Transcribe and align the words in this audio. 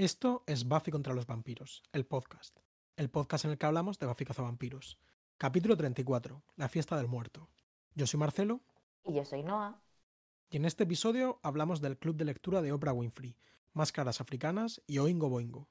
Esto 0.00 0.44
es 0.46 0.66
Buffy 0.66 0.90
contra 0.90 1.12
los 1.12 1.26
vampiros, 1.26 1.82
el 1.92 2.06
podcast. 2.06 2.58
El 2.96 3.10
podcast 3.10 3.44
en 3.44 3.50
el 3.50 3.58
que 3.58 3.66
hablamos 3.66 3.98
de 3.98 4.06
Buffy 4.06 4.24
vampiros. 4.38 4.98
Capítulo 5.36 5.76
34, 5.76 6.42
la 6.56 6.70
fiesta 6.70 6.96
del 6.96 7.06
muerto. 7.06 7.50
Yo 7.94 8.06
soy 8.06 8.18
Marcelo. 8.18 8.62
Y 9.04 9.12
yo 9.12 9.26
soy 9.26 9.42
Noah. 9.42 9.82
Y 10.48 10.56
en 10.56 10.64
este 10.64 10.84
episodio 10.84 11.38
hablamos 11.42 11.82
del 11.82 11.98
club 11.98 12.16
de 12.16 12.24
lectura 12.24 12.62
de 12.62 12.72
Oprah 12.72 12.94
Winfrey, 12.94 13.36
Máscaras 13.74 14.22
Africanas 14.22 14.80
y 14.86 14.96
Oingo 15.00 15.28
Boingo. 15.28 15.68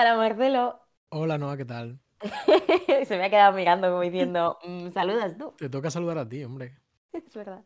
Hola 0.00 0.16
Marcelo. 0.16 0.80
Hola 1.10 1.36
Noah, 1.36 1.58
¿qué 1.58 1.66
tal? 1.66 2.00
Se 3.06 3.18
me 3.18 3.24
ha 3.26 3.28
quedado 3.28 3.52
mirando 3.52 3.90
como 3.90 4.00
diciendo, 4.00 4.58
mm, 4.66 4.92
saludas 4.92 5.36
tú. 5.36 5.52
Te 5.58 5.68
toca 5.68 5.90
saludar 5.90 6.16
a 6.16 6.26
ti, 6.26 6.42
hombre. 6.42 6.78
Es 7.12 7.34
verdad. 7.34 7.62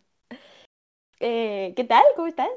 Eh, 1.20 1.72
¿Qué 1.76 1.84
tal? 1.84 2.02
¿Cómo 2.16 2.26
estás? 2.26 2.48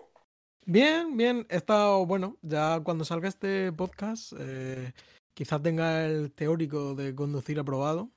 Bien, 0.65 1.15
bien. 1.15 1.45
He 1.51 1.57
estado, 1.57 2.07
bueno, 2.07 2.37
ya 2.41 2.79
cuando 2.83 3.05
salga 3.05 3.27
este 3.29 3.71
podcast, 3.71 4.33
eh, 4.39 4.93
quizás 5.35 5.61
tenga 5.61 6.05
el 6.05 6.31
teórico 6.31 6.95
de 6.95 7.13
conducir 7.13 7.59
aprobado. 7.59 8.09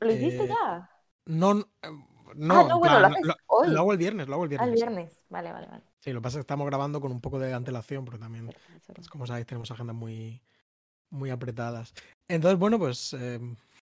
¿Lo 0.00 0.10
hiciste 0.10 0.42
Eh, 0.42 0.48
ya? 0.48 0.90
No, 1.26 1.68
no, 2.36 2.54
Ah, 2.54 2.62
en 2.62 2.68
no, 2.68 2.78
bueno, 2.78 3.00
lo 3.00 3.08
plan, 3.08 3.22
lo, 3.22 3.34
hoy. 3.46 3.68
lo 3.68 3.80
hago 3.80 3.92
el 3.92 3.98
viernes, 3.98 4.28
lo 4.28 4.34
hago 4.34 4.44
el 4.44 4.50
Ah, 4.58 4.64
el 4.64 4.70
viernes. 4.70 4.74
viernes. 4.74 5.22
Vale, 5.30 5.52
vale, 5.52 5.66
vale. 5.66 5.82
Sí, 6.00 6.12
lo 6.12 6.20
que 6.20 6.22
pasa 6.24 6.34
es 6.38 6.38
que 6.38 6.42
estamos 6.42 6.66
grabando 6.66 7.00
con 7.00 7.12
un 7.12 7.20
poco 7.20 7.38
de 7.38 7.52
antelación, 7.54 8.04
porque 8.04 8.18
también, 8.18 8.46
verdad. 8.46 8.60
pues, 8.94 9.08
como 9.08 9.26
sabéis, 9.26 9.46
tenemos 9.46 9.70
agendas 9.70 9.94
muy, 9.94 10.42
muy 11.10 11.30
apretadas. 11.30 11.94
Entonces, 12.28 12.58
bueno, 12.58 12.78
pues 12.78 13.14
eh, 13.18 13.40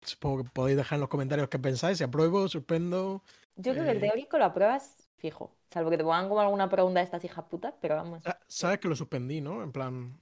supongo 0.02 0.44
que 0.44 0.50
podéis 0.52 0.78
dejar 0.78 0.98
en 0.98 1.02
los 1.02 1.09
comentarios 1.09 1.50
qué 1.50 1.59
pensáis, 1.59 1.98
si 1.98 2.03
apruebo, 2.03 2.48
suspendo. 2.48 3.23
Yo 3.56 3.73
creo 3.73 3.86
que 3.86 3.92
el 3.92 3.98
eh, 3.98 4.02
teórico 4.02 4.38
lo 4.38 4.46
apruebas 4.46 4.96
fijo. 5.18 5.52
Salvo 5.72 5.90
que 5.90 5.98
te 5.98 6.03
pongan 6.03 6.30
como 6.30 6.42
alguna 6.42 6.70
pregunta 6.70 7.00
de 7.00 7.06
estas 7.06 7.23
hijas 7.25 7.46
putas, 7.46 7.73
pero 7.81 7.96
vamos. 7.96 8.23
Sa- 8.23 8.40
Sabes 8.48 8.80
que 8.80 8.88
lo 8.88 8.96
suspendí, 8.96 9.42
¿no? 9.42 9.64
En 9.64 9.72
plan, 9.72 10.20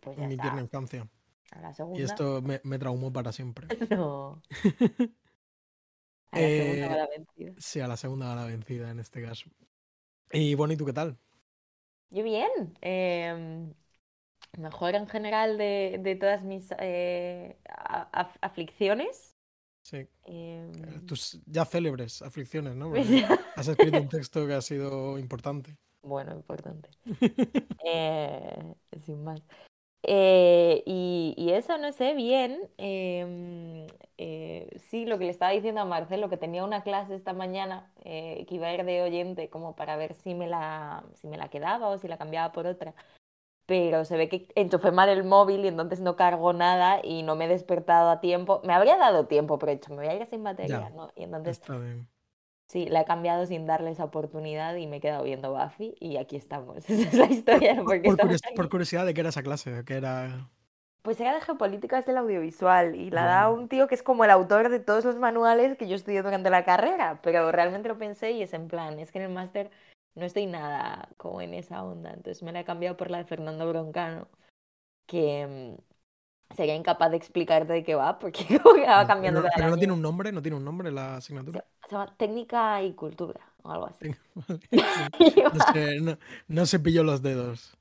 Pues 0.00 0.16
en 0.18 0.24
mi 0.28 0.34
está. 0.34 0.42
tierna 0.44 0.60
infancia. 0.60 1.08
A 1.52 1.60
la 1.60 1.68
Y 1.70 1.76
segunda. 1.76 2.04
esto 2.04 2.42
me, 2.42 2.60
me 2.64 2.78
traumó 2.78 3.12
para 3.12 3.32
siempre. 3.32 3.66
No. 3.90 4.40
A 6.32 6.40
la 6.40 6.50
segunda 6.50 6.86
Eh, 6.86 6.88
va 6.88 6.96
la 6.96 7.06
vencida. 7.08 7.52
Sí, 7.58 7.80
a 7.80 7.88
la 7.88 7.96
segunda 7.96 8.28
va 8.28 8.34
la 8.36 8.44
vencida 8.46 8.90
en 8.90 9.00
este 9.00 9.22
caso. 9.22 9.50
Y 10.32 10.54
bueno, 10.54 10.74
¿y 10.74 10.76
tú 10.76 10.86
qué 10.86 10.92
tal? 10.92 11.18
Yo 12.10 12.22
bien. 12.24 12.76
em, 12.80 13.72
mejor 14.58 14.94
en 14.94 15.06
general 15.08 15.58
de, 15.58 15.98
de 16.02 16.16
todas 16.16 16.42
mis 16.42 16.72
eh, 16.78 17.56
af- 17.68 18.38
aflicciones. 18.40 19.36
Sí, 19.82 20.06
em, 20.24 20.70
eh, 20.72 21.00
tus 21.06 21.40
ya 21.46 21.64
célebres 21.64 22.22
aflicciones, 22.22 22.74
¿no? 22.76 22.90
Porque 22.90 23.24
has 23.56 23.68
escrito 23.68 23.98
un 24.00 24.08
texto 24.08 24.46
que 24.46 24.54
ha 24.54 24.60
sido 24.62 25.18
importante. 25.18 25.76
Bueno, 26.02 26.32
importante. 26.32 26.90
Eh, 27.84 28.74
sin 29.04 29.24
más. 29.24 29.40
Eh, 30.02 30.82
y, 30.86 31.34
y 31.36 31.50
eso, 31.52 31.76
no 31.78 31.92
sé, 31.92 32.14
bien. 32.14 32.58
em, 32.78 33.86
eh, 34.18 34.68
sí, 34.90 35.06
lo 35.06 35.18
que 35.18 35.24
le 35.24 35.30
estaba 35.30 35.52
diciendo 35.52 35.80
a 35.80 35.84
Marcelo, 35.84 36.28
que 36.28 36.36
tenía 36.36 36.64
una 36.64 36.82
clase 36.82 37.14
esta 37.14 37.32
mañana 37.32 37.90
eh, 38.04 38.44
que 38.48 38.56
iba 38.56 38.66
a 38.68 38.74
ir 38.74 38.84
de 38.84 39.02
oyente 39.02 39.48
como 39.50 39.76
para 39.76 39.96
ver 39.96 40.14
si 40.14 40.34
me 40.34 40.46
la, 40.46 41.04
si 41.14 41.26
me 41.28 41.36
la 41.38 41.48
quedaba 41.48 41.88
o 41.88 41.98
si 41.98 42.08
la 42.08 42.18
cambiaba 42.18 42.52
por 42.52 42.66
otra. 42.66 42.94
Pero 43.66 44.04
se 44.04 44.16
ve 44.16 44.28
que 44.28 44.48
enchufé 44.56 44.90
mal 44.90 45.08
el 45.08 45.24
móvil 45.24 45.64
y 45.64 45.68
entonces 45.68 46.00
no 46.00 46.16
cargo 46.16 46.52
nada 46.52 47.00
y 47.04 47.22
no 47.22 47.36
me 47.36 47.44
he 47.44 47.48
despertado 47.48 48.10
a 48.10 48.20
tiempo. 48.20 48.60
Me 48.64 48.72
habría 48.74 48.96
dado 48.96 49.26
tiempo, 49.26 49.58
pero 49.58 49.72
he 49.72 49.76
dicho, 49.76 49.90
me 49.90 49.98
voy 49.98 50.06
a 50.08 50.14
ir 50.16 50.26
sin 50.26 50.42
batería, 50.42 50.80
Ya, 50.80 50.90
¿no? 50.90 51.10
Y 51.14 51.22
entonces 51.24 51.58
Está 51.60 51.78
bien. 51.78 52.08
Sí, 52.70 52.86
la 52.86 53.00
he 53.00 53.04
cambiado 53.04 53.46
sin 53.46 53.66
darle 53.66 53.90
esa 53.90 54.04
oportunidad 54.04 54.76
y 54.76 54.86
me 54.86 54.98
he 54.98 55.00
quedado 55.00 55.24
viendo 55.24 55.52
Buffy 55.52 55.96
y 55.98 56.18
aquí 56.18 56.36
estamos. 56.36 56.76
Esa 56.88 57.08
es 57.08 57.14
la 57.14 57.26
historia 57.26 57.74
de 57.74 57.82
por 58.54 58.68
curiosidad, 58.68 59.04
¿de 59.04 59.12
qué 59.12 59.22
era 59.22 59.30
esa 59.30 59.42
clase? 59.42 59.84
¿Qué 59.84 59.94
era? 59.94 60.48
Pues 61.02 61.18
era 61.18 61.34
de 61.34 61.40
geopolíticas 61.40 62.06
del 62.06 62.18
audiovisual 62.18 62.94
y 62.94 63.10
la 63.10 63.24
da 63.24 63.50
un 63.50 63.68
tío 63.68 63.88
que 63.88 63.96
es 63.96 64.04
como 64.04 64.24
el 64.24 64.30
autor 64.30 64.68
de 64.68 64.78
todos 64.78 65.04
los 65.04 65.16
manuales 65.16 65.76
que 65.76 65.88
yo 65.88 65.96
estudié 65.96 66.22
durante 66.22 66.48
la 66.48 66.64
carrera, 66.64 67.18
pero 67.24 67.50
realmente 67.50 67.88
lo 67.88 67.98
pensé 67.98 68.30
y 68.30 68.42
es 68.42 68.54
en 68.54 68.68
plan, 68.68 69.00
es 69.00 69.10
que 69.10 69.18
en 69.18 69.24
el 69.24 69.32
máster 69.32 69.72
no 70.14 70.24
estoy 70.24 70.46
nada 70.46 71.08
como 71.16 71.40
en 71.40 71.54
esa 71.54 71.82
onda, 71.82 72.12
entonces 72.12 72.40
me 72.44 72.52
la 72.52 72.60
he 72.60 72.64
cambiado 72.64 72.96
por 72.96 73.10
la 73.10 73.18
de 73.18 73.24
Fernando 73.24 73.68
Broncano, 73.68 74.28
que 75.08 75.76
mm, 75.76 75.89
sería 76.54 76.74
incapaz 76.76 77.10
de 77.10 77.16
explicarte 77.18 77.72
de 77.72 77.84
qué 77.84 77.94
va 77.94 78.18
porque 78.18 78.44
va 78.88 79.06
cambiando 79.06 79.42
no, 79.42 79.52
pero 79.54 79.68
no 79.70 79.76
año. 79.76 79.78
tiene 79.78 79.92
un 79.94 80.02
nombre, 80.02 80.32
no 80.32 80.42
tiene 80.42 80.56
un 80.56 80.64
nombre 80.64 80.90
la 80.90 81.16
Se, 81.52 81.58
asignatura. 81.58 81.64
se 81.88 81.92
llama 81.92 82.16
Técnica 82.16 82.82
y 82.82 82.94
Cultura 82.94 83.40
o 83.62 83.70
algo 83.70 83.86
así. 83.86 84.06
No 85.52 85.60
sé, 85.60 86.00
no, 86.00 86.18
no 86.48 86.66
se 86.66 86.80
pilló 86.80 87.02
los 87.04 87.22
dedos. 87.22 87.76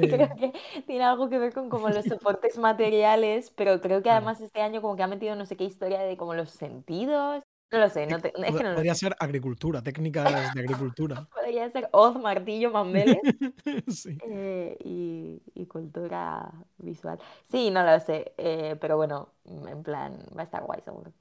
Creo 0.00 0.28
Eh, 0.28 0.34
que 0.36 0.52
tiene 0.86 1.04
algo 1.04 1.28
que 1.28 1.38
ver 1.38 1.52
con 1.54 1.68
como 1.70 1.90
los 1.90 2.06
soportes 2.06 2.58
materiales, 2.58 3.50
pero 3.56 3.80
creo 3.80 4.02
que 4.02 4.10
además 4.10 4.40
este 4.40 4.60
año 4.62 4.82
como 4.82 4.96
que 4.96 5.02
ha 5.02 5.06
metido 5.08 5.34
no 5.36 5.46
sé 5.46 5.56
qué 5.56 5.64
historia 5.64 6.00
de 6.00 6.16
como 6.16 6.34
los 6.34 6.50
sentidos. 6.50 7.42
No 7.70 7.78
lo 7.80 7.88
sé, 7.90 8.06
no 8.06 8.18
te- 8.18 8.28
es 8.28 8.56
que 8.56 8.64
no 8.64 8.74
Podría 8.74 8.94
ser 8.94 9.14
agricultura, 9.20 9.82
técnicas 9.82 10.54
de 10.54 10.60
agricultura. 10.60 11.28
Podría 11.34 11.68
ser 11.68 11.88
Oz, 11.92 12.18
martillo, 12.18 12.70
mandeles 12.70 13.18
Sí. 13.88 14.16
eh, 14.26 14.76
y, 14.84 15.42
y 15.54 15.66
cultura 15.66 16.50
visual. 16.78 17.18
Sí, 17.50 17.70
no 17.70 17.82
lo 17.84 18.00
sé, 18.00 18.32
eh, 18.38 18.76
pero 18.80 18.96
bueno, 18.96 19.34
en 19.44 19.82
plan, 19.82 20.18
va 20.36 20.42
a 20.42 20.44
estar 20.44 20.62
guay 20.64 20.80
seguro. 20.82 21.12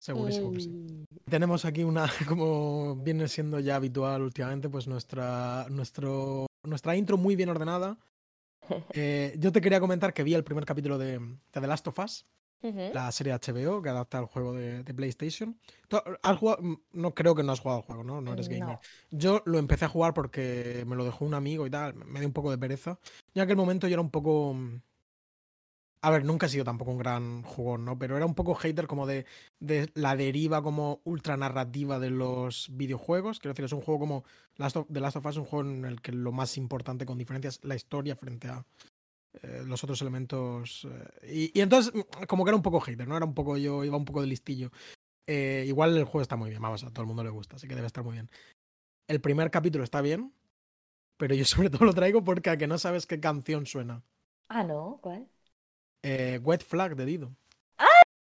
Segurísimo 0.00 0.52
que 0.52 0.60
sí. 0.60 1.04
Tenemos 1.30 1.64
aquí 1.64 1.82
una, 1.84 2.06
como 2.28 2.96
viene 2.96 3.28
siendo 3.28 3.60
ya 3.60 3.76
habitual 3.76 4.22
últimamente, 4.22 4.68
pues 4.68 4.86
nuestra, 4.86 5.66
nuestro, 5.70 6.46
nuestra 6.64 6.96
intro 6.96 7.16
muy 7.16 7.36
bien 7.36 7.48
ordenada. 7.48 7.96
Eh, 8.92 9.34
yo 9.38 9.52
te 9.52 9.60
quería 9.60 9.78
comentar 9.80 10.12
que 10.12 10.22
vi 10.22 10.34
el 10.34 10.42
primer 10.44 10.64
capítulo 10.64 10.98
de, 10.98 11.18
de 11.18 11.36
The 11.52 11.66
Last 11.66 11.86
of 11.88 11.98
Us, 11.98 12.26
La 12.92 13.10
serie 13.12 13.32
HBO 13.32 13.82
que 13.82 13.88
adapta 13.90 14.18
al 14.18 14.26
juego 14.26 14.52
de, 14.54 14.82
de 14.84 14.94
PlayStation. 14.94 15.58
¿Tú 15.88 15.98
has 16.22 16.38
jugado? 16.38 16.62
Mm, 16.62 16.76
No 16.92 17.14
creo 17.14 17.34
que 17.34 17.42
no 17.42 17.52
has 17.52 17.60
jugado 17.60 17.80
al 17.80 17.86
juego, 17.86 18.04
¿no? 18.04 18.20
No 18.20 18.32
eres 18.32 18.48
gamer. 18.48 18.64
No. 18.74 18.80
Yo 19.10 19.42
lo 19.46 19.58
empecé 19.58 19.84
a 19.84 19.88
jugar 19.88 20.14
porque 20.14 20.84
me 20.86 20.96
lo 20.96 21.04
dejó 21.04 21.24
un 21.24 21.34
amigo 21.34 21.66
y 21.66 21.70
tal, 21.70 21.94
me 21.94 22.20
dio 22.20 22.28
un 22.28 22.34
poco 22.34 22.50
de 22.50 22.58
pereza. 22.58 22.98
Ya 23.34 23.42
en 23.42 23.46
aquel 23.46 23.56
momento 23.56 23.86
yo 23.88 23.94
era 23.94 24.02
un 24.02 24.10
poco... 24.10 24.54
mm, 24.54 24.80
A 26.02 26.10
ver, 26.10 26.22
nunca 26.24 26.46
he 26.46 26.48
sido 26.50 26.64
tampoco 26.66 26.90
un 26.90 26.98
gran 26.98 27.42
jugón, 27.42 27.86
¿no? 27.86 27.98
Pero 27.98 28.16
era 28.16 28.26
un 28.26 28.34
poco 28.34 28.54
hater 28.54 28.86
como 28.86 29.06
de, 29.06 29.24
de 29.58 29.90
la 29.94 30.16
deriva 30.16 30.62
como 30.62 31.00
ultra 31.04 31.36
narrativa 31.38 31.98
de 31.98 32.10
los 32.10 32.68
videojuegos. 32.72 33.38
Quiero 33.38 33.54
decir, 33.54 33.64
es 33.64 33.72
un 33.72 33.80
juego 33.80 34.00
como 34.00 34.24
Last 34.56 34.76
of, 34.76 34.86
The 34.92 35.00
Last 35.00 35.16
of 35.16 35.24
Us, 35.26 35.36
un 35.38 35.44
juego 35.46 35.66
en 35.70 35.84
el 35.86 36.02
que 36.02 36.12
lo 36.12 36.30
más 36.30 36.58
importante 36.58 37.06
con 37.06 37.16
diferencia 37.16 37.48
es 37.48 37.64
la 37.64 37.74
historia 37.74 38.16
frente 38.16 38.48
a 38.48 38.66
eh, 39.42 39.62
los 39.66 39.82
otros 39.82 40.00
elementos. 40.02 40.86
eh, 40.90 41.50
y, 41.52 41.58
y 41.58 41.62
entonces, 41.62 41.92
mm, 41.94 42.24
como 42.26 42.44
que 42.44 42.50
era 42.50 42.56
un 42.56 42.62
poco 42.62 42.80
hater, 42.80 43.06
¿no? 43.08 43.16
Era 43.16 43.26
un 43.26 43.34
poco, 43.34 43.56
yo 43.56 43.84
iba 43.84 43.96
un 43.96 44.04
poco 44.04 44.20
de 44.20 44.26
listillo. 44.28 44.70
Eh, 45.26 45.64
igual 45.66 45.96
el 45.96 46.04
juego 46.04 46.22
está 46.22 46.36
muy 46.36 46.50
bien, 46.50 46.62
vamos, 46.62 46.84
a 46.84 46.90
todo 46.90 47.02
el 47.02 47.06
mundo 47.08 47.24
le 47.24 47.30
gusta, 47.30 47.56
así 47.56 47.66
que 47.66 47.74
debe 47.74 47.86
estar 47.86 48.04
muy 48.04 48.14
bien. 48.14 48.30
El 49.08 49.20
primer 49.20 49.50
capítulo 49.50 49.84
está 49.84 50.00
bien, 50.00 50.32
pero 51.16 51.34
yo 51.34 51.44
sobre 51.44 51.70
todo 51.70 51.84
lo 51.84 51.94
traigo 51.94 52.22
porque 52.24 52.50
a 52.50 52.56
que 52.56 52.66
no 52.66 52.78
sabes 52.78 53.06
qué 53.06 53.20
canción 53.20 53.66
suena. 53.66 54.02
Ah, 54.48 54.64
no, 54.64 54.98
¿cuál? 55.02 55.28
Wet 56.42 56.62
Flag 56.62 56.96
de 56.96 57.06
Dido. 57.06 57.36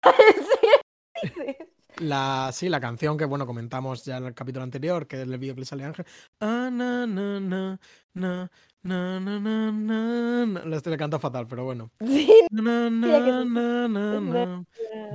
Sí, 1.19 1.29
sí. 1.29 1.57
La, 1.99 2.51
sí, 2.53 2.69
la 2.69 2.79
canción 2.79 3.17
que, 3.17 3.25
bueno, 3.25 3.47
comentamos 3.47 4.05
ya 4.05 4.17
en 4.17 4.25
el 4.25 4.33
capítulo 4.35 4.63
anterior, 4.63 5.07
que 5.07 5.17
es 5.17 5.27
el 5.27 5.31
le 5.39 5.65
sale 5.65 5.83
Ángel. 5.83 6.05
Ah, 6.39 6.69
na, 6.71 7.07
na, 7.07 7.39
na, 7.39 7.79
na, 8.13 8.49
na, 8.83 9.19
na, 9.19 9.39
na, 9.39 9.71
na, 9.71 10.45
na. 10.45 10.61
La 10.65 10.77
estoy 10.77 10.91
le 10.91 10.97
canta 10.97 11.17
fatal, 11.19 11.47
pero 11.47 11.63
bueno. 11.65 11.89
Sí, 11.99 12.31
Na, 12.51 12.89
na, 12.89 12.89
na, 12.89 13.43
na, 13.45 13.87
na, 13.87 14.19
na, 14.19 14.63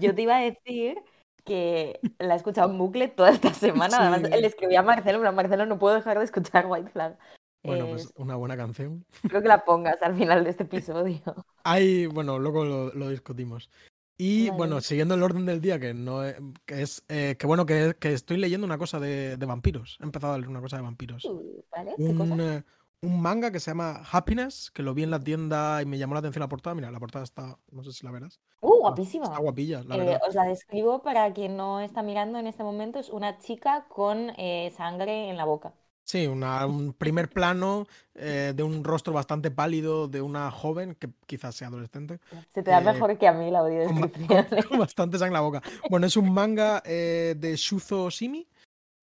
Yo 0.00 0.14
te 0.14 0.22
iba 0.22 0.36
a 0.36 0.40
decir 0.40 0.98
que 1.44 2.00
la 2.18 2.34
he 2.34 2.36
escuchado 2.36 2.70
en 2.70 2.78
bucle 2.78 3.08
toda 3.08 3.30
esta 3.30 3.52
semana. 3.54 3.96
Además, 4.00 4.30
Sí. 4.32 4.40
le 4.40 4.46
escribí 4.46 4.76
a 4.76 4.82
Marcelo, 4.82 5.18
pero 5.18 5.32
Marcelo 5.32 5.66
no 5.66 5.78
puedo 5.78 5.94
dejar 5.94 6.18
de 6.18 6.24
escuchar 6.24 6.66
White 6.66 6.90
Flag. 6.90 7.16
Bueno, 7.62 7.86
pues 7.88 8.12
una 8.16 8.36
buena 8.36 8.56
canción. 8.56 9.04
Espero 9.22 9.42
que 9.42 9.48
la 9.48 9.64
pongas 9.64 10.00
al 10.02 10.14
final 10.14 10.44
de 10.44 10.50
este 10.50 10.62
episodio. 10.64 11.20
Hay, 11.64 12.06
bueno, 12.06 12.38
luego 12.38 12.64
lo, 12.64 12.92
lo 12.94 13.08
discutimos. 13.10 13.68
Y 14.16 14.48
Vale. 14.48 14.58
bueno, 14.58 14.80
siguiendo 14.80 15.14
el 15.14 15.22
orden 15.22 15.46
del 15.46 15.60
día, 15.60 15.78
que 15.78 15.94
no 15.94 16.24
he- 16.26 16.36
que 16.66 16.82
es 16.82 17.02
eh, 17.08 17.36
que 17.38 17.46
bueno, 17.46 17.64
que, 17.66 17.94
que 17.98 18.12
estoy 18.12 18.36
leyendo 18.36 18.66
una 18.66 18.76
cosa 18.78 19.00
de, 19.00 19.36
de 19.36 19.46
vampiros. 19.46 19.96
He 20.00 20.04
empezado 20.04 20.34
a 20.34 20.38
leer 20.38 20.48
una 20.48 20.60
cosa 20.60 20.76
de 20.76 20.82
vampiros. 20.82 21.26
¿Vale? 21.70 21.94
¿Qué 21.96 22.14
cosa? 22.14 22.34
Un, 22.34 22.40
eh, 22.40 22.62
un 23.02 23.20
manga 23.22 23.50
que 23.50 23.60
se 23.60 23.70
llama 23.70 24.02
Happiness, 24.12 24.70
que 24.72 24.82
lo 24.82 24.92
vi 24.92 25.04
en 25.04 25.10
la 25.10 25.20
tienda 25.20 25.80
y 25.80 25.86
me 25.86 25.96
llamó 25.96 26.12
la 26.14 26.20
atención 26.20 26.40
la 26.40 26.48
portada. 26.48 26.74
Mira, 26.74 26.90
la 26.90 26.98
portada 27.00 27.24
está, 27.24 27.58
no 27.70 27.82
sé 27.82 27.92
si 27.92 28.04
la 28.04 28.10
verás. 28.12 28.40
Uh, 28.60 28.80
guapísima. 28.80 29.24
Está 29.24 29.38
guapilla, 29.38 29.82
la 29.84 29.96
Eh, 29.96 29.98
verdad. 30.00 30.20
os 30.28 30.34
la 30.34 30.44
describo 30.44 31.00
para 31.02 31.32
quien 31.32 31.56
no 31.56 31.80
está 31.80 32.02
mirando 32.02 32.38
en 32.38 32.46
este 32.46 32.62
momento. 32.62 32.98
Es 32.98 33.08
una 33.08 33.38
chica 33.38 33.86
con 33.88 34.30
eh, 34.36 34.70
sangre 34.76 35.30
en 35.30 35.38
la 35.38 35.46
boca. 35.46 35.72
Sí, 36.10 36.26
una- 36.26 36.66
un 36.66 36.92
primer 36.92 37.28
plano 37.30 37.86
eh, 38.16 38.52
de 38.56 38.64
un 38.64 38.82
rostro 38.82 39.12
bastante 39.12 39.52
pálido 39.52 40.08
de 40.08 40.20
una 40.20 40.50
joven 40.50 40.96
que 40.96 41.08
quizás 41.24 41.54
sea 41.54 41.68
adolescente, 41.68 42.18
Se 42.52 42.64
te 42.64 42.70
da 42.72 42.80
Eh, 42.80 42.84
mejor 42.84 43.16
que 43.16 43.28
a 43.28 43.32
mí 43.32 43.48
la 43.48 43.60
audiodescripción. 43.60 44.26
con- 44.26 44.44
con 44.68 44.78
bastante 44.80 45.18
sangre 45.18 45.28
en 45.28 45.34
la 45.34 45.40
boca. 45.42 45.62
Bueno, 45.88 46.08
es 46.08 46.16
un 46.16 46.32
manga 46.34 46.82
eh, 46.84 47.36
de 47.38 47.54
Shuzo 47.54 48.10
Shimi. 48.10 48.44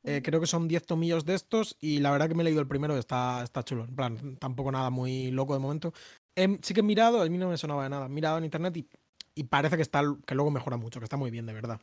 creo 0.04 0.42
que 0.42 0.48
son 0.48 0.68
10 0.68 0.86
tomillos 0.86 1.24
de 1.24 1.36
estos 1.36 1.78
y 1.80 2.00
la 2.00 2.12
verdad 2.12 2.28
que 2.28 2.36
me 2.36 2.44
he 2.44 2.46
leído 2.46 2.60
el 2.60 2.68
primero, 2.68 2.98
está, 2.98 3.42
está 3.42 3.64
chulo. 3.64 3.86
En 3.86 3.96
plan, 3.96 4.36
tampoco 4.38 4.70
nada 4.70 4.90
muy 4.90 5.32
loco 5.32 5.54
de 5.54 5.60
momento. 5.60 5.94
Em, 6.36 6.60
sí 6.62 6.74
que 6.74 6.82
he 6.82 6.84
mirado, 6.84 7.22
a 7.22 7.26
mí 7.30 7.38
no 7.38 7.48
me 7.48 7.58
sonaba 7.58 7.84
de 7.84 7.90
nada. 7.90 8.08
He 8.08 8.10
mirado 8.10 8.38
en 8.38 8.44
internet 8.44 8.76
y, 8.76 8.88
y 9.36 9.44
parece 9.46 9.78
que, 9.78 9.82
está, 9.82 10.02
que 10.26 10.36
luego 10.36 10.52
mejora 10.52 10.76
mucho, 10.76 11.00
que 11.00 11.06
está 11.06 11.16
muy 11.16 11.32
bien, 11.32 11.46
de 11.46 11.54
verdad. 11.54 11.80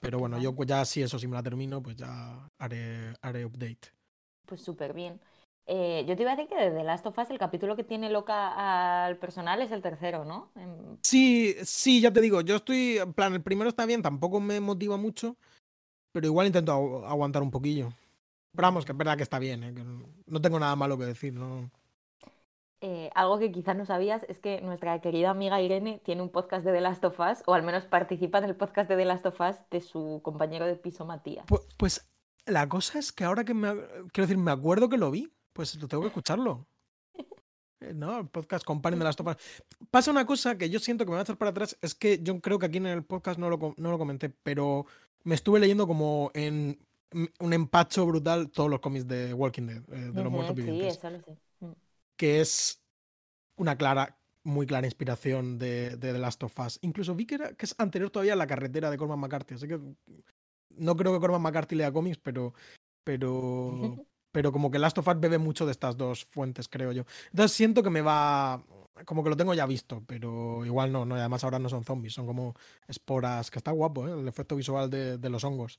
Pero 0.00 0.20
bueno, 0.20 0.38
yo 0.38 0.54
ya 0.64 0.84
si 0.84 1.02
eso, 1.02 1.18
si 1.18 1.26
me 1.26 1.34
la 1.34 1.42
termino, 1.42 1.82
pues 1.82 1.96
ya 1.96 2.48
haré, 2.58 3.14
haré 3.20 3.44
update. 3.44 3.90
Pues 4.50 4.62
súper 4.62 4.92
bien. 4.92 5.18
Eh, 5.66 6.04
yo 6.08 6.16
te 6.16 6.22
iba 6.22 6.32
a 6.32 6.36
decir 6.36 6.48
que 6.48 6.56
de 6.60 6.70
The 6.72 6.82
Last 6.82 7.06
of 7.06 7.16
Us 7.16 7.30
el 7.30 7.38
capítulo 7.38 7.76
que 7.76 7.84
tiene 7.84 8.10
loca 8.10 9.04
al 9.06 9.16
personal 9.18 9.62
es 9.62 9.70
el 9.70 9.80
tercero, 9.82 10.24
¿no? 10.24 10.50
Em, 10.56 10.96
Sí, 11.02 11.54
sí, 11.62 12.00
ya 12.00 12.12
te 12.12 12.20
digo, 12.20 12.40
yo 12.40 12.56
estoy, 12.56 12.98
en 12.98 13.12
plan, 13.12 13.32
el 13.32 13.42
primero 13.42 13.68
está 13.70 13.86
bien, 13.86 14.02
tampoco 14.02 14.40
me 14.40 14.58
motiva 14.58 14.96
mucho, 14.96 15.36
pero 16.12 16.26
igual 16.26 16.48
intento 16.48 16.72
agu- 16.72 17.06
aguantar 17.06 17.42
un 17.42 17.52
poquillo. 17.52 17.90
Pero 18.56 18.66
vamos, 18.66 18.84
que 18.84 18.90
es 18.90 18.98
verdad 18.98 19.16
que 19.16 19.22
está 19.22 19.38
bien, 19.38 19.62
¿eh? 19.62 19.72
que 19.72 19.84
no 20.26 20.40
tengo 20.42 20.58
nada 20.58 20.74
malo 20.74 20.98
que 20.98 21.04
decir, 21.04 21.32
¿no? 21.34 21.70
eh, 22.82 23.10
algo 23.14 23.38
que 23.38 23.52
quizás 23.52 23.76
no 23.76 23.84
sabías 23.84 24.24
es 24.30 24.40
que 24.40 24.62
nuestra 24.62 24.98
querida 25.02 25.28
amiga 25.30 25.60
Irene 25.60 26.00
tiene 26.02 26.22
un 26.22 26.30
podcast 26.30 26.64
de 26.64 26.72
The 26.72 26.80
Last 26.80 27.04
of 27.04 27.20
Us, 27.20 27.42
o 27.46 27.52
al 27.52 27.62
menos 27.62 27.84
participa 27.84 28.38
en 28.38 28.44
el 28.44 28.56
podcast 28.56 28.88
de 28.88 28.96
The 28.96 29.04
Last 29.04 29.26
of 29.26 29.38
Us 29.40 29.56
de 29.70 29.80
su 29.82 30.20
compañero 30.24 30.64
de 30.66 30.76
piso 30.76 31.04
Matías. 31.04 31.46
Pu- 31.46 31.62
Pues, 31.76 32.09
la 32.50 32.68
cosa 32.68 32.98
es 32.98 33.12
que 33.12 33.24
ahora 33.24 33.44
que 33.44 33.54
me, 33.54 33.72
quiero 34.12 34.26
decir, 34.26 34.38
me 34.38 34.50
acuerdo 34.50 34.88
que 34.88 34.98
lo 34.98 35.10
vi, 35.10 35.32
pues 35.52 35.74
lo 35.76 35.88
tengo 35.88 36.02
que 36.02 36.08
escucharlo. 36.08 36.66
Eh, 37.82 37.94
No, 37.94 38.20
el 38.20 38.28
podcast 38.28 38.62
Comparen 38.64 38.98
de 38.98 39.06
las 39.06 39.16
topas. 39.16 39.38
Pasa 39.90 40.10
una 40.10 40.26
cosa 40.26 40.58
que 40.58 40.68
yo 40.68 40.78
siento 40.78 41.04
que 41.06 41.10
me 41.10 41.14
va 41.14 41.20
a 41.20 41.22
echar 41.22 41.38
para 41.38 41.50
atrás, 41.50 41.78
es 41.80 41.94
que 41.94 42.22
yo 42.22 42.38
creo 42.42 42.58
que 42.58 42.66
aquí 42.66 42.76
en 42.76 42.84
el 42.86 43.04
podcast 43.04 43.38
no 43.38 43.48
lo, 43.48 43.74
no 43.78 43.90
lo 43.90 43.96
comenté, 43.98 44.28
pero 44.28 44.84
me 45.24 45.34
estuve 45.34 45.60
leyendo 45.60 45.86
como 45.86 46.30
en 46.34 46.78
un 47.40 47.52
empacho 47.54 48.04
brutal 48.04 48.50
todos 48.50 48.68
los 48.68 48.80
cómics 48.80 49.08
de 49.08 49.32
Walking 49.32 49.62
Dead, 49.66 49.82
eh, 49.92 50.12
de 50.12 50.22
los 50.22 50.26
Ujú, 50.26 50.30
muertos 50.30 50.56
sí, 50.56 50.62
vivientes. 50.62 50.98
eso 50.98 51.10
lo 51.10 51.20
sé. 51.22 51.38
Mm. 51.60 51.72
que 52.16 52.40
es 52.42 52.82
una 53.56 53.76
clara, 53.76 54.18
muy 54.44 54.66
clara 54.66 54.86
inspiración 54.86 55.58
de, 55.58 55.96
de 55.96 56.12
The 56.12 56.18
Last 56.18 56.42
of 56.42 56.58
Us. 56.60 56.78
Incluso 56.82 57.14
vi 57.14 57.24
que, 57.26 57.36
era, 57.36 57.54
que 57.54 57.64
es 57.66 57.74
anterior 57.78 58.10
todavía 58.10 58.34
a 58.34 58.36
la 58.36 58.46
carretera 58.46 58.90
de 58.90 58.98
Cormac 58.98 59.18
McCarthy, 59.18 59.54
así 59.54 59.66
que 59.68 59.80
no 60.80 60.96
creo 60.96 61.12
que 61.12 61.20
Cormac 61.20 61.40
McCarthy 61.40 61.76
lea 61.76 61.92
cómics, 61.92 62.18
pero, 62.18 62.54
pero, 63.04 63.70
pero 64.32 64.52
como 64.52 64.70
que 64.70 64.78
Last 64.78 64.98
of 64.98 65.08
Us 65.08 65.20
bebe 65.20 65.38
mucho 65.38 65.66
de 65.66 65.72
estas 65.72 65.96
dos 65.96 66.24
fuentes, 66.24 66.68
creo 66.68 66.92
yo. 66.92 67.04
Entonces 67.30 67.56
siento 67.56 67.82
que 67.82 67.90
me 67.90 68.00
va, 68.00 68.62
como 69.04 69.22
que 69.22 69.30
lo 69.30 69.36
tengo 69.36 69.54
ya 69.54 69.66
visto, 69.66 70.02
pero 70.06 70.64
igual 70.64 70.92
no, 70.92 71.04
no, 71.04 71.16
y 71.16 71.20
además 71.20 71.44
ahora 71.44 71.58
no 71.58 71.68
son 71.68 71.84
zombies, 71.84 72.14
son 72.14 72.26
como 72.26 72.54
esporas, 72.88 73.50
que 73.50 73.58
está 73.58 73.70
guapo, 73.70 74.08
¿eh? 74.08 74.20
el 74.20 74.28
efecto 74.28 74.56
visual 74.56 74.90
de, 74.90 75.18
de 75.18 75.30
los 75.30 75.44
hongos. 75.44 75.78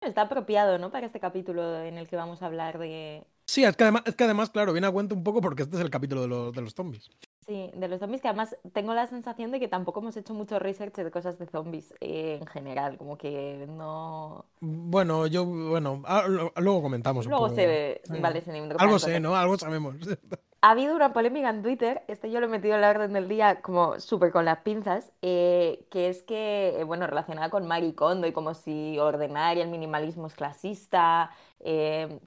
Está 0.00 0.22
apropiado, 0.22 0.78
¿no? 0.78 0.90
Para 0.90 1.06
este 1.06 1.20
capítulo 1.20 1.80
en 1.80 1.96
el 1.96 2.06
que 2.06 2.16
vamos 2.16 2.42
a 2.42 2.46
hablar 2.46 2.78
de, 2.78 3.24
Sí, 3.46 3.64
es 3.64 3.76
que 3.76 3.84
además, 3.84 4.02
es 4.06 4.16
que 4.16 4.24
además 4.24 4.50
claro, 4.50 4.72
viene 4.72 4.88
a 4.88 4.90
cuenta 4.90 5.14
un 5.14 5.22
poco 5.22 5.40
porque 5.40 5.62
este 5.62 5.76
es 5.76 5.82
el 5.82 5.90
capítulo 5.90 6.22
de, 6.22 6.28
los 6.28 6.52
de 6.52 6.62
los 6.62 6.74
zombies. 6.74 7.08
Sí, 7.46 7.70
de 7.74 7.88
los 7.88 8.00
zombies, 8.00 8.20
que 8.20 8.28
además 8.28 8.56
tengo 8.72 8.92
la 8.94 9.06
sensación 9.06 9.50
de 9.52 9.60
que 9.60 9.68
tampoco 9.68 10.00
hemos 10.00 10.16
hecho 10.16 10.34
mucho 10.34 10.58
research 10.58 10.94
de 10.96 11.10
cosas 11.10 11.38
de 11.38 11.46
zombies 11.46 11.94
eh, 12.00 12.38
en 12.40 12.46
general, 12.46 12.96
como 12.98 13.16
que 13.16 13.66
no... 13.68 14.44
Bueno, 14.60 15.26
yo, 15.26 15.44
bueno, 15.44 16.02
ah, 16.06 16.24
lo- 16.28 16.52
luego 16.56 16.82
comentamos 16.82 17.26
un 17.26 17.30
Luego 17.30 17.46
poco. 17.46 17.56
se 17.56 17.66
ve, 17.66 18.00
Sí. 18.04 18.20
vale, 18.20 18.40
sin 18.42 18.54
ningún 18.54 18.74
Algo 18.78 18.98
sé, 18.98 19.20
¿no? 19.20 19.36
Algo 19.36 19.56
sabemos. 19.58 19.96
Ha 20.62 20.70
habido 20.70 20.96
una 20.96 21.12
polémica 21.12 21.50
en 21.50 21.62
Twitter, 21.62 22.02
este 22.08 22.28
yo 22.30 22.40
lo 22.40 22.46
he 22.46 22.48
metido 22.48 22.74
en 22.74 22.80
la 22.80 22.90
orden 22.90 23.12
del 23.12 23.28
día 23.28 23.60
como 23.60 24.00
súper 24.00 24.32
con 24.32 24.44
las 24.46 24.60
pinzas, 24.60 25.12
eh, 25.22 25.86
que 25.90 26.08
es 26.08 26.24
que, 26.24 26.80
eh, 26.80 26.82
bueno, 26.82 27.06
relacionada 27.06 27.50
con 27.50 27.68
Marie 27.68 27.94
Kondo 27.94 28.26
y 28.26 28.32
como 28.32 28.52
si 28.54 28.98
ordenar 28.98 29.58
y 29.58 29.60
el 29.60 29.68
minimalismo 29.68 30.26
es 30.26 30.34
clasista, 30.34 31.30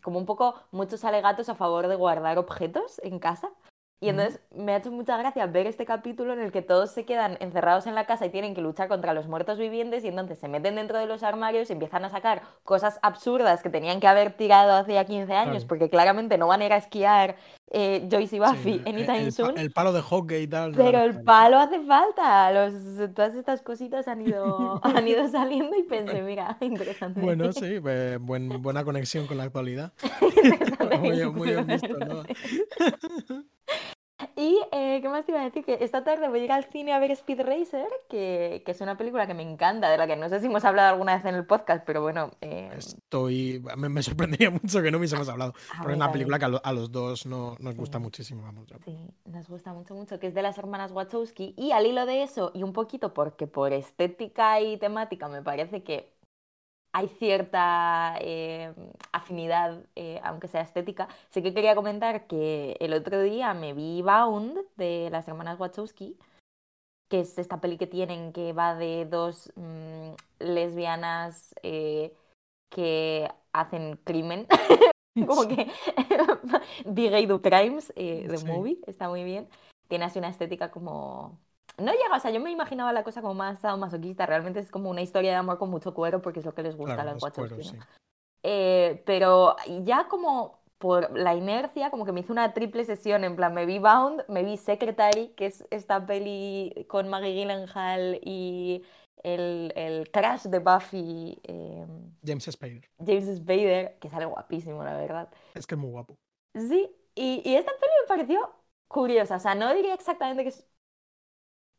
como 0.04 0.20
un 0.20 0.26
poco 0.26 0.56
muchos 0.72 1.04
alegatos 1.04 1.50
a 1.50 1.56
favor 1.56 1.88
de 1.88 1.96
guardar 1.96 2.38
objetos 2.38 3.02
en 3.04 3.20
casa. 3.20 3.50
Y 4.02 4.08
entonces 4.08 4.40
me 4.56 4.72
ha 4.74 4.78
hecho 4.78 4.92
mucha 4.92 5.18
gracia 5.18 5.46
ver 5.46 5.68
este 5.68 5.86
capítulo 5.86 6.32
en 6.32 6.40
el 6.40 6.54
que 6.54 6.62
todos 6.62 6.90
se 6.92 7.04
quedan 7.04 7.36
encerrados 7.42 7.86
en 7.86 7.96
la 7.96 8.06
casa 8.06 8.26
y 8.26 8.30
tienen 8.30 8.56
que 8.56 8.62
luchar 8.62 8.88
contra 8.88 9.14
los 9.14 9.28
muertos 9.28 9.58
vivientes 9.58 10.06
y 10.06 10.08
entonces 10.08 10.40
se 10.40 10.48
meten 10.48 10.76
dentro 10.76 10.98
de 11.00 11.06
los 11.06 11.22
armarios 11.22 11.70
y 11.70 11.74
empiezan 11.74 12.06
a 12.06 12.10
sacar 12.10 12.44
cosas 12.64 12.98
absurdas 13.02 13.62
que 13.62 13.70
tenían 13.70 14.00
que 14.00 14.08
haber 14.08 14.32
tirado 14.32 14.72
hace 14.72 14.94
ya 14.94 15.04
15 15.04 15.34
años 15.34 15.50
Claro. 15.50 15.68
porque 15.68 15.90
claramente 15.90 16.38
no 16.38 16.48
van 16.48 16.62
a 16.62 16.66
ir 16.68 16.72
a 16.74 16.78
esquiar 16.78 17.36
eh, 17.72 18.08
Joyce 18.10 18.38
y 18.38 18.40
Buffy 18.40 18.64
Sí, 18.64 18.82
el- 18.86 18.96
anytime 18.96 19.18
el, 19.20 19.26
pa- 19.26 19.32
soon. 19.32 19.58
el 19.58 19.72
palo 19.72 19.92
de 19.92 20.02
hockey 20.02 20.44
y 20.44 20.48
tal. 20.48 20.72
Pero 20.76 21.00
el 21.04 21.22
palo 21.22 21.58
hace 21.58 21.80
falta. 21.82 22.52
Los, 22.54 23.14
todas 23.14 23.36
estas 23.36 23.62
cositas 23.62 24.08
han 24.08 24.22
ido, 24.22 24.80
han 24.84 25.08
ido 25.08 25.28
saliendo 25.28 25.76
y 25.78 25.84
pensé, 25.84 26.22
mira, 26.22 26.58
interesante. 26.62 27.20
Bueno, 27.20 27.52
sí, 27.52 27.80
eh, 27.86 28.18
buen- 28.20 28.62
buena 28.62 28.84
conexión 28.86 29.28
con 29.28 29.36
la 29.38 29.44
actualidad. 29.44 29.92
Muy, 31.02 31.26
muy 31.34 31.48
bien 31.50 31.68
la 31.68 31.74
visto, 31.74 31.98
¿no? 32.00 32.24
Y, 34.36 34.60
eh, 34.74 35.00
¿qué 35.02 35.08
más 35.08 35.26
te 35.26 35.32
iba 35.32 35.40
a 35.42 35.46
decir? 35.46 35.64
Que 35.64 35.78
esta 35.82 36.04
tarde 36.04 36.28
voy 36.28 36.42
a 36.42 36.44
ir 36.44 36.52
al 36.52 36.66
cine 36.66 36.92
a 36.94 37.00
ver 37.00 37.12
Speed 37.12 37.40
Racer, 37.42 37.88
que, 38.10 38.64
que 38.66 38.72
es 38.72 38.82
una 38.82 38.98
película 38.98 39.26
que 39.28 39.34
me 39.34 39.44
encanta, 39.44 39.90
de 39.90 39.98
la 39.98 40.08
que 40.08 40.18
no 40.18 40.28
sé 40.28 40.42
si 40.42 40.48
hemos 40.48 40.66
hablado 40.66 40.90
alguna 40.90 41.16
vez 41.16 41.24
en 41.26 41.36
el 41.36 41.46
podcast, 41.46 41.86
pero 41.86 42.02
bueno, 42.02 42.32
eh, 42.42 42.70
Estoy. 42.78 43.64
Me, 43.78 43.88
me 43.88 44.04
sorprendería 44.04 44.50
mucho 44.52 44.82
que 44.82 44.92
no 44.92 44.98
hubiésemos 44.98 45.30
hablado. 45.30 45.54
a 45.78 45.84
mí 45.84 45.92
es 45.92 45.96
una 45.96 46.12
película 46.12 46.38
que 46.38 46.46
a, 46.46 46.50
lo- 46.50 46.62
a 46.66 46.74
los 46.74 46.92
dos 46.92 47.26
no, 47.26 47.56
nos 47.60 47.76
gusta 47.76 48.00
muchísimo. 48.00 48.44
Vamos. 48.44 48.68
Sí, 48.84 48.98
nos 49.26 49.48
gusta 49.48 49.74
mucho, 49.74 49.94
mucho, 49.94 50.20
que 50.20 50.28
es 50.28 50.34
de 50.34 50.42
las 50.42 50.58
hermanas 50.58 50.92
Wachowski. 50.92 51.54
Y 51.58 51.72
al 51.72 51.86
hilo 51.86 52.06
de 52.06 52.24
eso, 52.24 52.52
y 52.54 52.64
un 52.64 52.74
poquito 52.74 53.14
porque 53.14 53.48
por 53.48 53.72
estética 53.72 54.60
y 54.60 54.76
temática 54.78 55.30
me 55.30 55.42
parece 55.42 55.82
que 55.84 56.14
hay 56.92 57.08
cierta 57.08 58.16
eh, 58.20 58.74
afinidad, 59.12 59.84
eh, 59.96 60.20
aunque 60.24 60.48
sea 60.48 60.62
estética, 60.62 61.08
sí 61.30 61.42
que 61.44 61.54
quería 61.54 61.76
comentar 61.76 62.28
que 62.28 62.78
el 62.80 62.94
otro 62.94 63.22
día 63.22 63.54
me 63.54 63.74
vi 63.74 64.02
Bound 64.02 64.58
de 64.78 65.10
las 65.12 65.28
hermanas 65.28 65.60
Wachowski, 65.60 66.18
que 67.10 67.22
es 67.22 67.38
esta 67.38 67.62
peli 67.62 67.78
que 67.78 67.88
tienen 67.88 68.34
que 68.34 68.54
va 68.54 68.76
de 68.76 69.06
dos 69.06 69.52
mm, 69.56 70.12
lesbianas 70.40 71.54
eh, 71.64 72.14
que 72.70 73.30
hacen 73.54 73.98
crimen. 74.04 74.48
Como 75.28 75.48
que 75.48 75.70
The 76.86 77.10
Gay 77.10 77.26
Do 77.26 77.42
Crimes, 77.42 77.92
The 77.96 78.38
Sí. 78.38 78.46
Movie, 78.46 78.80
está 78.88 79.10
muy 79.10 79.24
bien. 79.24 79.50
Tiene 79.90 80.06
así 80.06 80.20
una 80.20 80.30
estética 80.30 80.72
como... 80.72 81.40
No 81.80 81.92
llega, 81.92 82.16
o 82.16 82.20
sea, 82.20 82.32
yo 82.32 82.40
me 82.40 82.52
imaginaba 82.52 82.94
la 82.94 83.04
cosa 83.04 83.22
como 83.22 83.34
más 83.34 83.64
masoquista, 83.64 84.26
realmente 84.26 84.60
es 84.60 84.72
como 84.72 84.90
una 84.90 85.02
historia 85.02 85.32
de 85.32 85.38
amor 85.38 85.58
con 85.58 85.70
mucho 85.70 85.94
cuero 85.94 86.22
porque 86.22 86.40
es 86.40 86.46
lo 86.46 86.54
que 86.54 86.64
les 86.64 86.76
gusta 86.76 86.96
Claro, 86.96 87.10
a 87.10 87.14
los 87.14 87.24
Wachowski, 87.24 87.64
sí. 87.64 87.78
Eh, 88.44 89.04
pero 89.06 89.56
ya 89.84 90.08
como 90.08 90.60
por 90.78 91.12
la 91.18 91.36
inercia, 91.36 91.92
como 91.92 92.06
que 92.06 92.14
me 92.14 92.22
hice 92.22 92.32
una 92.32 92.54
triple 92.54 92.86
sesión, 92.86 93.24
en 93.26 93.36
plan, 93.36 93.54
me 93.54 93.66
vi 93.66 93.80
Bound, 93.80 94.24
me 94.30 94.44
vi 94.44 94.56
Secretary, 94.56 95.34
que 95.36 95.48
es 95.48 95.66
esta 95.72 96.06
peli 96.06 96.86
con 96.88 97.10
Maggie 97.10 97.34
Gyllenhaal 97.34 98.20
y 98.24 98.86
el, 99.24 99.74
el 99.76 100.10
crash 100.10 100.44
de 100.44 100.60
Buffy, 100.60 101.38
eh, 101.44 101.86
James 102.26 102.46
Spader. 102.46 102.90
James 103.06 103.38
Spader, 103.38 104.00
que 104.00 104.10
sale 104.10 104.26
guapísimo, 104.26 104.84
la 104.84 104.96
verdad. 104.96 105.30
Es 105.54 105.68
que 105.68 105.76
es 105.76 105.82
muy 105.82 105.92
guapo. 105.92 106.16
Sí, 106.56 106.90
y, 107.14 107.42
y 107.44 107.56
esta 107.56 107.72
peli 107.74 107.92
me 108.02 108.08
pareció 108.08 108.50
curiosa, 108.88 109.36
o 109.36 109.40
sea, 109.40 109.56
no 109.56 109.74
diría 109.74 109.94
exactamente 109.94 110.44
que 110.44 110.50
es 110.50 110.66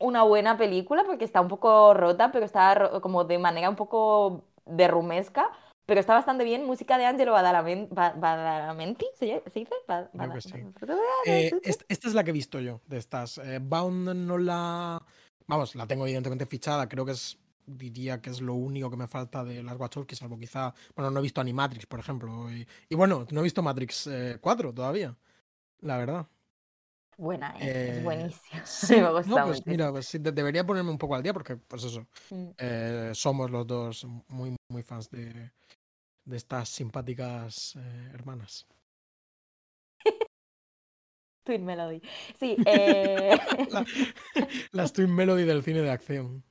una 0.00 0.23
buena 0.25 0.57
película 0.57 1.04
porque 1.04 1.25
está 1.25 1.40
un 1.40 1.49
poco 1.49 1.95
rota, 1.95 2.33
pero 2.33 2.45
está 2.45 3.00
como 3.00 3.25
de 3.25 3.38
manera 3.38 3.71
un 3.71 3.76
poco 3.76 4.45
derrumesca, 4.66 5.50
pero 5.87 6.00
está 6.00 6.14
bastante 6.14 6.42
bien. 6.45 6.64
Música 6.66 6.99
de 6.99 7.04
Angelo 7.07 7.33
Badalamen- 7.35 7.88
Ba- 7.90 8.14
Badalamenti, 8.16 9.07
¿se, 9.14 9.26
dice? 9.26 9.42
Que 10.35 10.40
sí. 10.40 10.50
Eh, 11.26 11.50
est- 11.62 11.83
esta 11.88 12.09
es 12.09 12.14
la 12.14 12.25
que 12.25 12.30
he 12.30 12.33
visto 12.33 12.59
yo 12.61 12.80
de 12.87 12.99
estas. 12.99 13.38
Eh, 13.38 13.59
Bound 13.61 14.14
no 14.14 14.38
la. 14.38 15.02
Vamos, 15.47 15.75
la 15.75 15.87
tengo 15.87 16.04
evidentemente 16.07 16.47
fichada. 16.47 16.88
Creo 16.88 17.04
que 17.04 17.12
es. 17.12 17.38
Diría 17.66 18.21
que 18.21 18.30
es 18.30 18.40
lo 18.40 18.54
único 18.54 18.90
que 18.90 18.97
me 18.97 19.07
falta 19.07 19.45
de 19.45 19.62
las 19.62 19.78
Wachowski, 19.78 20.16
salvo 20.16 20.37
quizá. 20.38 20.75
Bueno, 20.97 21.11
no 21.11 21.21
he 21.21 21.23
visto 21.23 21.40
Animatrix, 21.40 21.87
por 21.87 22.00
ejemplo. 22.00 22.50
Y, 22.50 22.66
y 22.88 22.95
bueno, 22.97 23.26
no 23.30 23.40
he 23.40 23.45
visto 23.45 23.62
Matrix 23.62 24.09
eh, 24.09 24.38
4 24.40 24.73
todavía. 24.73 25.14
La 25.80 25.97
verdad. 25.99 26.26
Buena, 27.20 27.54
¿eh? 27.58 27.68
Eh, 27.68 27.96
es 27.98 28.02
buenísima. 28.02 28.64
Sí, 28.64 28.94
me 28.96 29.02
no, 29.02 29.12
gusta 29.12 29.44
pues 29.44 29.58
mucho. 29.58 29.70
mira, 29.70 29.90
pues 29.92 30.06
sí, 30.06 30.16
de- 30.18 30.32
debería 30.32 30.64
ponerme 30.64 30.90
un 30.90 30.96
poco 30.96 31.14
al 31.14 31.22
día 31.22 31.34
porque, 31.34 31.56
pues 31.58 31.84
eso, 31.84 32.06
Mm. 32.30 32.48
eh, 32.56 33.10
somos 33.12 33.50
los 33.50 33.66
dos 33.66 34.06
muy, 34.28 34.56
muy 34.70 34.82
fans 34.82 35.10
de, 35.10 35.52
de 36.24 36.36
estas 36.38 36.70
simpáticas 36.70 37.76
eh, 37.76 38.10
hermanas. 38.14 38.66
Twin 41.44 41.62
Melody. 41.66 42.00
Sí, 42.38 42.56
eh... 42.66 43.38
La, 43.70 43.84
las 44.72 44.92
Twin 44.94 45.14
Melody 45.14 45.44
del 45.44 45.62
cine 45.62 45.82
de 45.82 45.90
acción. 45.90 46.42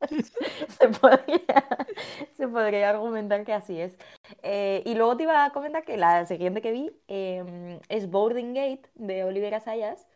se, 0.78 0.88
podría, 0.88 1.86
se 2.36 2.48
podría 2.48 2.90
argumentar 2.90 3.44
que 3.44 3.52
así 3.52 3.80
es. 3.80 3.98
Eh, 4.42 4.82
y 4.86 4.94
luego 4.94 5.16
te 5.16 5.24
iba 5.24 5.44
a 5.44 5.50
comentar 5.52 5.84
que 5.84 5.96
la 5.96 6.26
siguiente 6.26 6.60
que 6.62 6.72
vi 6.72 6.90
eh, 7.08 7.78
es 7.88 8.10
Boarding 8.10 8.54
Gate 8.54 8.90
de 8.94 9.24
Oliver 9.24 9.54
Asayas, 9.54 10.06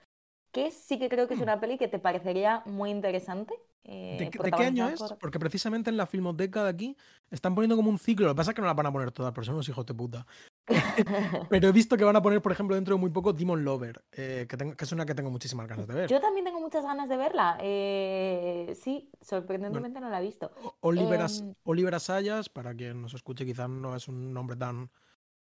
que 0.52 0.70
sí 0.70 0.98
que 0.98 1.08
creo 1.08 1.26
que 1.28 1.34
es 1.34 1.40
una 1.40 1.60
peli 1.60 1.78
que 1.78 1.88
te 1.88 1.98
parecería 1.98 2.62
muy 2.66 2.90
interesante. 2.90 3.54
¿De, 3.84 4.30
qué- 4.30 4.38
de 4.42 4.50
qué 4.50 4.62
año 4.64 4.88
es? 4.88 5.00
por- 5.00 5.18
Porque 5.18 5.38
precisamente 5.38 5.90
en 5.90 5.96
la 5.98 6.06
filmoteca 6.06 6.64
de 6.64 6.70
aquí 6.70 6.96
están 7.30 7.54
poniendo 7.54 7.76
como 7.76 7.90
un 7.90 7.98
ciclo. 7.98 8.26
Lo 8.26 8.32
que 8.34 8.38
pasa 8.38 8.52
es 8.52 8.54
que 8.54 8.62
no 8.62 8.66
la 8.68 8.74
van 8.74 8.86
a 8.86 8.92
poner 8.92 9.10
todas, 9.12 9.32
pero 9.32 9.44
son 9.44 9.54
unos 9.56 9.68
hijos 9.68 9.84
de 9.84 9.92
puta. 9.94 10.26
Pero 11.50 11.68
he 11.68 11.72
visto 11.72 11.96
que 11.96 12.04
van 12.04 12.16
a 12.16 12.22
poner, 12.22 12.40
por 12.40 12.52
ejemplo, 12.52 12.74
dentro 12.74 12.94
de 12.94 13.00
muy 13.00 13.10
poco 13.10 13.32
Demon 13.32 13.64
Lover, 13.64 14.02
eh, 14.12 14.46
que, 14.48 14.56
tengo- 14.56 14.74
que 14.76 14.84
es 14.84 14.92
una 14.92 15.04
que 15.04 15.14
tengo 15.14 15.30
muchísimas 15.30 15.66
ganas 15.68 15.86
de 15.86 15.94
ver. 15.94 16.10
Yo 16.10 16.20
también 16.20 16.44
tengo 16.44 16.60
muchas 16.60 16.84
ganas 16.84 17.08
de 17.08 17.16
verla. 17.16 17.58
eh, 17.60 18.74
sí, 18.82 19.10
sorprendentemente 19.20 20.00
no 20.00 20.08
la 20.08 20.20
he 20.20 20.24
visto. 20.24 20.50
Oliver, 20.80 21.20
As- 21.20 21.44
Oliver 21.64 21.94
Asayas, 21.94 22.48
para 22.48 22.74
quien 22.74 23.02
nos 23.02 23.14
escuche, 23.14 23.44
quizás 23.44 23.68
no 23.68 23.94
es 23.94 24.08
un 24.08 24.32
nombre 24.32 24.56
tan, 24.56 24.90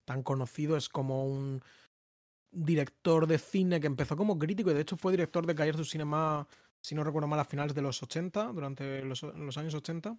tan 0.07 0.23
conocido, 0.23 0.77
es 0.77 0.89
como 0.89 1.25
un 1.27 1.63
director 2.53 3.27
de 3.27 3.39
cine 3.39 3.81
que 3.81 3.87
empezó 3.87 4.17
como 4.17 4.39
crítico 4.39 4.71
y 4.71 4.75
de 4.75 4.81
hecho 4.81 4.97
fue 4.97 5.13
director 5.13 5.47
de 5.47 5.55
Cahiers 5.55 5.79
du 5.79 5.85
Cinema, 5.85 6.49
si 6.81 6.95
no 6.95 7.05
recuerdo 7.05 7.29
mal, 7.29 7.39
a 7.39 7.45
finales 7.45 7.75
de 7.75 7.83
los 7.83 8.03
80, 8.03 8.47
durante 8.53 9.05
los, 9.05 9.23
los 9.23 9.57
años 9.59 9.75
80. 9.75 10.17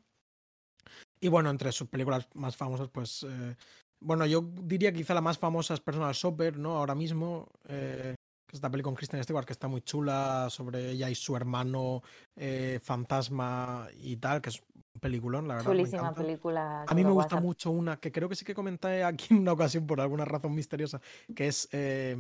Y 1.20 1.28
bueno, 1.28 1.50
entre 1.50 1.72
sus 1.72 1.88
películas 1.90 2.28
más 2.34 2.56
famosas, 2.56 2.90
pues. 2.90 3.24
eh, 3.24 3.56
bueno, 4.02 4.26
yo 4.26 4.42
diría 4.64 4.92
que 4.92 4.98
quizá 5.00 5.14
la 5.14 5.22
más 5.22 5.38
famosa 5.38 5.74
es 5.74 5.80
Personal 5.80 6.14
Shopper, 6.14 6.58
¿no? 6.58 6.78
Ahora 6.78 6.96
mismo. 6.96 7.48
eh, 7.68 8.16
esta 8.52 8.70
peli 8.70 8.84
con 8.84 8.96
Kristen 8.96 9.24
Stewart 9.24 9.46
que 9.46 9.54
está 9.54 9.70
muy 9.70 9.80
chula 9.82 10.48
sobre 10.50 10.90
ella 10.92 11.10
y 11.10 11.16
su 11.16 11.38
hermano 11.38 12.02
eh, 12.36 12.82
fantasma 12.84 13.88
y 13.98 14.18
tal, 14.18 14.42
que 14.42 14.50
es 14.50 14.60
un 14.60 15.00
peliculón, 15.00 15.48
la 15.48 15.56
verdad. 15.56 15.72
Chulísima 15.72 16.14
película. 16.14 16.84
A 16.86 16.94
mí 16.94 17.02
me 17.02 17.12
gusta 17.12 17.36
WhatsApp. 17.36 17.44
mucho 17.46 17.72
una 17.72 17.98
que 17.98 18.12
creo 18.12 18.28
que 18.28 18.36
sí 18.36 18.44
que 18.44 18.54
comenté 18.54 19.06
aquí 19.06 19.28
en 19.34 19.40
una 19.40 19.54
ocasión 19.54 19.88
por 19.88 20.02
alguna 20.02 20.26
razón 20.26 20.54
misteriosa, 20.54 21.00
que 21.34 21.48
es, 21.48 21.70
eh, 21.72 22.18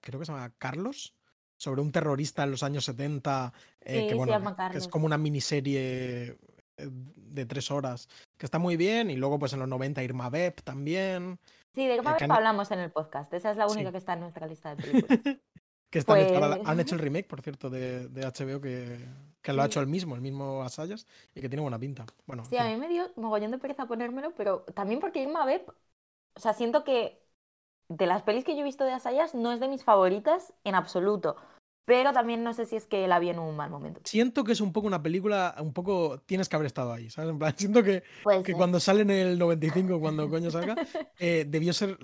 creo 0.00 0.20
que 0.20 0.26
se 0.26 0.30
llama 0.32 0.52
Carlos, 0.56 1.14
sobre 1.56 1.80
un 1.80 1.90
terrorista 1.90 2.44
en 2.44 2.52
los 2.52 2.62
años 2.62 2.84
70, 2.84 3.52
eh, 3.80 4.02
Sí, 4.02 4.06
que 4.06 4.14
bueno, 4.14 4.54
que- 4.70 4.78
es 4.78 4.86
como 4.86 5.06
una 5.06 5.18
miniserie 5.18 6.38
de 6.90 7.46
tres 7.46 7.70
horas, 7.70 8.08
que 8.36 8.46
está 8.46 8.58
muy 8.58 8.76
bien, 8.76 9.10
y 9.10 9.16
luego 9.16 9.38
pues 9.38 9.52
en 9.52 9.60
los 9.60 9.68
90 9.68 10.02
Irma 10.02 10.30
Beb 10.30 10.62
también, 10.62 11.38
Sí, 11.74 11.86
de 11.86 11.92
eh, 11.92 11.96
Irma 11.96 12.12
Beb 12.12 12.22
han- 12.24 12.32
hablamos 12.32 12.70
en 12.70 12.80
el 12.80 12.90
podcast. 12.90 13.32
Esa 13.32 13.50
es 13.50 13.56
la 13.56 13.68
Sí. 13.68 13.74
única 13.76 13.92
que 13.92 13.98
está 13.98 14.12
en 14.14 14.20
nuestra 14.20 14.46
lista 14.46 14.74
de 14.74 14.76
películas. 15.06 15.20
que 15.90 15.98
están 15.98 16.16
Pues- 16.16 16.60
han 16.68 16.80
hecho 16.80 16.94
el 16.94 17.00
remake, 17.00 17.26
por 17.28 17.42
cierto, 17.42 17.68
de, 17.70 18.08
de 18.08 18.22
HBO, 18.26 18.60
que, 18.60 18.98
que 19.42 19.52
lo 19.52 19.60
ha 19.62 19.64
Sí. 19.64 19.70
hecho 19.70 19.80
el 19.80 19.86
mismo, 19.86 20.14
el 20.14 20.20
mismo 20.22 20.62
Asayas, 20.62 21.06
y 21.34 21.40
que 21.40 21.48
tiene 21.48 21.60
buena 21.62 21.78
pinta. 21.78 22.06
Bueno, 22.26 22.44
en 22.44 22.48
Sí, 22.50 22.56
a 22.56 22.64
mí 22.64 22.76
me 22.76 22.88
dio 22.88 23.10
mogollón 23.16 23.50
de 23.50 23.58
pereza 23.58 23.86
ponérmelo, 23.86 24.32
pero 24.34 24.60
también 24.74 25.00
porque 25.00 25.22
Irma 25.22 25.44
Beb, 25.44 25.62
o 26.34 26.40
sea, 26.40 26.54
siento 26.54 26.82
que 26.84 27.20
de 27.88 28.06
las 28.06 28.22
pelis 28.22 28.44
que 28.44 28.54
yo 28.54 28.60
he 28.62 28.64
visto 28.64 28.84
de 28.84 28.92
Asayas 28.92 29.34
no 29.34 29.52
es 29.52 29.60
de 29.60 29.68
mis 29.68 29.84
favoritas 29.84 30.54
en 30.64 30.74
absoluto. 30.74 31.36
Pero 31.84 32.12
también 32.12 32.44
no 32.44 32.54
sé 32.54 32.64
si 32.64 32.76
es 32.76 32.86
que 32.86 33.08
la 33.08 33.18
vi 33.18 33.30
en 33.30 33.38
un 33.40 33.56
mal 33.56 33.68
momento. 33.70 34.00
Siento 34.04 34.44
que 34.44 34.52
es 34.52 34.60
un 34.60 34.72
poco 34.72 34.86
una 34.86 35.02
película, 35.02 35.54
un 35.60 35.72
poco 35.72 36.20
tienes 36.26 36.48
que 36.48 36.56
haber 36.56 36.66
estado 36.66 36.92
ahí, 36.92 37.10
¿sabes? 37.10 37.30
En 37.30 37.38
plan, 37.38 37.54
siento 37.56 37.82
que, 37.82 38.02
Puede 38.22 38.38
que 38.38 38.52
ser, 38.52 38.56
cuando 38.56 38.78
sale 38.80 39.02
en 39.02 39.10
el 39.10 39.38
95, 39.38 39.98
cuando 40.00 40.28
coño 40.30 40.50
salga, 40.50 40.74
eh, 41.18 41.44
debió 41.48 41.72
ser, 41.72 41.98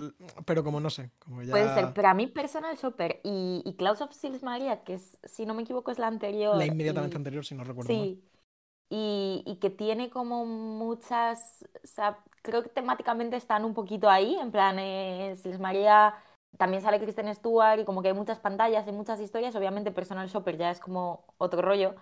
pero 0.45 0.63
como 0.63 0.79
no 0.79 0.89
sé, 0.89 1.11
como 1.19 1.41
ya 1.43 1.51
puede 1.51 1.73
ser. 1.73 1.93
Pero 1.93 2.07
a 2.09 2.13
mí 2.13 2.27
Personal 2.27 2.75
Shopper 2.77 3.21
y, 3.23 3.61
y 3.65 3.73
Klaus 3.75 4.01
of 4.01 4.13
Sils 4.13 4.43
Maria, 4.43 4.83
que 4.83 4.95
es, 4.95 5.17
si 5.23 5.45
no 5.45 5.53
me 5.53 5.63
equivoco, 5.63 5.91
es 5.91 5.99
la 5.99 6.07
anterior. 6.07 6.57
la 6.57 6.65
inmediatamente 6.65 7.15
y- 7.15 7.17
anterior, 7.17 7.45
si 7.45 7.55
no 7.55 7.63
recuerdo 7.63 7.93
mal. 7.93 8.09
Sí. 8.09 8.23
Y, 8.91 9.43
y 9.45 9.57
que 9.57 9.69
tiene 9.69 10.09
como 10.09 10.45
muchas, 10.45 11.65
o 11.83 11.87
sea, 11.87 12.23
creo 12.41 12.63
que 12.63 12.69
temáticamente 12.69 13.35
están 13.37 13.63
un 13.65 13.73
poquito 13.75 14.09
ahí, 14.09 14.35
en 14.35 14.51
plan, 14.51 14.77
eh, 14.79 15.35
Sils 15.37 15.59
María, 15.59 16.15
también 16.57 16.81
sale 16.81 16.99
Kristen 16.99 17.33
Stewart 17.33 17.79
y 17.79 17.85
como 17.85 18.01
que 18.01 18.09
hay 18.09 18.13
muchas 18.13 18.39
pantallas 18.39 18.87
y 18.87 18.91
muchas 18.91 19.19
historias, 19.19 19.55
obviamente 19.55 19.91
Personal 19.91 20.27
Shopper 20.27 20.57
ya 20.57 20.71
es 20.71 20.79
como 20.79 21.25
otro 21.37 21.61
rollo, 21.61 21.95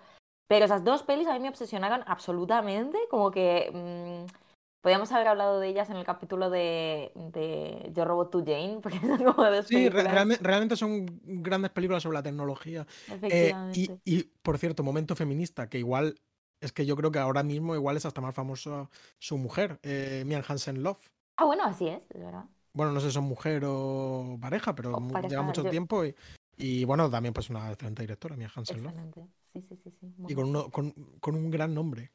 pero 0.48 0.64
esas 0.64 0.84
dos 0.84 1.02
pelis 1.02 1.28
a 1.28 1.34
mí 1.34 1.40
me 1.40 1.48
obsesionaron 1.48 2.02
absolutamente, 2.06 2.98
como 3.10 3.30
que 3.30 3.70
mm, 3.72 4.32
podríamos 4.80 5.12
haber 5.12 5.28
hablado 5.28 5.60
de 5.60 5.68
ellas 5.68 5.90
en 5.90 5.96
el 5.96 6.04
capítulo 6.04 6.50
de, 6.50 7.12
de 7.14 7.90
Yo 7.94 8.04
Robot 8.04 8.30
to 8.30 8.38
Jane, 8.40 8.80
porque 8.82 8.98
son 9.00 9.18
como 9.18 9.44
dos 9.50 9.66
Sí, 9.66 9.88
re- 9.88 10.02
películas, 10.02 10.12
realme- 10.12 10.38
realmente 10.40 10.76
son 10.76 11.06
grandes 11.22 11.70
películas 11.70 12.02
sobre 12.02 12.16
la 12.16 12.22
tecnología. 12.22 12.86
Eh, 13.08 13.14
efectivamente. 13.14 14.00
y, 14.04 14.18
y, 14.18 14.22
por 14.42 14.58
cierto, 14.58 14.82
momento 14.82 15.14
feminista, 15.16 15.68
que 15.68 15.78
igual 15.78 16.20
es 16.60 16.72
que 16.72 16.86
yo 16.86 16.96
creo 16.96 17.12
que 17.12 17.18
ahora 17.18 17.42
mismo 17.42 17.74
igual 17.74 17.96
es 17.96 18.06
hasta 18.06 18.20
más 18.20 18.34
famosa 18.34 18.88
su 19.18 19.38
mujer, 19.38 19.78
eh, 19.82 20.24
Mian 20.26 20.42
Hansen 20.46 20.82
Love. 20.82 20.98
Ah, 21.36 21.44
bueno, 21.44 21.64
así 21.64 21.88
es, 21.88 22.02
es 22.10 22.20
verdad. 22.20 22.44
Bueno, 22.78 22.92
no 22.92 23.00
sé 23.00 23.08
si 23.08 23.14
son 23.14 23.24
mujer 23.24 23.64
o 23.66 24.38
pareja, 24.40 24.72
pero 24.76 24.90
O 24.90 25.00
mu- 25.00 25.12
pareja, 25.14 25.28
lleva 25.30 25.42
mucho 25.42 25.62
yo- 25.64 25.70
tiempo 25.70 26.04
y, 26.04 26.14
y, 26.56 26.84
bueno, 26.84 27.10
también 27.10 27.34
pues 27.34 27.50
una 27.50 27.70
excelente 27.72 28.02
directora, 28.02 28.36
Mian 28.36 28.50
Hansen. 28.54 28.76
Excelente. 28.76 29.20
Sí, 29.52 29.62
sí, 29.68 29.76
sí, 29.82 29.90
sí. 30.00 30.06
muy 30.16 30.30
Y 30.30 30.34
con, 30.36 30.44
uno, 30.50 30.70
con, 30.70 30.92
con 31.20 31.34
un 31.34 31.50
gran 31.50 31.74
nombre. 31.74 32.12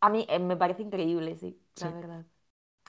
A 0.00 0.08
mí 0.08 0.24
eh, 0.28 0.38
me 0.38 0.56
parece 0.56 0.82
increíble, 0.82 1.36
sí, 1.36 1.60
la 1.76 1.90
Sí. 1.90 1.94
verdad. 1.94 2.24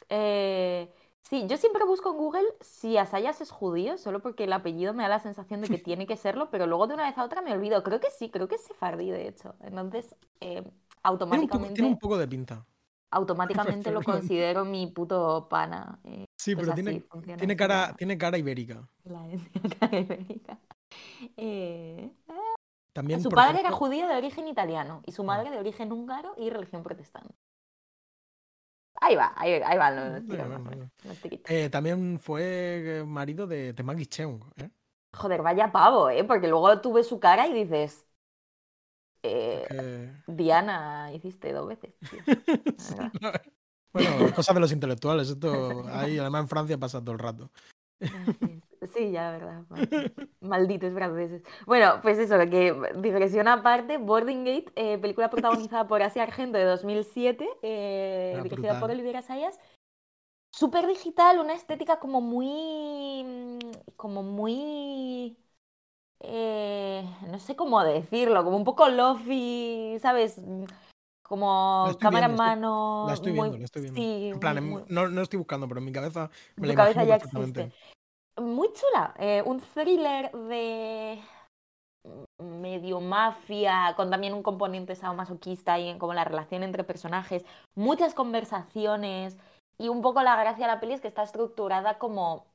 Eh, 0.10 0.94
sí, 1.24 1.46
yo 1.48 1.58
siempre 1.58 1.86
busco 1.86 2.12
en 2.12 2.18
Google 2.18 2.46
si 2.62 2.98
Asayas 2.98 3.42
es 3.42 3.52
judío, 3.52 3.98
solo 3.98 4.22
porque 4.22 4.46
el 4.46 4.54
apellido 4.54 4.94
me 4.94 5.04
da 5.04 5.10
la 5.10 5.20
sensación 5.20 5.62
de 5.62 5.70
que 5.70 5.78
tiene 5.88 6.08
que 6.08 6.18
serlo, 6.18 6.50
pero 6.52 6.68
luego 6.68 6.88
de 6.88 6.96
una 6.96 7.06
vez 7.10 7.18
a 7.18 7.26
otra 7.26 7.42
me 7.42 7.54
olvido. 7.54 7.84
Creo 7.84 8.00
que 8.00 8.12
sí, 8.12 8.30
creo 8.32 8.48
que 8.48 8.56
es 8.56 8.64
sefardí, 8.64 9.12
de 9.12 9.28
hecho. 9.30 9.56
Entonces, 9.62 10.16
eh, 10.42 10.64
Tiene 11.30 11.44
un, 11.44 11.50
poco, 11.50 11.66
automáticamente, 11.66 11.74
tiene 11.74 11.90
un 11.90 11.98
poco 12.00 12.18
de 12.18 12.28
pinta. 12.28 12.66
automáticamente 13.12 13.92
lo 13.92 14.00
no- 14.00 14.06
considero 14.06 14.66
mi 14.66 14.88
puto 14.88 15.48
pana. 15.50 16.00
eh, 16.06 16.26
Sí, 16.44 16.56
pues 16.56 16.68
pero 16.68 16.74
tiene, 16.74 17.02
así 17.02 17.08
tiene, 17.38 17.56
cara, 17.56 17.96
tiene 17.98 18.18
cara 18.18 18.38
ibérica. 18.38 18.88
la 19.06 19.22
etnia 19.28 19.90
ibérica. 20.02 20.60
Eh, 21.38 22.12
También, 22.94 23.20
su 23.22 23.30
padre 23.34 23.60
era 23.62 23.72
ejemplo, 23.72 23.80
judío 23.80 24.08
de 24.08 24.16
origen 24.18 24.48
italiano 24.48 25.02
y 25.06 25.12
su 25.14 25.24
Ah. 25.24 25.26
madre 25.26 25.50
de 25.52 25.58
origen 25.60 25.92
húngaro 25.92 26.36
y 26.38 26.50
religión 26.50 26.84
protestante. 26.84 27.36
Ahí 29.02 29.16
va, 29.16 29.34
ahí, 29.36 29.54
ahí 29.66 29.78
van 29.78 30.14
los 30.14 30.26
tiros, 30.28 30.48
eh, 31.46 31.70
también 31.70 32.20
fue 32.20 33.00
eh, 33.00 33.04
marido 33.06 33.48
de, 33.48 33.74
de 33.74 33.84
Maggie 33.84 34.06
Cheung. 34.06 34.42
¿eh? 34.58 34.70
Joder, 35.14 35.42
vaya 35.42 35.72
pavo, 35.72 36.10
¿eh? 36.10 36.24
Porque 36.24 36.48
luego 36.48 36.82
tuve 36.82 37.04
su 37.04 37.20
cara 37.20 37.48
y 37.48 37.54
dices, 37.54 38.08
eh, 39.24 40.14
Diana, 40.28 41.12
hiciste 41.14 41.52
dos 41.54 41.68
veces. 41.68 41.94
tío. 42.10 42.26
Sí, 42.78 42.96
Bueno, 43.94 44.10
cosas 44.36 44.56
de 44.56 44.62
los 44.62 44.72
intelectuales. 44.72 45.30
Esto 45.30 45.86
ahí, 45.92 46.18
además 46.18 46.42
en 46.44 46.50
Francia 46.50 46.78
pasa 46.78 47.00
todo 47.02 47.12
el 47.14 47.20
rato. 47.20 47.50
Sí, 48.94 49.12
ya, 49.12 49.24
la 49.24 49.32
verdad. 49.32 49.64
mal- 49.70 50.30
Malditos 50.42 50.94
franceses. 50.94 51.42
Bueno, 51.66 52.00
pues 52.02 52.18
eso, 52.20 52.38
que 52.50 52.76
digresión 52.98 53.48
aparte, 53.48 53.98
Boarding 53.98 54.44
Gate, 54.44 54.72
eh, 54.76 54.98
película 54.98 55.30
protagonizada 55.30 55.88
por 55.88 56.04
Asia 56.04 56.24
Argento 56.24 56.58
de 56.58 56.66
2007, 56.66 57.48
eh, 57.62 58.36
Ah, 58.38 58.44
dirigida 58.44 58.80
por. 58.80 58.92
Olivia 58.92 59.22
Sayas. 59.22 59.58
Súper 60.52 60.86
digital, 60.86 61.40
una 61.40 61.54
estética 61.54 62.00
como 62.00 62.20
muy. 62.22 63.58
como 63.96 64.22
muy. 64.22 65.38
eh, 66.20 67.04
no 67.32 67.40
sé 67.40 67.56
cómo 67.56 67.84
decirlo, 67.84 68.44
como 68.44 68.58
un 68.58 68.64
poco 68.66 68.88
lofi, 68.90 69.98
¿sabes? 70.02 70.40
Como 71.24 71.90
cámara 72.00 72.26
en 72.28 72.36
mano. 72.36 73.06
La 73.08 73.14
estoy 73.14 73.32
muy- 73.32 73.42
viendo, 73.42 73.58
la 73.58 73.66
estoy 73.66 73.82
viendo. 73.82 74.00
Sí, 74.02 74.30
en 74.34 74.40
plan, 74.40 74.56
muy- 74.56 74.64
en- 74.64 74.70
muy- 74.70 74.84
no, 74.90 75.08
no 75.08 75.22
estoy 75.22 75.38
buscando, 75.38 75.68
pero 75.68 75.80
en 75.80 75.86
mi 75.86 75.92
cabeza 75.92 76.30
me 76.58 76.64
tu 76.64 76.68
la 76.68 76.76
cabeza 76.76 77.04
ya 77.04 77.16
existe. 77.16 77.72
Muy 78.40 78.70
chula, 78.74 79.14
eh, 79.20 79.42
un 79.46 79.60
thriller 79.62 80.32
de 80.32 81.22
medio 82.40 83.00
mafia, 83.00 83.94
con 83.96 84.10
también 84.10 84.34
un 84.34 84.44
componente 84.44 84.96
sadomasoquista 84.96 85.80
y 85.80 85.88
en 85.88 86.00
como 86.00 86.14
la 86.14 86.26
relación 86.26 86.64
entre 86.64 86.84
personajes, 86.84 87.46
muchas 87.76 88.14
conversaciones 88.14 89.38
y 89.78 89.88
un 89.88 90.02
poco 90.02 90.22
la 90.22 90.36
gracia 90.36 90.66
de 90.68 90.74
la 90.74 90.80
peli 90.80 90.94
es 90.94 91.02
que 91.02 91.08
está 91.08 91.24
estructurada 91.24 91.98
como 92.00 92.46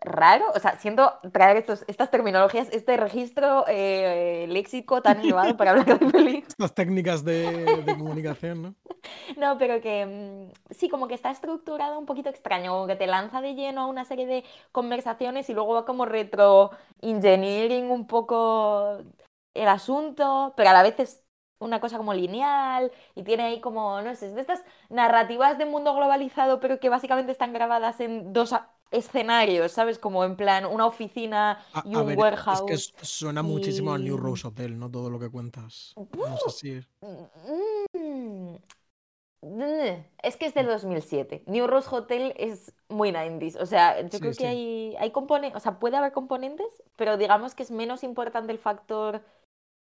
raro, 0.00 0.46
o 0.54 0.58
sea, 0.58 0.76
siento 0.78 1.18
traer 1.32 1.58
estos, 1.58 1.84
estas 1.86 2.10
terminologías, 2.10 2.68
este 2.72 2.96
registro 2.96 3.64
eh, 3.68 4.46
léxico 4.48 5.02
tan 5.02 5.20
elevado 5.24 5.56
para 5.56 5.72
hablar 5.72 5.86
de 5.86 6.06
pelis. 6.06 6.46
Estas 6.48 6.74
técnicas 6.74 7.24
de, 7.24 7.82
de 7.82 7.96
comunicación, 7.96 8.62
¿no? 8.62 8.74
No, 9.36 9.58
pero 9.58 9.80
que 9.80 10.06
mm, 10.06 10.74
sí, 10.74 10.88
como 10.88 11.08
que 11.08 11.14
está 11.14 11.30
estructurado 11.30 11.98
un 11.98 12.06
poquito 12.06 12.28
extraño, 12.28 12.72
como 12.72 12.86
que 12.86 12.96
te 12.96 13.06
lanza 13.06 13.40
de 13.40 13.54
lleno 13.54 13.82
a 13.82 13.86
una 13.86 14.04
serie 14.04 14.26
de 14.26 14.44
conversaciones 14.72 15.48
y 15.48 15.54
luego 15.54 15.74
va 15.74 15.84
como 15.84 16.04
retro 16.04 16.70
engineering 17.00 17.90
un 17.90 18.06
poco 18.06 18.98
el 19.54 19.68
asunto, 19.68 20.54
pero 20.56 20.70
a 20.70 20.72
la 20.72 20.82
vez 20.82 20.98
es 21.00 21.22
una 21.58 21.80
cosa 21.80 21.98
como 21.98 22.14
lineal 22.14 22.90
y 23.14 23.22
tiene 23.22 23.44
ahí 23.44 23.60
como, 23.60 24.00
no 24.02 24.14
sé, 24.14 24.28
es 24.28 24.34
de 24.34 24.40
estas 24.40 24.64
narrativas 24.88 25.58
de 25.58 25.66
mundo 25.66 25.94
globalizado, 25.94 26.60
pero 26.60 26.80
que 26.80 26.88
básicamente 26.88 27.32
están 27.32 27.52
grabadas 27.52 28.00
en 28.00 28.32
dos, 28.32 28.54
escenarios, 28.90 29.72
¿sabes? 29.72 29.98
Como 29.98 30.24
en 30.24 30.36
plan 30.36 30.66
una 30.66 30.86
oficina 30.86 31.64
y 31.84 31.94
a 31.94 32.00
un 32.00 32.06
ver, 32.08 32.18
warehouse. 32.18 32.70
es 32.70 32.92
que 32.92 33.04
suena 33.04 33.42
muchísimo 33.42 33.92
a 33.92 33.98
New. 33.98 34.16
Rose 34.16 34.46
Hotel, 34.46 34.78
¿no? 34.78 34.90
Todo 34.90 35.10
lo 35.10 35.18
que 35.18 35.28
cuentas. 35.30 35.94
No 35.96 36.36
sé 36.48 36.50
si... 36.50 36.86
Mm, 37.00 38.56
mm, 39.42 40.04
Es 40.22 40.36
que 40.36 40.46
es 40.46 40.54
del 40.54 40.66
2007. 40.66 41.44
New 41.46 41.66
Rose 41.66 41.88
Hotel 41.94 42.34
es 42.36 42.74
muy 42.88 43.10
90s. 43.10 43.56
O 43.60 43.66
sea, 43.66 44.00
yo 44.02 44.08
Sí, 44.10 44.20
creo 44.20 44.32
que 44.34 44.46
hay, 44.46 44.96
hay 44.98 45.10
componentes, 45.12 45.56
o 45.56 45.60
sea, 45.60 45.78
puede 45.78 45.96
haber 45.96 46.12
componentes, 46.12 46.82
pero 46.96 47.16
digamos 47.16 47.54
que 47.54 47.62
es 47.62 47.70
menos 47.70 48.02
importante 48.04 48.52
el 48.52 48.58
factor 48.58 49.22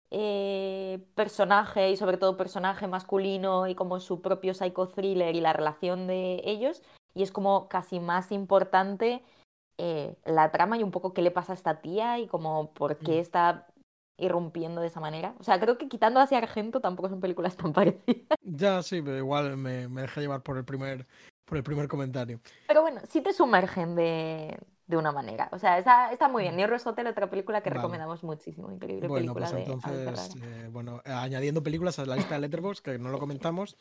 eh, 0.09 1.05
personaje 1.15 1.91
y 1.91 1.97
sobre 1.97 2.17
todo 2.17 2.37
personaje 2.37 2.87
masculino 2.87 3.67
y 3.67 3.75
como 3.75 3.99
su 3.99 4.21
propio 4.21 4.53
psycho 4.53 4.87
thriller 4.87 5.35
y 5.35 5.41
la 5.41 5.53
relación 5.53 6.07
de 6.07 6.41
ellos. 6.45 6.81
Y 7.17 7.23
es 7.23 7.31
como 7.31 7.67
casi 7.67 7.99
más 7.99 8.31
importante 8.31 9.23
eh, 9.79 10.15
la 10.25 10.51
trama 10.51 10.77
y 10.77 10.83
un 10.83 10.91
poco 10.91 11.13
qué 11.13 11.21
le 11.21 11.31
pasa 11.31 11.53
a 11.53 11.55
esta 11.55 11.81
tía 11.81 12.19
y 12.19 12.27
como 12.27 12.73
por 12.73 12.97
qué 12.97 13.17
Mm. 13.17 13.21
está 13.21 13.67
irrumpiendo 14.19 14.81
de 14.81 14.87
esa 14.87 14.99
manera. 14.99 15.35
O 15.39 15.43
sea, 15.43 15.59
creo 15.59 15.77
que 15.77 15.87
quitando 15.87 16.19
hacia 16.19 16.37
Argento 16.39 16.79
tampoco 16.81 17.09
son 17.09 17.19
películas 17.19 17.55
tan 17.57 17.73
parecidas. 17.73 18.37
Ya, 18.43 18.81
sí, 18.83 19.01
pero 19.01 19.17
igual 19.17 19.57
me, 19.57 19.87
me 19.87 20.01
deja 20.01 20.21
llevar 20.21 20.41
por 20.41 20.57
el 20.57 20.65
primer, 20.65 21.05
por 21.45 21.57
el 21.57 21.63
primer 21.63 21.87
comentario. 21.87 22.39
Pero 22.67 22.81
bueno, 22.81 23.01
sí 23.07 23.21
te 23.21 23.33
sumergen 23.33 23.95
de, 23.95 24.57
de 24.87 24.97
una 24.97 25.11
manera. 25.11 25.49
O 25.51 25.59
sea, 25.59 25.77
está, 25.77 26.11
está 26.11 26.27
muy 26.27 26.43
bien. 26.43 26.55
New 26.55 26.67
Rose 26.67 26.87
Hotel, 26.89 27.07
otra 27.07 27.29
película 27.29 27.61
que 27.61 27.69
Vale. 27.69 27.79
recomendamos 27.79 28.23
muchísimo. 28.23 28.71
Increíble 28.71 29.07
Bueno, 29.07 29.33
película 29.33 29.49
pues 29.49 29.67
de 29.67 29.73
entonces, 29.73 30.33
Ferrara. 30.35 30.65
eh, 30.65 30.69
bueno, 30.71 31.01
añadiendo 31.05 31.61
películas 31.61 31.99
a 31.99 32.05
la 32.05 32.15
lista 32.15 32.35
de 32.35 32.41
Letterboxd, 32.41 32.81
que 32.81 32.97
no 32.97 33.09
lo 33.09 33.19
comentamos, 33.19 33.77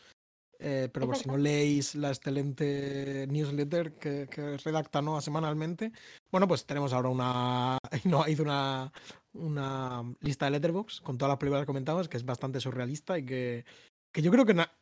eh, 0.58 0.88
pero 0.92 1.06
por 1.06 1.16
si 1.16 1.28
no 1.28 1.36
leéis 1.36 1.94
la 1.94 2.08
excelente 2.08 3.26
newsletter 3.28 3.92
que, 3.94 4.26
que 4.30 4.56
redacta 4.58 5.02
semanalmente, 5.20 5.92
bueno, 6.30 6.48
pues 6.48 6.64
tenemos 6.64 6.92
ahora 6.92 7.08
una, 7.08 7.78
no, 8.04 8.26
hizo 8.28 8.42
una, 8.42 8.92
una 9.34 10.02
lista 10.20 10.46
de 10.46 10.52
Letterboxd 10.52 11.02
con 11.02 11.18
todas 11.18 11.30
las 11.30 11.38
películas 11.38 11.62
que 11.62 11.66
comentamos, 11.66 12.08
que 12.08 12.16
es 12.16 12.24
bastante 12.24 12.60
surrealista 12.60 13.18
y 13.18 13.24
que, 13.24 13.64
que 14.12 14.22
yo 14.22 14.30
creo 14.30 14.46
que 14.46 14.54
na- 14.54 14.72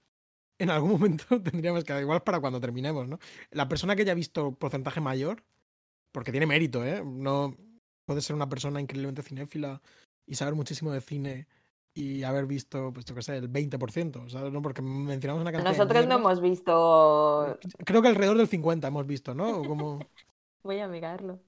en 0.59 0.71
algún 0.71 0.91
momento 0.93 1.41
tendríamos 1.43 1.85
que, 1.85 2.01
igual 2.01 2.23
para 2.23 2.41
cuando 2.41 2.61
terminemos, 2.61 3.09
¿no? 3.09 3.19
La 3.51 3.69
persona 3.69 3.97
que 3.97 4.03
haya 4.03 4.15
visto 4.15 4.53
porcentaje 4.53 5.01
mayor, 5.01 5.43
porque 6.13 6.31
tiene 6.31 6.47
mérito, 6.47 6.85
¿eh? 6.85 7.03
No 7.05 7.57
puede 8.07 8.21
ser 8.21 8.37
una 8.37 8.49
persona 8.49 8.81
increíblemente 8.81 9.23
cinéfila 9.23 9.83
y 10.27 10.37
saber 10.37 10.55
muchísimo 10.55 10.93
de 10.93 11.01
cine 11.01 11.47
y 11.95 12.25
haber 12.25 12.47
visto, 12.47 12.93
pues 12.93 13.07
yo 13.07 13.15
qué 13.15 13.23
sé, 13.23 13.37
el 13.37 13.51
20%, 13.51 14.29
¿sabes? 14.29 14.53
¿No? 14.53 14.61
Porque 14.61 14.83
mencionamos 14.83 15.41
una 15.43 15.53
cantidad 15.53 15.73
de 15.73 15.79
Nosotros 15.79 16.07
no 16.07 16.17
hemos 16.17 16.41
visto. 16.41 17.59
Creo 17.85 18.03
que 18.03 18.09
alrededor 18.09 18.37
del 18.37 18.49
50 18.49 18.89
hemos 18.89 19.07
visto, 19.07 19.35
¿no? 19.35 19.63
Como... 19.63 20.01
Voy 20.65 20.81
a 20.81 20.89
mirarlo. 20.89 21.41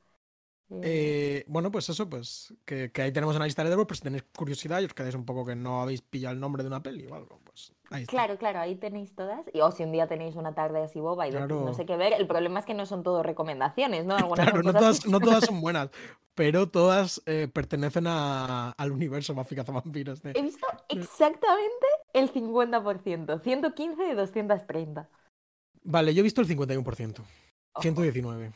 Eh, 0.82 1.44
bueno, 1.46 1.70
pues 1.70 1.88
eso, 1.88 2.08
pues 2.08 2.52
que, 2.64 2.90
que 2.90 3.02
ahí 3.02 3.12
tenemos 3.12 3.36
una 3.36 3.44
lista 3.44 3.62
de 3.62 3.68
Letterboxd, 3.70 3.86
pero 3.88 3.96
si 3.96 4.02
tenéis 4.02 4.24
curiosidad 4.36 4.80
y 4.80 4.86
os 4.86 4.94
quedáis 4.94 5.14
un 5.14 5.24
poco 5.24 5.46
que 5.46 5.54
no 5.54 5.82
habéis 5.82 6.02
pillado 6.02 6.34
el 6.34 6.40
nombre 6.40 6.62
de 6.64 6.68
una 6.68 6.82
peli 6.82 7.06
o 7.06 7.14
algo, 7.14 7.40
pues 7.44 7.72
ahí 7.90 8.02
está. 8.02 8.10
Claro, 8.10 8.36
claro, 8.36 8.58
ahí 8.58 8.74
tenéis 8.74 9.14
todas. 9.14 9.46
Y, 9.52 9.60
o 9.60 9.70
si 9.70 9.84
un 9.84 9.92
día 9.92 10.08
tenéis 10.08 10.34
una 10.34 10.54
tarde 10.54 10.82
así 10.82 10.98
boba 10.98 11.28
y 11.28 11.30
decís, 11.30 11.46
no 11.48 11.58
Claro. 11.62 11.74
sé 11.74 11.86
qué 11.86 11.96
ver, 11.96 12.14
el 12.14 12.26
problema 12.26 12.58
es 12.60 12.66
que 12.66 12.74
no 12.74 12.84
son 12.84 13.04
todo 13.04 13.22
recomendaciones, 13.22 14.06
¿no? 14.06 14.16
Algunas 14.16 14.44
Claro, 14.46 14.62
no 14.64 14.72
todas, 14.72 15.06
no 15.06 15.20
todas 15.20 15.44
son 15.46 15.60
buenas, 15.60 15.90
pero 16.34 16.68
todas 16.68 17.22
eh, 17.26 17.46
pertenecen 17.52 18.06
a- 18.08 18.72
al 18.72 18.90
universo 18.90 19.34
Buffy 19.34 19.54
Cazavampiros. 19.54 20.20
de- 20.22 20.32
He 20.34 20.42
visto 20.42 20.66
exactamente 20.88 21.86
el 22.12 22.32
50%, 22.32 23.38
115 23.40 24.02
de 24.02 24.14
230. 24.16 25.08
Vale, 25.84 26.12
yo 26.12 26.20
he 26.20 26.24
visto 26.24 26.40
el 26.40 26.48
51%, 26.48 27.20
Ojo, 27.22 27.82
119. 27.82 28.52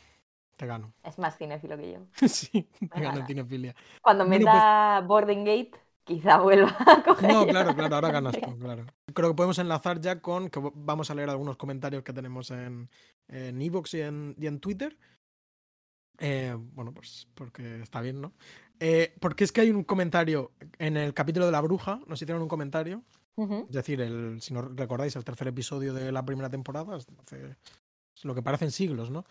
Te 0.60 0.66
gano. 0.66 0.92
es 1.02 1.18
más 1.18 1.38
cinéfilo 1.38 1.74
que 1.78 1.92
yo. 1.92 2.00
Sí, 2.28 2.68
te 2.78 2.86
gano 2.88 3.06
en 3.06 3.14
gana. 3.14 3.26
cinefilia. 3.26 3.74
Cuando 4.02 4.26
Bueno, 4.26 4.44
meta 4.44 5.00
Boarding 5.06 5.42
Gate, 5.46 5.70
quizá 6.04 6.36
vuelva 6.38 6.76
a 6.86 7.02
coger. 7.02 7.32
No, 7.32 7.46
claro, 7.46 7.68
la 7.70 7.74
claro, 7.74 7.94
ahora 7.94 8.10
ganas 8.12 8.38
tú, 8.38 8.58
claro. 8.58 8.84
Creo 9.14 9.30
que 9.30 9.34
podemos 9.36 9.58
enlazar 9.58 10.02
ya 10.02 10.20
con 10.20 10.50
que 10.50 10.60
vamos 10.74 11.10
a 11.10 11.14
leer 11.14 11.30
algunos 11.30 11.56
comentarios 11.56 12.02
que 12.02 12.12
tenemos 12.12 12.50
en, 12.50 12.90
en 13.28 13.62
Evox 13.62 13.94
y 13.94 14.02
en, 14.02 14.34
y 14.38 14.46
en 14.48 14.60
Twitter. 14.60 14.98
Eh, 16.18 16.54
bueno, 16.74 16.92
pues 16.92 17.26
porque 17.34 17.80
está 17.80 18.02
bien, 18.02 18.20
¿no? 18.20 18.34
Eh, 18.80 19.14
porque 19.18 19.44
es 19.44 19.52
que 19.52 19.62
hay 19.62 19.70
un 19.70 19.84
comentario 19.84 20.52
en 20.78 20.98
el 20.98 21.14
capítulo 21.14 21.46
de 21.46 21.52
la 21.52 21.62
bruja, 21.62 22.00
nos 22.06 22.20
hicieron 22.20 22.42
un 22.42 22.48
comentario, 22.48 23.02
es 23.38 23.72
decir, 23.72 24.02
el, 24.02 24.42
si 24.42 24.52
no 24.52 24.60
recordáis, 24.60 25.16
el 25.16 25.24
tercer 25.24 25.48
episodio 25.48 25.94
de 25.94 26.12
la 26.12 26.22
primera 26.26 26.50
temporada, 26.50 26.96
hace- 26.96 27.56
lo 28.24 28.34
que 28.34 28.42
parecen 28.42 28.70
siglos, 28.70 29.10
¿no? 29.10 29.24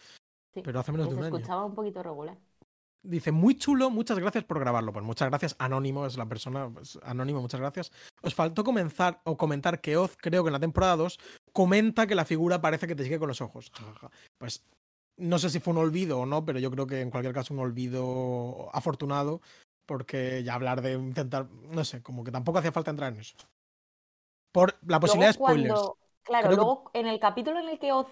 Sí, 0.54 0.62
Pero 0.64 0.80
hace 0.80 0.92
menos 0.92 1.10
de 1.10 1.16
un 1.16 1.24
año. 1.24 1.36
escuchaba 1.36 1.66
un 1.66 1.76
poquito 1.76 2.02
regular. 2.02 2.38
Dice, 3.02 3.32
muy 3.32 3.56
chulo, 3.56 3.90
muchas 3.90 4.20
gracias 4.20 4.44
por 4.44 4.60
grabarlo. 4.60 4.92
Pues 4.92 5.06
muchas 5.06 5.30
gracias, 5.30 5.56
Anónimo 5.60 6.06
es 6.06 6.18
la 6.18 6.26
persona, 6.26 6.70
pues, 6.70 7.00
Anónimo, 7.04 7.40
muchas 7.42 7.60
gracias. 7.62 7.92
Os 8.24 8.36
faltó 8.36 8.64
comenzar 8.64 9.22
o 9.24 9.38
comentar 9.38 9.80
que 9.80 9.96
Oz, 9.96 10.18
creo 10.18 10.44
que 10.44 10.50
en 10.50 10.54
la 10.54 10.60
temporada 10.60 10.98
2, 10.98 11.18
comenta 11.54 12.08
que 12.08 12.16
la 12.16 12.26
figura 12.26 12.60
parece 12.62 12.88
que 12.88 12.96
te 12.96 13.04
sigue 13.04 13.20
con 13.20 13.30
los 13.30 13.40
ojos. 13.42 13.72
Pues 14.38 14.66
no 15.18 15.40
sé 15.40 15.50
si 15.50 15.60
fue 15.60 15.72
un 15.72 15.80
olvido 15.80 16.20
o 16.20 16.26
no, 16.26 16.44
pero 16.44 16.60
yo 16.60 16.70
creo 16.72 16.88
que 16.88 17.00
en 17.02 17.10
cualquier 17.12 17.34
caso 17.34 17.54
un 17.54 17.60
olvido 17.62 18.70
afortunado, 18.74 19.42
porque 19.86 20.44
ya 20.44 20.56
hablar 20.56 20.82
de 20.82 20.94
intentar, 20.94 21.48
no 21.50 21.86
sé, 21.86 22.02
como 22.04 22.24
que 22.26 22.32
tampoco 22.32 22.58
hacía 22.60 22.72
falta 22.74 22.92
entrar 22.92 23.14
en 23.14 23.20
eso. 23.22 23.36
Por 24.52 24.76
la 24.86 25.00
posibilidad 25.00 25.36
Luego 25.38 25.48
de 25.48 25.54
spoilers. 25.54 25.74
cuando, 25.74 25.98
claro, 26.24 26.48
Creo 26.48 26.50
que- 26.52 26.56
luego 26.64 26.92
en 26.94 27.08
el 27.08 27.20
capítulo 27.20 27.60
en 27.60 27.70
el 27.70 27.80
que 27.80 27.94
Oz 27.94 28.08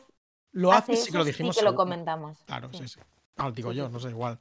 Lo 0.53 0.71
hace 0.71 0.93
hace, 0.93 1.03
sí 1.05 1.11
que 1.11 1.17
lo 1.17 1.25
dijimos. 1.25 1.55
sí 1.55 1.59
que 1.61 1.65
lo 1.65 1.75
comentamos. 1.75 2.37
Claro, 2.45 2.69
Sí. 2.71 2.79
sí, 2.79 2.87
sí. 2.87 2.99
Ah, 3.37 3.51
digo 3.51 3.71
yo, 3.71 3.89
no 3.89 3.99
sé, 3.99 4.09
igual. 4.09 4.39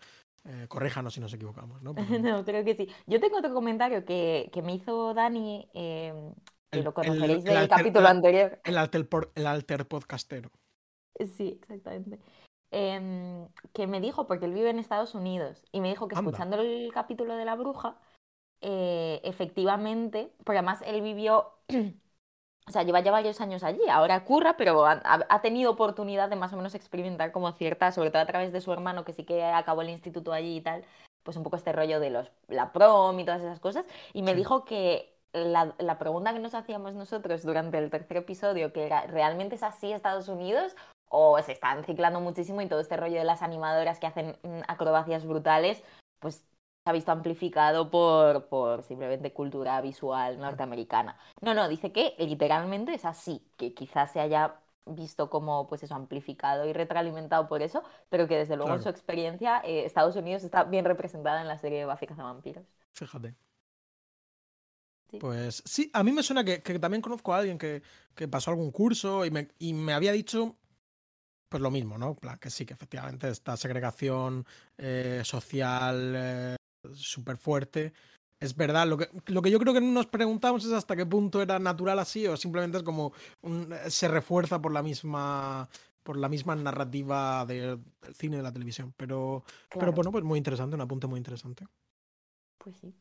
Eh, 0.48 0.66
corríjanos 0.68 1.12
si 1.12 1.20
nos 1.20 1.32
equivocamos, 1.34 1.82
¿no? 1.82 1.94
Pero- 1.94 2.06
No, 2.20 2.44
creo 2.44 2.64
que 2.64 2.74
sí. 2.74 2.88
Yo 3.06 3.20
tengo 3.20 3.38
otro 3.38 3.52
comentario 3.52 4.04
que, 4.04 4.48
que 4.52 4.62
me 4.62 4.74
hizo 4.74 5.12
Dani, 5.12 5.68
eh, 5.74 6.32
que 6.70 6.78
El- 6.78 6.84
lo 6.84 6.94
conoceréis 6.94 7.38
el 7.38 7.44
del 7.44 7.56
alter- 7.56 7.76
capítulo 7.78 8.08
anterior. 8.08 8.60
El 8.64 8.78
alter, 8.78 9.08
el 9.34 9.46
alter 9.46 9.86
podcastero. 9.86 10.50
Sí, 11.36 11.58
exactamente. 11.62 12.20
Em, 12.70 13.48
que 13.72 13.86
me 13.86 14.00
dijo, 14.00 14.26
porque 14.26 14.44
él 14.46 14.52
vive 14.54 14.70
en 14.70 14.78
Estados 14.78 15.14
Unidos, 15.14 15.62
y 15.72 15.80
me 15.80 15.88
dijo 15.88 16.08
que 16.08 16.16
Anda. 16.16 16.30
escuchando 16.30 16.60
el 16.60 16.90
capítulo 16.92 17.36
de 17.36 17.44
la 17.44 17.54
bruja, 17.54 17.96
eh, 18.60 19.20
efectivamente, 19.24 20.32
porque 20.44 20.58
además 20.58 20.82
él 20.86 21.00
vivió, 21.02 21.52
o 22.68 22.72
sea, 22.72 22.82
lleva 22.82 23.00
ya 23.00 23.12
varios 23.12 23.40
años 23.40 23.62
allí, 23.62 23.80
ahora 23.88 24.24
curra, 24.24 24.56
pero 24.56 24.84
ha, 24.86 25.40
tenido 25.40 25.70
oportunidad 25.70 26.28
de 26.28 26.36
más 26.36 26.52
o 26.52 26.56
menos 26.56 26.74
experimentar 26.74 27.30
como 27.30 27.52
cierta, 27.52 27.92
sobre 27.92 28.10
todo 28.10 28.22
a 28.22 28.26
través 28.26 28.52
de 28.52 28.60
su 28.60 28.72
hermano, 28.72 29.04
que 29.04 29.12
sí 29.12 29.24
que 29.24 29.44
acabó 29.44 29.82
el 29.82 29.90
instituto 29.90 30.32
allí 30.32 30.56
y 30.56 30.60
tal, 30.60 30.84
pues 31.22 31.36
un 31.36 31.44
poco 31.44 31.56
este 31.56 31.72
rollo 31.72 32.00
de 32.00 32.10
los, 32.10 32.30
la 32.48 32.72
prom 32.72 33.18
y 33.20 33.24
todas 33.24 33.40
esas 33.40 33.60
cosas, 33.60 33.84
y 34.12 34.22
me 34.22 34.32
Sí. 34.32 34.38
dijo 34.38 34.64
que 34.64 35.16
la, 35.32 35.74
la 35.78 35.98
pregunta 35.98 36.32
que 36.32 36.40
nos 36.40 36.54
hacíamos 36.54 36.94
nosotros 36.94 37.44
durante 37.44 37.78
el 37.78 37.88
tercer 37.90 38.16
episodio, 38.16 38.72
que 38.72 38.86
era, 38.86 39.06
¿realmente 39.06 39.54
es 39.54 39.62
así 39.62 39.92
Estados 39.92 40.28
Unidos? 40.28 40.74
o 41.08 41.40
se 41.40 41.52
están 41.52 41.84
ciclando 41.84 42.20
muchísimo 42.20 42.60
y 42.60 42.66
todo 42.68 42.80
este 42.80 42.96
rollo 42.96 43.18
de 43.18 43.24
las 43.24 43.40
animadoras 43.42 44.00
que 44.00 44.08
hacen 44.08 44.36
mm, 44.42 44.62
acrobacias 44.66 45.24
brutales, 45.24 45.82
pues 46.18 46.44
ha 46.88 46.92
visto 46.92 47.12
amplificado 47.12 47.90
por, 47.90 48.46
por 48.48 48.82
simplemente 48.82 49.32
cultura 49.32 49.80
visual 49.80 50.38
norteamericana. 50.38 51.18
No, 51.40 51.54
no, 51.54 51.68
dice 51.68 51.92
que 51.92 52.14
literalmente 52.18 52.94
es 52.94 53.04
así, 53.04 53.42
que 53.56 53.74
quizás 53.74 54.12
se 54.12 54.20
haya 54.20 54.60
visto 54.86 55.28
como 55.30 55.66
pues 55.68 55.82
eso 55.82 55.94
amplificado 55.94 56.64
y 56.66 56.72
retroalimentado 56.72 57.48
por 57.48 57.62
eso, 57.62 57.82
pero 58.08 58.28
que 58.28 58.36
desde 58.38 58.56
luego 58.56 58.74
en 58.74 58.78
Claro. 58.78 58.82
su 58.82 58.88
experiencia 58.88 59.60
eh, 59.64 59.84
Estados 59.84 60.16
Unidos 60.16 60.44
está 60.44 60.64
bien 60.64 60.84
representada 60.84 61.40
en 61.40 61.48
la 61.48 61.58
serie 61.58 61.80
de 61.80 61.86
Buffy 61.86 62.06
Cazavampiros. 62.06 62.64
Fíjate. 62.92 63.36
Sí. 65.10 65.18
Pues 65.20 65.62
sí, 65.64 65.90
a 65.94 66.02
mí 66.04 66.12
me 66.12 66.22
suena 66.22 66.44
que, 66.44 66.62
que 66.62 66.78
también 66.78 67.00
conozco 67.00 67.32
a 67.32 67.38
alguien 67.38 67.56
que, 67.58 67.82
que 68.14 68.28
pasó 68.28 68.50
algún 68.50 68.70
curso 68.70 69.24
y 69.24 69.30
me, 69.30 69.48
y 69.58 69.72
me 69.72 69.94
había 69.94 70.12
dicho 70.12 70.56
pues 71.48 71.62
lo 71.62 71.70
mismo, 71.70 71.98
¿no? 71.98 72.16
En 72.22 72.38
que 72.38 72.50
sí, 72.50 72.66
que 72.66 72.74
efectivamente 72.74 73.28
esta 73.30 73.56
segregación 73.56 74.46
eh, 74.78 75.22
social 75.24 76.14
eh, 76.16 76.55
súper 76.94 77.36
fuerte. 77.36 77.92
Es 78.38 78.54
verdad, 78.54 78.86
lo 78.86 78.98
que, 78.98 79.08
lo 79.26 79.40
que 79.40 79.50
yo 79.50 79.58
creo 79.58 79.72
que 79.72 79.80
nos 79.80 80.06
preguntamos 80.06 80.64
es 80.64 80.72
hasta 80.72 80.94
qué 80.94 81.06
punto 81.06 81.40
era 81.40 81.58
natural 81.58 81.98
así 81.98 82.26
o 82.26 82.36
simplemente 82.36 82.76
es 82.78 82.82
como 82.82 83.12
un- 83.42 83.74
se 83.88 84.08
refuerza 84.08 84.60
por 84.60 84.72
la 84.72 84.82
misma 84.82 85.68
por 86.02 86.16
la 86.16 86.28
misma 86.28 86.54
narrativa 86.54 87.44
de- 87.46 87.78
del 88.00 88.14
cine 88.14 88.36
y 88.36 88.38
de 88.38 88.42
la 88.44 88.52
televisión. 88.52 88.94
Pero, 88.96 89.42
pero 89.70 89.92
bueno, 89.92 90.12
pues 90.12 90.22
muy 90.22 90.38
interesante, 90.38 90.76
un 90.76 90.80
apunte 90.82 91.08
muy 91.08 91.18
interesante. 91.18 91.66
pues 92.58 92.76
sí. 92.76 92.94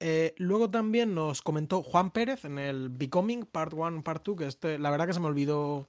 Eh, 0.00 0.34
luego 0.38 0.70
también 0.70 1.14
nos 1.14 1.42
comentó 1.42 1.82
Juan 1.82 2.10
Pérez 2.10 2.44
en 2.44 2.58
el 2.58 2.88
Becoming 2.88 3.46
Part 3.46 3.72
1, 3.72 4.02
Part 4.02 4.24
2, 4.26 4.36
que 4.36 4.46
este, 4.46 4.78
la 4.78 4.90
verdad 4.90 5.06
que 5.06 5.14
se 5.14 5.20
me 5.20 5.26
olvidó. 5.26 5.88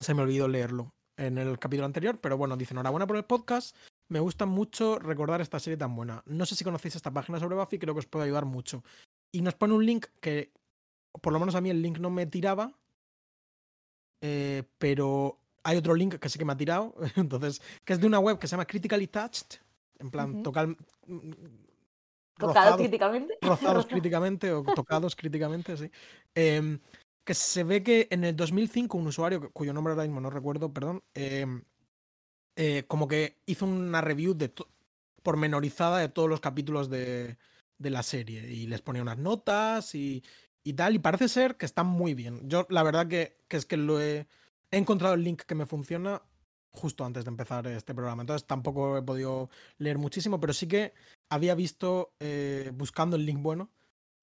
Se 0.00 0.14
me 0.14 0.22
olvidó 0.22 0.46
leerlo 0.48 0.94
en 1.16 1.38
el 1.38 1.58
capítulo 1.58 1.86
anterior, 1.86 2.20
pero 2.20 2.36
bueno, 2.38 2.56
dice 2.56 2.74
enhorabuena 2.74 3.06
por 3.06 3.16
el 3.16 3.24
podcast. 3.24 3.76
Me 4.08 4.20
gusta 4.20 4.46
mucho 4.46 4.98
recordar 4.98 5.40
esta 5.40 5.60
serie 5.60 5.76
tan 5.76 5.94
buena. 5.94 6.22
No 6.26 6.46
sé 6.46 6.54
si 6.54 6.64
conocéis 6.64 6.96
esta 6.96 7.12
página 7.12 7.38
sobre 7.38 7.56
Buffy, 7.56 7.78
creo 7.78 7.94
que 7.94 8.00
os 8.00 8.06
puede 8.06 8.24
ayudar 8.24 8.46
mucho. 8.46 8.82
Y 9.32 9.42
nos 9.42 9.54
pone 9.54 9.74
un 9.74 9.84
link 9.84 10.06
que, 10.20 10.50
por 11.20 11.32
lo 11.32 11.38
menos 11.38 11.54
a 11.54 11.60
mí 11.60 11.68
el 11.68 11.82
link 11.82 11.98
no 11.98 12.08
me 12.08 12.26
tiraba, 12.26 12.72
eh, 14.22 14.64
pero 14.78 15.38
hay 15.62 15.76
otro 15.76 15.94
link 15.94 16.14
que 16.18 16.28
sí 16.30 16.38
que 16.38 16.46
me 16.46 16.54
ha 16.54 16.56
tirado, 16.56 16.94
entonces, 17.16 17.60
que 17.84 17.92
es 17.92 18.00
de 18.00 18.06
una 18.06 18.18
web 18.18 18.38
que 18.38 18.46
se 18.46 18.52
llama 18.52 18.66
Critically 18.66 19.08
Touched, 19.08 19.60
en 19.98 20.10
plan, 20.10 20.34
Ujú. 20.34 20.42
tocar... 20.42 20.68
Tocado 22.38 22.54
rozados, 22.54 22.80
críticamente. 22.80 23.38
rozados 23.42 23.86
críticamente 23.86 24.52
o 24.52 24.62
tocados 24.62 25.16
críticamente, 25.16 25.76
sí. 25.76 25.90
Em, 26.34 26.78
que 27.24 27.34
se 27.34 27.64
ve 27.64 27.82
que 27.82 28.06
en 28.10 28.24
el 28.24 28.36
2005 28.36 28.96
un 28.96 29.08
usuario, 29.08 29.50
cuyo 29.52 29.74
nombre 29.74 29.92
ahora 29.92 30.04
mismo 30.04 30.20
no 30.20 30.30
recuerdo, 30.30 30.72
perdón, 30.72 31.02
em, 31.14 31.62
eh, 32.58 32.82
como 32.88 33.06
que 33.06 33.36
hizo 33.46 33.66
una 33.66 34.00
review 34.00 34.34
de 34.34 34.52
pormenorizada 35.22 35.98
de 35.98 36.08
todos 36.08 36.28
los 36.28 36.40
capítulos 36.40 36.90
de, 36.90 37.36
de 37.78 37.90
la 37.90 38.02
serie 38.02 38.50
y 38.50 38.66
les 38.66 38.82
ponía 38.82 39.00
unas 39.00 39.16
notas 39.16 39.94
y, 39.94 40.24
y 40.64 40.72
tal, 40.72 40.96
y 40.96 40.98
parece 40.98 41.28
ser 41.28 41.56
que 41.56 41.66
están 41.66 41.86
muy 41.86 42.14
bien. 42.14 42.48
Yo 42.48 42.66
la 42.68 42.82
verdad 42.82 43.06
que, 43.06 43.36
que 43.46 43.58
es 43.58 43.64
que 43.64 43.76
lo 43.76 44.00
he, 44.00 44.26
he 44.72 44.76
encontrado 44.76 45.14
el 45.14 45.22
link 45.22 45.42
que 45.42 45.54
me 45.54 45.66
funciona 45.66 46.20
justo 46.72 47.04
antes 47.04 47.24
de 47.24 47.30
empezar 47.30 47.64
este 47.68 47.94
programa, 47.94 48.22
entonces 48.22 48.44
tampoco 48.44 48.98
he 48.98 49.02
podido 49.02 49.50
leer 49.78 49.98
muchísimo, 49.98 50.40
pero 50.40 50.52
sí 50.52 50.66
que 50.66 50.94
había 51.30 51.54
visto 51.54 52.12
eh, 52.18 52.72
buscando 52.74 53.14
el 53.14 53.24
link 53.24 53.40
bueno 53.40 53.70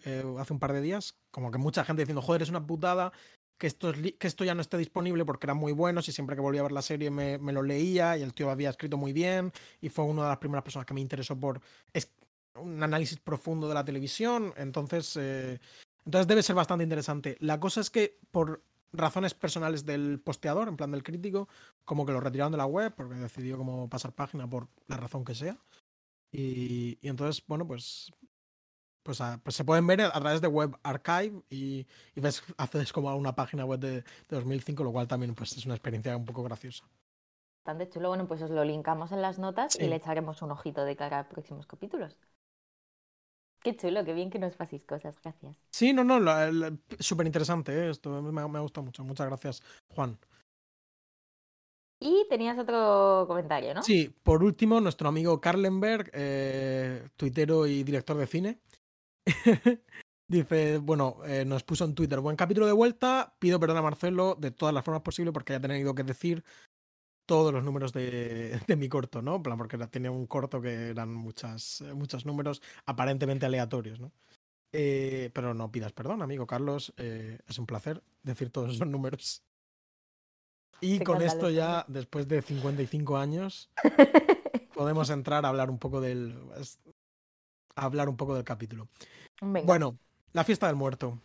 eh, 0.03 0.23
hace 0.37 0.51
un 0.51 0.59
par 0.59 0.73
de 0.73 0.81
días, 0.81 1.15
como 1.31 1.51
que 1.51 1.57
mucha 1.57 1.85
gente 1.85 2.01
diciendo, 2.01 2.21
joder, 2.21 2.41
es 2.41 2.49
una 2.49 2.67
putada 2.67 3.13
que 3.57 3.67
esto, 3.67 3.89
es 3.91 4.13
que 4.17 4.27
esto 4.27 4.43
ya 4.43 4.55
no 4.55 4.61
esté 4.61 4.77
disponible 4.77 5.25
porque 5.25 5.45
eran 5.47 5.57
muy 5.57 5.71
buenos 5.73 6.07
y 6.09 6.11
siempre 6.11 6.35
que 6.35 6.41
volvía 6.41 6.61
a 6.61 6.63
ver 6.63 6.71
la 6.71 6.81
serie 6.81 7.09
me, 7.11 7.37
me 7.37 7.53
lo 7.53 7.63
leía 7.63 8.17
y 8.17 8.21
el 8.21 8.33
tío 8.33 8.49
había 8.49 8.69
escrito 8.69 8.97
muy 8.97 9.13
bien 9.13 9.51
y 9.81 9.89
fue 9.89 10.05
una 10.05 10.23
de 10.23 10.29
las 10.29 10.37
primeras 10.37 10.63
personas 10.63 10.85
que 10.85 10.93
me 10.93 11.01
interesó 11.01 11.39
por 11.39 11.61
es- 11.93 12.11
un 12.55 12.81
análisis 12.83 13.19
profundo 13.19 13.67
de 13.67 13.73
la 13.73 13.83
televisión, 13.83 14.53
entonces, 14.55 15.17
eh, 15.17 15.59
entonces 16.05 16.27
debe 16.27 16.41
ser 16.43 16.55
bastante 16.55 16.83
interesante. 16.83 17.35
La 17.41 17.59
cosa 17.59 17.81
es 17.81 17.89
que 17.89 18.17
por 18.31 18.63
razones 18.93 19.33
personales 19.33 19.85
del 19.85 20.21
posteador, 20.21 20.69
en 20.69 20.77
plan 20.77 20.91
del 20.91 21.03
crítico, 21.03 21.49
como 21.83 22.05
que 22.05 22.13
lo 22.13 22.21
retiraron 22.21 22.51
de 22.53 22.57
la 22.57 22.65
web 22.65 22.93
porque 22.95 23.15
decidió 23.15 23.57
como 23.57 23.89
pasar 23.89 24.13
página 24.13 24.49
por 24.49 24.69
la 24.87 24.95
razón 24.97 25.25
que 25.25 25.35
sea. 25.35 25.57
Y, 26.31 26.97
y 27.01 27.07
entonces, 27.09 27.43
bueno, 27.47 27.67
pues, 27.67 28.11
pues, 29.05 29.21
a- 29.21 29.37
pues 29.43 29.55
se 29.55 29.63
pueden 29.63 29.85
ver 29.85 30.01
a 30.01 30.11
través 30.19 30.41
de 30.41 30.47
Web 30.47 30.75
Archive 30.81 31.43
y, 31.49 31.85
y 32.15 32.19
ves, 32.19 32.41
haces 32.57 32.91
como 32.91 33.15
una 33.15 33.35
página 33.35 33.63
web 33.63 33.79
de, 33.79 33.91
de 34.01 34.03
2005, 34.29 34.83
lo 34.83 34.91
cual 34.91 35.07
también 35.07 35.35
pues, 35.35 35.55
es 35.55 35.65
una 35.65 35.75
experiencia 35.75 36.17
un 36.17 36.25
poco 36.25 36.41
graciosa. 36.43 36.83
Bastante 37.63 37.87
chulo. 37.89 38.09
Bueno, 38.09 38.27
pues 38.27 38.41
os 38.41 38.49
lo 38.49 38.63
linkamos 38.63 39.11
en 39.11 39.21
las 39.21 39.37
notas 39.37 39.73
Sí. 39.73 39.83
y 39.83 39.87
le 39.87 39.97
echaremos 39.97 40.41
un 40.41 40.51
ojito 40.51 40.83
de 40.85 40.95
cara 40.95 41.19
a 41.19 41.29
próximos 41.29 41.67
capítulos. 41.67 42.17
Qué 43.61 43.75
chulo, 43.75 44.03
qué 44.05 44.13
bien 44.13 44.29
que 44.31 44.39
nos 44.39 44.55
paséis 44.55 44.83
cosas. 44.85 45.15
Gracias. 45.23 45.55
Sí, 45.71 45.93
no, 45.93 46.03
no, 46.03 46.19
súper 46.99 47.27
interesante 47.27 47.73
¿eh? 47.73 47.89
esto, 47.91 48.21
me, 48.21 48.41
ha- 48.41 48.47
me 48.47 48.57
ha 48.57 48.61
gustado 48.61 48.85
mucho. 48.85 49.03
Muchas 49.03 49.27
gracias, 49.27 49.63
Juan. 49.89 50.17
Y 51.99 52.27
tenías 52.29 52.59
otro 52.59 53.25
comentario, 53.27 53.73
¿no? 53.73 53.81
Sí, 53.81 54.13
por 54.21 54.43
último, 54.43 54.79
nuestro 54.81 55.07
amigo 55.09 55.39
Karlenberg, 55.41 56.11
eh, 56.13 57.07
tuitero 57.15 57.65
y 57.65 57.83
director 57.83 58.17
de 58.17 58.27
cine, 58.27 58.59
dice, 60.27 60.77
bueno, 60.79 61.17
eh, 61.25 61.45
nos 61.45 61.63
puso 61.63 61.85
en 61.85 61.95
Twitter, 61.95 62.19
buen 62.19 62.35
capítulo 62.35 62.65
de 62.65 62.73
vuelta, 62.73 63.35
pido 63.39 63.59
perdón 63.59 63.77
a 63.77 63.81
Marcelo 63.81 64.35
de 64.39 64.51
todas 64.51 64.73
las 64.73 64.83
formas 64.83 65.03
posibles 65.03 65.33
porque 65.33 65.53
haya 65.53 65.61
tenido 65.61 65.95
que 65.95 66.03
decir 66.03 66.43
todos 67.25 67.53
los 67.53 67.63
números 67.63 67.91
de, 67.93 68.59
de 68.67 68.75
mi 68.75 68.89
corto, 68.89 69.21
¿no? 69.21 69.35
En 69.35 69.43
plan, 69.43 69.57
porque 69.57 69.77
tenía 69.87 70.11
un 70.11 70.27
corto 70.27 70.61
que 70.61 70.89
eran 70.89 71.13
muchas, 71.13 71.81
eh, 71.81 71.93
muchos 71.93 72.25
números 72.25 72.61
aparentemente 72.85 73.45
aleatorios, 73.45 73.99
¿no? 73.99 74.11
Eh, 74.71 75.29
pero 75.33 75.53
no 75.53 75.71
pidas 75.71 75.93
perdón, 75.93 76.21
amigo 76.21 76.45
Carlos, 76.45 76.93
eh, 76.97 77.39
es 77.47 77.57
un 77.59 77.65
placer 77.65 78.03
decir 78.23 78.49
todos 78.49 78.75
esos 78.75 78.87
números. 78.87 79.41
Y 80.81 80.99
con 80.99 81.21
esto 81.21 81.49
ya, 81.49 81.85
después 81.87 82.27
de 82.27 82.41
55 82.41 83.17
años, 83.17 83.69
podemos 84.75 85.09
entrar 85.09 85.45
a 85.45 85.49
hablar 85.49 85.69
un 85.69 85.79
poco 85.79 86.01
del 86.01 86.37
a 87.75 87.85
hablar 87.85 88.09
un 88.09 88.17
poco 88.17 88.35
del 88.35 88.43
capítulo. 88.43 88.87
Venga. 89.41 89.65
Bueno, 89.65 89.97
La 90.33 90.43
fiesta 90.43 90.67
del 90.67 90.75
muerto. 90.75 91.21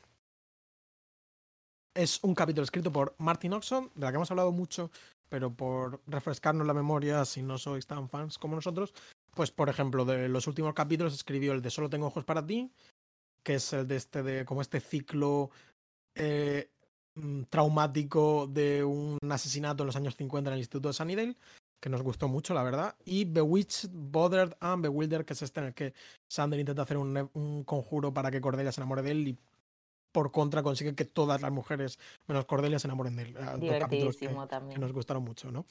Es 1.94 2.20
un 2.22 2.34
capítulo 2.34 2.62
escrito 2.62 2.92
por 2.92 3.16
Martin 3.18 3.52
Oxon, 3.54 3.90
de 3.96 4.02
la 4.02 4.10
que 4.10 4.14
hemos 4.14 4.30
hablado 4.30 4.52
mucho, 4.52 4.92
pero 5.28 5.52
por 5.52 6.00
refrescarnos 6.06 6.64
la 6.64 6.74
memoria, 6.74 7.24
si 7.24 7.42
no 7.42 7.58
sois 7.58 7.86
tan 7.86 8.08
fans 8.08 8.38
como 8.38 8.54
nosotros, 8.54 8.94
pues 9.34 9.50
por 9.50 9.68
ejemplo, 9.68 10.04
de 10.04 10.28
los 10.28 10.46
últimos 10.46 10.74
capítulos 10.74 11.14
escribió 11.14 11.52
el 11.52 11.62
de 11.62 11.70
Solo 11.70 11.90
tengo 11.90 12.06
ojos 12.06 12.24
para 12.24 12.46
ti, 12.46 12.70
que 13.42 13.54
es 13.54 13.72
el 13.72 13.88
de 13.88 13.96
este 13.96 14.22
de 14.22 14.44
como 14.44 14.60
este 14.60 14.80
ciclo 14.80 15.50
eh, 16.14 16.70
mm, 17.16 17.42
traumático 17.50 18.46
de 18.46 18.84
un 18.84 19.18
asesinato 19.28 19.82
en 19.82 19.88
los 19.88 19.96
años 19.96 20.16
50 20.16 20.50
en 20.50 20.54
el 20.54 20.60
Instituto 20.60 20.88
de 20.88 20.94
Sunnydale, 20.94 21.36
que 21.80 21.88
nos 21.88 22.02
gustó 22.02 22.28
mucho, 22.28 22.54
la 22.54 22.62
verdad. 22.62 22.94
Y 23.04 23.24
Bewitched, 23.24 23.90
Bothered 23.92 24.54
and 24.60 24.82
Bewildered, 24.82 25.24
que 25.24 25.32
es 25.32 25.42
este 25.42 25.60
en 25.60 25.66
el 25.66 25.74
que 25.74 25.94
Sander 26.28 26.60
intenta 26.60 26.82
hacer 26.82 26.98
un, 26.98 27.30
un 27.32 27.64
conjuro 27.64 28.12
para 28.12 28.30
que 28.30 28.40
Cordelia 28.40 28.70
se 28.70 28.80
enamore 28.80 29.02
de 29.02 29.10
él 29.10 29.28
y 29.28 29.38
por 30.12 30.32
contra 30.32 30.62
consigue 30.62 30.94
que 30.94 31.04
todas 31.04 31.40
las 31.40 31.52
mujeres, 31.52 31.98
menos 32.26 32.44
Cordelia, 32.44 32.78
se 32.78 32.88
enamoren 32.88 33.16
de 33.16 33.22
él. 33.22 33.36
Ah, 33.38 33.54
que, 33.54 33.60
Divertidísimo 33.60 34.42
que 34.42 34.48
también. 34.48 34.80
nos 34.80 34.92
gustaron 34.92 35.22
mucho, 35.24 35.50
¿no? 35.50 35.66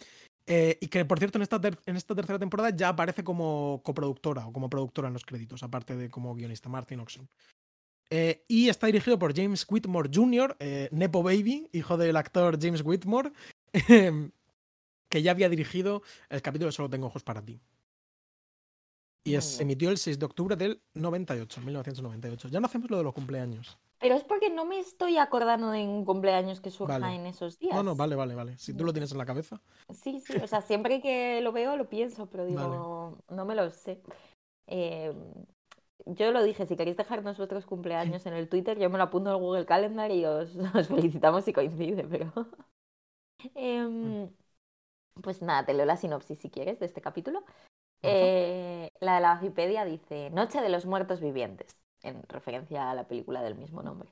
Eh, 0.47 0.77
y 0.81 0.87
que, 0.87 1.05
por 1.05 1.19
cierto, 1.19 1.37
en 1.37 1.43
esta, 1.43 1.61
en 1.85 1.95
esta 1.95 2.15
tercera 2.15 2.39
temporada 2.39 2.71
ya 2.71 2.89
aparece 2.89 3.23
como 3.23 3.81
coproductora 3.83 4.47
o 4.47 4.53
como 4.53 4.69
productora 4.69 5.07
en 5.07 5.13
los 5.13 5.25
créditos, 5.25 5.61
aparte 5.63 5.95
de 5.95 6.09
como 6.09 6.33
guionista, 6.33 6.69
Martin 6.69 7.01
Oxon. 7.01 7.27
Eh, 8.11 8.43
y 8.47 8.69
está 8.69 8.87
dirigido 8.87 9.19
por 9.19 9.35
James 9.35 9.67
Whitmore 9.69 10.09
Jr., 10.11 10.55
eh, 10.59 10.89
Nepo 10.91 11.21
Baby, 11.21 11.69
hijo 11.71 11.97
del 11.97 12.15
actor 12.15 12.57
James 12.59 12.81
Whitmore, 12.83 13.31
em, 13.87 14.31
que 15.09 15.21
ya 15.21 15.31
había 15.31 15.49
dirigido 15.49 16.01
el 16.29 16.41
capítulo 16.41 16.67
de 16.67 16.71
Solo 16.71 16.89
tengo 16.89 17.07
ojos 17.07 17.23
para 17.23 17.41
ti. 17.43 17.59
Y 19.25 19.35
es- 19.35 19.45
se 19.57 19.63
emitió 19.63 19.89
el 19.89 19.97
6 19.97 20.17
de 20.17 20.25
octubre 20.25 20.55
del 20.55 20.81
98, 20.93 21.61
1998. 21.61 22.47
Ya 22.47 22.59
no 22.59 22.67
hacemos 22.67 22.89
lo 22.89 22.97
de 22.97 23.03
los 23.03 23.13
cumpleaños. 23.13 23.77
Pero 23.99 24.15
es 24.15 24.23
porque 24.23 24.49
no 24.49 24.63
me 24.63 24.79
estoy 24.79 25.17
acordando 25.17 25.71
de 25.71 25.83
un 25.83 26.05
cumpleaños 26.05 26.61
que 26.61 26.71
surja 26.71 26.99
Vale. 26.99 27.15
en 27.15 27.25
esos 27.25 27.59
días. 27.59 27.75
No, 27.75 27.83
no, 27.83 27.95
vale, 27.95 28.15
vale, 28.15 28.33
vale. 28.33 28.57
Si 28.57 28.73
tú 28.73 28.85
lo 28.85 28.93
tienes 28.93 29.11
en 29.11 29.17
la 29.17 29.25
cabeza. 29.25 29.61
Sí, 29.93 30.21
sí, 30.21 30.37
o 30.41 30.47
sea, 30.47 30.61
siempre 30.61 31.01
que 31.01 31.41
lo 31.41 31.51
veo 31.51 31.75
lo 31.75 31.89
pienso, 31.89 32.27
pero 32.29 32.43
Vale. 32.45 32.51
digo, 32.55 33.17
no 33.29 33.43
me 33.45 33.55
lo 33.55 33.69
sé. 33.71 34.01
Eh, 34.67 35.13
yo 36.05 36.31
lo 36.31 36.41
dije, 36.43 36.65
si 36.65 36.77
queréis 36.77 36.95
dejarnos 36.95 37.35
vuestros 37.37 37.65
cumpleaños 37.65 38.25
en 38.25 38.33
el 38.35 38.47
Twitter, 38.47 38.79
yo 38.79 38.89
me 38.89 38.97
lo 38.97 39.03
apunto 39.03 39.31
el 39.31 39.37
Google 39.37 39.65
Calendar 39.65 40.09
y 40.11 40.23
os, 40.25 40.55
os 40.75 40.87
felicitamos 40.87 41.43
si 41.43 41.51
coincide, 41.51 42.05
pero... 42.05 42.31
Em, 43.55 44.29
pues 45.21 45.41
nada, 45.41 45.65
te 45.65 45.73
leo 45.73 45.85
la 45.85 45.97
sinopsis 45.97 46.39
si 46.39 46.49
quieres 46.49 46.79
de 46.79 46.85
este 46.85 47.01
capítulo. 47.01 47.43
Eh, 48.01 48.91
la 49.01 49.15
de 49.15 49.21
la 49.21 49.33
Wikipedia 49.33 49.85
dice 49.85 50.29
Noche 50.29 50.61
de 50.61 50.69
los 50.69 50.85
Muertos 50.85 51.19
Vivientes, 51.19 51.77
en 52.03 52.23
referencia 52.23 52.89
a 52.89 52.95
la 52.95 53.07
película 53.07 53.41
del 53.41 53.55
mismo 53.55 53.81
nombre. 53.83 54.09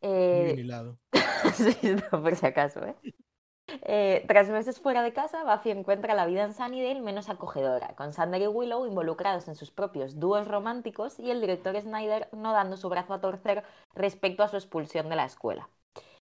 Eh, 0.00 0.44
bien 0.46 0.58
hilado. 0.66 0.98
Sí, 1.54 1.94
no, 2.10 2.22
por 2.22 2.34
si 2.36 2.46
acaso, 2.46 2.84
¿eh? 2.84 2.96
Eh, 3.82 4.24
tras 4.28 4.48
meses 4.48 4.80
fuera 4.80 5.02
de 5.02 5.12
casa, 5.12 5.44
Buffy 5.44 5.70
encuentra 5.70 6.14
la 6.14 6.26
vida 6.26 6.44
en 6.44 6.54
Sunnydale 6.54 7.00
menos 7.00 7.28
acogedora, 7.28 7.94
con 7.96 8.12
Sander 8.12 8.42
y 8.42 8.46
Willow 8.46 8.86
involucrados 8.86 9.48
en 9.48 9.54
sus 9.54 9.70
propios 9.70 10.20
dúos 10.20 10.46
románticos 10.46 11.18
y 11.18 11.30
el 11.30 11.40
director 11.40 11.80
Snyder 11.80 12.28
no 12.32 12.52
dando 12.52 12.76
su 12.76 12.88
brazo 12.88 13.14
a 13.14 13.20
torcer 13.20 13.64
respecto 13.94 14.42
a 14.42 14.48
su 14.48 14.56
expulsión 14.56 15.08
de 15.08 15.16
la 15.16 15.24
escuela. 15.24 15.68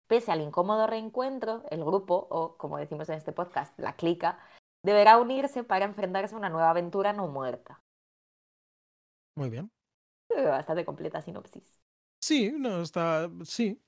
Pese 0.06 0.32
al 0.32 0.40
incómodo 0.40 0.86
reencuentro, 0.86 1.64
el 1.70 1.84
grupo, 1.84 2.26
o 2.30 2.56
como 2.56 2.78
decimos 2.78 3.08
en 3.08 3.16
este 3.16 3.32
podcast, 3.32 3.78
la 3.78 3.96
clica, 3.96 4.38
deberá 4.84 5.18
unirse 5.18 5.64
para 5.64 5.84
enfrentarse 5.84 6.34
a 6.34 6.38
una 6.38 6.50
nueva 6.50 6.70
aventura 6.70 7.12
no 7.12 7.26
muerta. 7.28 7.80
Muy 9.36 9.50
bien. 9.50 9.70
Bastante 10.28 10.84
completa 10.84 11.22
sinopsis. 11.22 11.80
Sí, 12.20 12.52
no, 12.56 12.82
está. 12.82 13.30
Sí. 13.44 13.80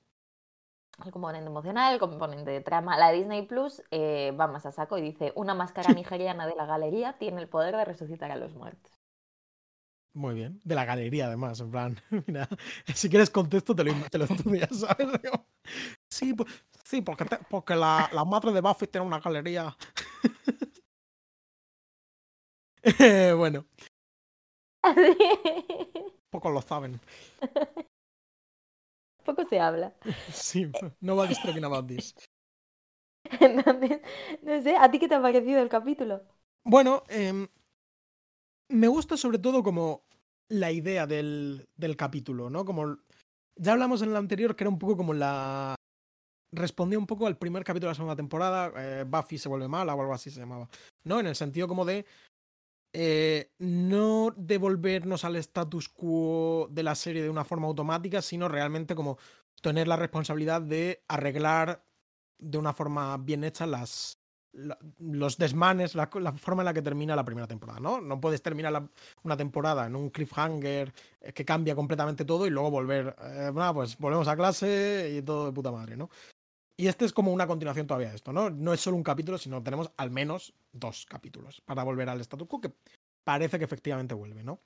El 1.03 1.11
componente 1.11 1.47
emocional, 1.47 1.93
el 1.93 1.99
componente 1.99 2.51
de 2.51 2.61
trama. 2.61 2.97
La 2.97 3.11
de 3.11 3.17
Disney 3.17 3.45
Plus 3.45 3.83
eh, 3.91 4.35
va 4.39 4.47
más 4.47 4.65
a 4.65 4.71
saco 4.71 4.97
y 4.97 5.01
dice: 5.01 5.31
Una 5.35 5.53
máscara 5.53 5.93
nigeriana 5.93 6.47
de 6.47 6.55
la 6.55 6.65
galería 6.65 7.17
tiene 7.17 7.41
el 7.41 7.49
poder 7.49 7.75
de 7.75 7.85
resucitar 7.85 8.31
a 8.31 8.37
los 8.37 8.53
muertos. 8.55 8.91
Muy 10.13 10.33
bien. 10.33 10.59
De 10.63 10.73
la 10.73 10.85
galería, 10.85 11.27
además. 11.27 11.59
En 11.59 11.69
plan, 11.69 11.95
mira, 12.27 12.49
si 12.93 13.09
quieres 13.09 13.29
contexto, 13.29 13.75
te 13.75 13.83
lo, 13.83 13.93
te 14.09 14.17
lo 14.17 14.25
estudias, 14.25 14.69
¿sabes? 14.79 15.07
Sí, 16.09 16.33
pues, 16.33 16.49
sí 16.83 17.01
porque, 17.01 17.25
te- 17.25 17.39
porque 17.49 17.75
la, 17.75 18.09
la 18.13 18.25
madre 18.25 18.51
de 18.51 18.61
Buffy 18.61 18.87
tiene 18.87 19.05
una 19.07 19.19
galería. 19.19 19.75
Eh, 22.83 23.33
bueno, 23.37 23.65
pocos 26.29 26.53
lo 26.53 26.61
saben. 26.61 26.99
Poco 29.23 29.45
se 29.45 29.59
habla. 29.59 29.93
Sí, 30.31 30.71
nobody's 31.01 31.39
talking 31.39 31.63
about 31.63 31.87
this. 31.87 32.13
Entonces, 33.39 34.01
no 34.41 34.61
sé, 34.61 34.75
¿a 34.77 34.89
ti 34.91 34.99
qué 34.99 35.07
te 35.07 35.15
ha 35.15 35.21
parecido 35.21 35.61
el 35.61 35.69
capítulo? 35.69 36.23
Bueno, 36.63 37.03
em, 37.09 37.47
me 38.69 38.87
gusta 38.87 39.17
sobre 39.17 39.39
todo 39.39 39.63
como 39.63 40.03
la 40.49 40.71
idea 40.71 41.07
del, 41.07 41.67
del 41.75 41.95
capítulo, 41.97 42.49
¿no? 42.49 42.65
Como 42.65 42.97
ya 43.57 43.73
hablamos 43.73 44.03
en 44.03 44.11
el 44.11 44.17
anterior 44.17 44.55
que 44.57 44.65
era 44.65 44.71
un 44.71 44.79
poco 44.79 44.97
como 44.97 45.13
la 45.13 45.76
respondía 46.51 46.99
un 46.99 47.07
poco 47.07 47.27
al 47.27 47.37
primer 47.37 47.63
capítulo 47.63 47.87
de 47.87 47.91
la 47.91 47.95
segunda 47.95 48.15
temporada, 48.15 48.71
eh, 48.77 49.05
Buffy 49.07 49.37
se 49.37 49.49
vuelve 49.49 49.67
mala 49.67 49.95
o 49.95 50.01
algo 50.01 50.13
así 50.13 50.29
se 50.29 50.39
llamaba, 50.39 50.69
¿no? 51.03 51.19
En 51.19 51.27
el 51.27 51.35
sentido 51.35 51.67
como 51.67 51.85
de 51.85 52.05
eh, 52.93 53.51
no 53.59 54.33
devolvernos 54.35 55.25
al 55.25 55.35
status 55.35 55.89
quo 55.89 56.67
de 56.71 56.83
la 56.83 56.95
serie 56.95 57.21
de 57.21 57.29
una 57.29 57.43
forma 57.43 57.67
automática, 57.67 58.21
sino 58.21 58.47
realmente 58.47 58.95
como 58.95 59.17
tener 59.61 59.87
la 59.87 59.97
responsabilidad 59.97 60.61
de 60.61 61.03
arreglar 61.07 61.83
de 62.39 62.57
una 62.57 62.73
forma 62.73 63.17
bien 63.17 63.43
hecha 63.43 63.65
las, 63.65 64.19
los 64.99 65.37
desmanes, 65.37 65.95
la, 65.95 66.07
forma 66.07 66.61
en 66.61 66.65
la 66.65 66.73
que 66.73 66.81
termina 66.81 67.15
la 67.15 67.25
primera 67.25 67.47
temporada, 67.47 67.79
¿no? 67.79 68.01
No 68.01 68.19
puedes 68.19 68.41
terminar 68.41 68.89
una 69.23 69.37
temporada 69.37 69.85
en 69.85 69.95
un 69.95 70.09
cliffhanger 70.09 70.93
eh, 71.21 71.33
que 71.33 71.45
cambia 71.45 71.75
completamente 71.75 72.25
todo 72.25 72.47
y 72.47 72.49
luego 72.49 72.71
volver, 72.71 73.15
eh, 73.21 73.51
pues 73.73 73.97
volvemos 73.97 74.27
a 74.27 74.35
clase 74.35 75.15
y 75.17 75.21
todo 75.21 75.45
de 75.47 75.51
puta 75.51 75.71
madre, 75.71 75.97
¿no? 75.97 76.09
Y 76.77 76.87
este 76.87 77.05
es 77.05 77.13
como 77.13 77.33
una 77.33 77.47
continuación 77.47 77.87
todavía 77.87 78.09
de 78.09 78.15
esto, 78.15 78.31
¿no? 78.31 78.51
No 78.51 78.71
es 78.71 78.79
solo 78.79 78.97
un 78.97 79.03
capítulo, 79.03 79.39
sino 79.39 79.63
tenemos 79.63 79.91
al 79.97 80.11
menos 80.11 80.53
dos 80.71 81.07
capítulos 81.07 81.61
para 81.61 81.83
volver 81.83 82.07
al 82.07 82.21
status 82.21 82.47
quo, 82.47 82.61
que 82.61 82.71
parece 83.23 83.57
que 83.57 83.65
efectivamente 83.65 84.13
vuelve, 84.13 84.43
¿no? 84.43 84.59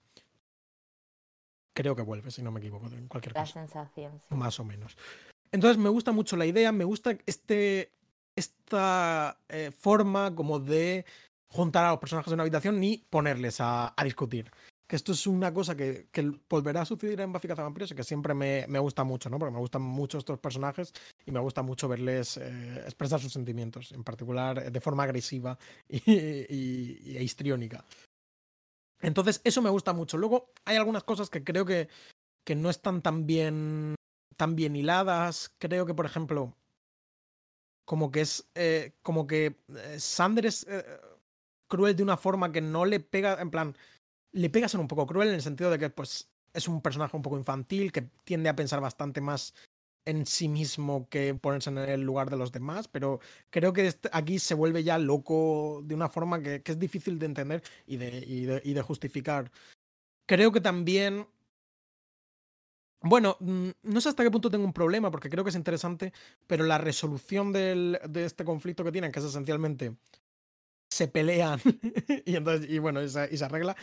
Creo 1.73 1.95
que 1.95 2.01
vuelve, 2.01 2.29
si 2.31 2.43
no 2.43 2.51
me 2.51 2.59
equivoco, 2.59 2.87
en 2.87 3.07
cualquier 3.07 3.33
caso. 3.33 3.57
La 3.57 3.65
sensación, 3.65 4.21
Más 4.29 4.59
o 4.59 4.65
menos. 4.65 4.97
Entonces 5.53 5.77
me 5.77 5.89
gusta 5.89 6.11
mucho 6.11 6.35
la 6.35 6.45
idea, 6.45 6.73
me 6.73 6.83
gusta 6.83 7.17
este, 7.25 7.93
esta 8.35 9.39
eh, 9.47 9.71
forma 9.71 10.35
como 10.35 10.59
de 10.59 11.05
juntar 11.47 11.85
a 11.85 11.91
los 11.91 11.99
personajes 11.99 12.31
en 12.31 12.35
una 12.35 12.43
habitación 12.43 12.79
ni 12.79 12.97
ponerles 13.09 13.57
a, 13.59 13.93
discutir. 14.03 14.51
Que 14.91 14.97
esto 14.97 15.13
es 15.13 15.25
una 15.25 15.53
cosa 15.53 15.77
que, 15.77 16.09
volverá 16.49 16.81
a 16.81 16.85
suceder 16.85 17.21
en 17.21 17.31
Buffy 17.31 17.47
Cazavampiros 17.47 17.91
y 17.91 17.95
que 17.95 18.03
siempre 18.03 18.33
me, 18.33 18.79
gusta 18.79 19.05
mucho, 19.05 19.29
¿no? 19.29 19.39
Porque 19.39 19.53
me 19.53 19.59
gustan 19.59 19.81
mucho 19.81 20.17
estos 20.17 20.37
personajes 20.37 20.91
y 21.25 21.31
me 21.31 21.39
gusta 21.39 21.61
mucho 21.61 21.87
verles 21.87 22.35
eh, 22.35 22.81
expresar 22.83 23.21
sus 23.21 23.31
sentimientos, 23.31 23.93
en 23.93 24.03
particular 24.03 24.59
eh, 24.59 24.69
de 24.69 24.81
forma 24.81 25.03
agresiva 25.03 25.57
y, 25.87 27.17
e 27.17 27.23
histriónica. 27.23 27.85
Entonces, 28.99 29.39
eso 29.45 29.61
me 29.61 29.69
gusta 29.69 29.93
mucho. 29.93 30.17
Luego, 30.17 30.51
hay 30.65 30.75
algunas 30.75 31.05
cosas 31.05 31.29
que 31.29 31.41
creo 31.41 31.63
que, 31.63 31.87
que 32.43 32.55
no 32.55 32.69
están 32.69 33.01
tan 33.01 33.25
bien 33.25 33.95
tan 34.35 34.57
bien 34.57 34.75
hiladas. 34.75 35.53
Creo 35.57 35.85
que, 35.85 35.93
por 35.93 36.05
ejemplo, 36.05 36.53
como 37.85 38.11
que 38.11 38.19
es. 38.19 38.45
Eh, 38.55 38.91
como 39.03 39.25
que 39.25 39.55
Sander 39.97 40.47
es 40.47 40.67
cruel 41.69 41.95
de 41.95 42.03
una 42.03 42.17
forma 42.17 42.51
que 42.51 42.59
no 42.59 42.83
le 42.83 42.99
pega. 42.99 43.41
En 43.41 43.51
plan, 43.51 43.77
le 44.33 44.49
pega 44.49 44.67
a 44.71 44.77
un 44.77 44.87
poco 44.87 45.07
cruel 45.07 45.29
en 45.29 45.35
el 45.35 45.41
sentido 45.41 45.69
de 45.69 45.79
que, 45.79 45.89
pues, 45.89 46.29
es 46.53 46.67
un 46.67 46.81
personaje 46.81 47.15
un 47.15 47.23
poco 47.23 47.37
infantil 47.37 47.91
que 47.91 48.03
tiende 48.23 48.49
a 48.49 48.55
pensar 48.55 48.81
bastante 48.81 49.21
más 49.21 49.53
en 50.05 50.25
sí 50.25 50.47
mismo 50.47 51.07
que 51.09 51.35
ponerse 51.35 51.69
en 51.69 51.77
el 51.77 52.01
lugar 52.01 52.29
de 52.29 52.37
los 52.37 52.51
demás, 52.51 52.87
pero 52.87 53.19
creo 53.49 53.71
que 53.71 53.87
este, 53.87 54.09
aquí 54.11 54.39
se 54.39 54.55
vuelve 54.55 54.83
ya 54.83 54.97
loco 54.97 55.81
de 55.85 55.95
una 55.95 56.09
forma 56.09 56.41
que, 56.41 56.61
es 56.65 56.79
difícil 56.79 57.19
de 57.19 57.27
entender 57.27 57.63
y 57.85 57.97
de, 57.97 58.61
y 58.63 58.73
de 58.73 58.81
justificar. 58.81 59.51
Creo 60.27 60.51
que 60.51 60.61
también 60.61 61.27
bueno, 63.03 63.37
mm, 63.39 63.69
no 63.83 64.01
sé 64.01 64.09
hasta 64.09 64.23
qué 64.23 64.31
punto 64.31 64.51
tengo 64.51 64.65
un 64.65 64.73
problema, 64.73 65.09
porque 65.09 65.29
creo 65.29 65.43
que 65.43 65.49
es 65.49 65.55
interesante, 65.55 66.13
pero 66.47 66.63
la 66.65 66.77
resolución 66.77 67.51
de 67.51 67.99
este 68.13 68.45
conflicto 68.45 68.83
que 68.83 68.91
tienen, 68.91 69.11
que 69.11 69.19
es 69.19 69.25
esencialmente 69.25 69.95
se 70.91 71.07
pelean 71.07 71.59
y 72.25 72.35
entonces, 72.35 72.69
y 72.69 72.79
bueno, 72.79 73.01
y 73.01 73.09
se, 73.09 73.45
arregla. 73.45 73.75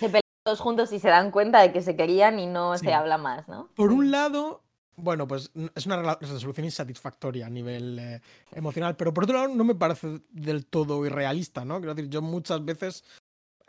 Todos 0.48 0.61
juntos 0.61 0.90
y 0.94 0.98
se 0.98 1.08
dan 1.08 1.30
cuenta 1.30 1.61
de 1.61 1.72
que 1.72 1.82
se 1.82 1.94
querían 1.94 2.38
y 2.38 2.46
no 2.46 2.78
se 2.78 2.94
habla 2.94 3.18
más, 3.18 3.46
¿no? 3.48 3.68
Por 3.74 3.92
un 3.92 4.11
lado, 4.11 4.62
bueno, 4.96 5.28
pues 5.28 5.50
es 5.74 5.84
una 5.84 6.16
resolución 6.18 6.64
insatisfactoria 6.64 7.44
a 7.44 7.50
nivel 7.50 7.98
eh, 7.98 8.22
emocional, 8.52 8.96
pero 8.96 9.12
por 9.12 9.24
otro 9.24 9.37
lado 9.37 9.54
no 9.54 9.62
me 9.62 9.74
parece 9.74 10.22
del 10.30 10.64
todo 10.64 11.04
irrealista, 11.04 11.66
¿no? 11.66 11.80
Quiero 11.80 11.94
decir, 11.94 12.08
yo 12.08 12.22
muchas 12.22 12.64
veces 12.64 13.04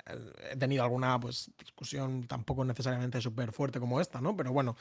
eh, 0.05 0.51
he 0.51 0.55
tenido 0.55 0.83
alguna 0.83 1.19
pues 1.19 1.51
discusión 1.57 2.25
tampoco 2.27 2.63
necesariamente 2.63 3.19
súper 3.19 3.51
fuerte 3.51 3.81
como 3.81 3.99
esta, 3.99 4.21
¿no? 4.21 4.37
Pero 4.37 4.53
bueno, 4.53 4.77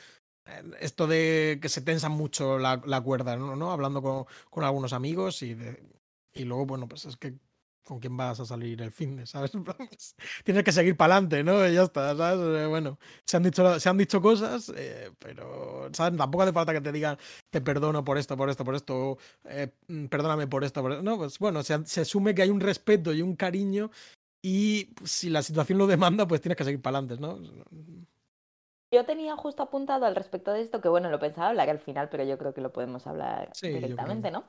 esto 0.78 1.08
de 1.08 1.58
que 1.60 1.68
se 1.68 1.80
tensa 1.80 2.08
mucho 2.08 2.60
la, 2.60 3.00
cuerda, 3.02 3.36
¿no? 3.36 3.72
Hablando 3.72 4.02
con, 4.52 4.64
algunos 4.64 4.92
amigos 4.92 5.42
y, 5.42 5.58
y 6.32 6.44
luego, 6.44 6.64
bueno, 6.64 6.86
pues 6.86 7.06
es 7.06 7.16
que 7.16 7.34
con 7.88 8.00
quién 8.00 8.16
vas 8.16 8.38
a 8.38 8.44
salir 8.44 8.82
el 8.82 8.92
fin 8.92 9.16
de, 9.16 9.26
¿sabes? 9.26 9.50
Pues, 9.64 10.14
tienes 10.44 10.62
que 10.62 10.72
seguir 10.72 10.96
para 10.96 11.14
adelante, 11.14 11.42
¿no? 11.42 11.66
Y 11.66 11.74
ya 11.74 11.82
está, 11.84 12.14
¿sabes? 12.14 12.60
Eh, 12.62 12.66
bueno, 12.66 12.98
se 13.24 13.36
han 13.36 13.42
dicho, 13.42 13.80
se 13.80 13.88
han 13.88 13.96
dicho 13.96 14.20
cosas, 14.20 14.70
eh, 14.76 15.10
pero, 15.18 15.88
¿sabes? 15.92 16.16
Tampoco 16.18 16.42
hace 16.42 16.52
falta 16.52 16.72
que 16.72 16.80
te 16.80 16.92
digan, 16.92 17.16
te 17.50 17.60
perdono 17.60 18.04
por 18.04 18.18
esto, 18.18 18.36
por 18.36 18.50
esto, 18.50 18.64
por 18.64 18.74
esto, 18.74 19.18
eh, 19.44 19.72
mm, 19.88 20.06
perdóname 20.06 20.46
por 20.46 20.64
esto, 20.64 20.82
por 20.82 20.92
esto. 20.92 21.02
No, 21.02 21.16
pues 21.16 21.38
bueno, 21.38 21.62
se, 21.62 21.84
se, 21.86 22.02
asume 22.02 22.34
que 22.34 22.42
hay 22.42 22.50
un 22.50 22.60
respeto 22.60 23.12
y 23.14 23.22
un 23.22 23.34
cariño 23.34 23.90
y 24.42 24.86
pues, 24.94 25.10
si 25.10 25.30
la 25.30 25.42
situación 25.42 25.78
lo 25.78 25.86
demanda, 25.86 26.28
pues 26.28 26.42
tienes 26.42 26.56
que 26.56 26.64
seguir 26.64 26.82
para 26.82 26.98
adelante, 26.98 27.20
¿no? 27.20 27.38
Yo 28.92 29.04
tenía 29.04 29.36
justo 29.36 29.62
apuntado 29.62 30.06
al 30.06 30.14
respecto 30.14 30.52
de 30.52 30.62
esto, 30.62 30.80
que 30.80 30.88
bueno, 30.88 31.10
lo 31.10 31.18
pensaba 31.18 31.48
hablar 31.48 31.68
al 31.68 31.80
final, 31.80 32.08
pero 32.10 32.24
yo 32.24 32.38
creo 32.38 32.54
que 32.54 32.60
lo 32.60 32.72
podemos 32.72 33.06
hablar 33.06 33.52
directamente, 33.60 34.30
¿no? 34.30 34.44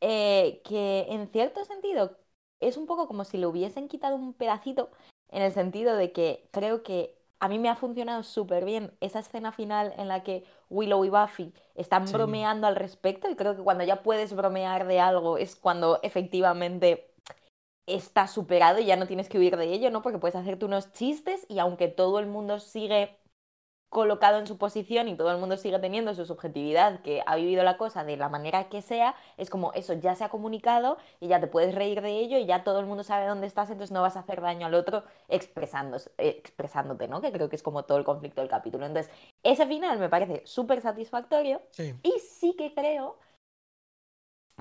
Eh, 0.00 0.62
que 0.64 1.06
en 1.08 1.28
cierto 1.32 1.64
sentido 1.64 2.16
es 2.60 2.76
un 2.76 2.86
poco 2.86 3.06
como 3.06 3.24
si 3.24 3.38
le 3.38 3.46
hubiesen 3.46 3.88
quitado 3.88 4.16
un 4.16 4.32
pedacito, 4.32 4.90
en 5.30 5.42
el 5.42 5.52
sentido 5.52 5.96
de 5.96 6.12
que 6.12 6.48
creo 6.50 6.82
que 6.82 7.16
a 7.40 7.48
mí 7.48 7.58
me 7.58 7.68
ha 7.68 7.76
funcionado 7.76 8.22
súper 8.22 8.64
bien 8.64 8.92
esa 9.00 9.20
escena 9.20 9.52
final 9.52 9.94
en 9.96 10.08
la 10.08 10.24
que 10.24 10.44
Willow 10.70 11.04
y 11.04 11.10
Buffy 11.10 11.52
están 11.74 12.06
bromeando 12.06 12.66
al 12.66 12.76
respecto, 12.76 13.30
y 13.30 13.36
creo 13.36 13.54
que 13.56 13.62
cuando 13.62 13.84
ya 13.84 14.02
puedes 14.02 14.34
bromear 14.34 14.86
de 14.86 15.00
algo 15.00 15.38
es 15.38 15.54
cuando 15.54 16.00
efectivamente 16.02 17.14
está 17.86 18.26
superado 18.26 18.80
y 18.80 18.86
ya 18.86 18.96
no 18.96 19.06
tienes 19.06 19.28
que 19.28 19.38
huir 19.38 19.56
de 19.56 19.72
ello, 19.72 19.90
¿no? 19.90 20.02
Porque 20.02 20.18
puedes 20.18 20.36
hacerte 20.36 20.64
unos 20.64 20.92
chistes 20.92 21.46
y 21.48 21.58
aunque 21.58 21.88
todo 21.88 22.18
el 22.18 22.26
mundo 22.26 22.58
sigue 22.58 23.16
colocado 23.88 24.38
en 24.38 24.46
su 24.46 24.58
posición 24.58 25.08
y 25.08 25.16
todo 25.16 25.30
el 25.30 25.38
mundo 25.38 25.56
sigue 25.56 25.78
teniendo 25.78 26.14
su 26.14 26.26
subjetividad, 26.26 27.00
que 27.00 27.22
ha 27.26 27.36
vivido 27.36 27.62
la 27.64 27.78
cosa 27.78 28.04
de 28.04 28.16
la 28.16 28.28
manera 28.28 28.68
que 28.68 28.82
sea, 28.82 29.14
es 29.36 29.48
como 29.48 29.72
eso 29.72 29.94
ya 29.94 30.14
se 30.14 30.24
ha 30.24 30.28
comunicado 30.28 30.98
y 31.20 31.28
ya 31.28 31.40
te 31.40 31.46
puedes 31.46 31.74
reír 31.74 32.02
de 32.02 32.18
ello 32.18 32.38
y 32.38 32.44
ya 32.44 32.64
todo 32.64 32.80
el 32.80 32.86
mundo 32.86 33.02
sabe 33.02 33.26
dónde 33.26 33.46
estás, 33.46 33.70
entonces 33.70 33.92
no 33.92 34.02
vas 34.02 34.16
a 34.16 34.20
hacer 34.20 34.40
daño 34.42 34.66
al 34.66 34.74
otro 34.74 35.04
expresándose, 35.28 36.10
expresándote, 36.18 37.08
¿no? 37.08 37.20
Que 37.22 37.32
creo 37.32 37.48
que 37.48 37.56
es 37.56 37.62
como 37.62 37.84
todo 37.84 37.98
el 37.98 38.04
conflicto 38.04 38.42
del 38.42 38.50
capítulo. 38.50 38.84
Entonces, 38.84 39.10
ese 39.42 39.66
final 39.66 39.98
me 39.98 40.10
parece 40.10 40.42
súper 40.46 40.82
satisfactorio 40.82 41.62
y 42.02 42.18
sí 42.18 42.54
que 42.56 42.74
creo 42.74 43.16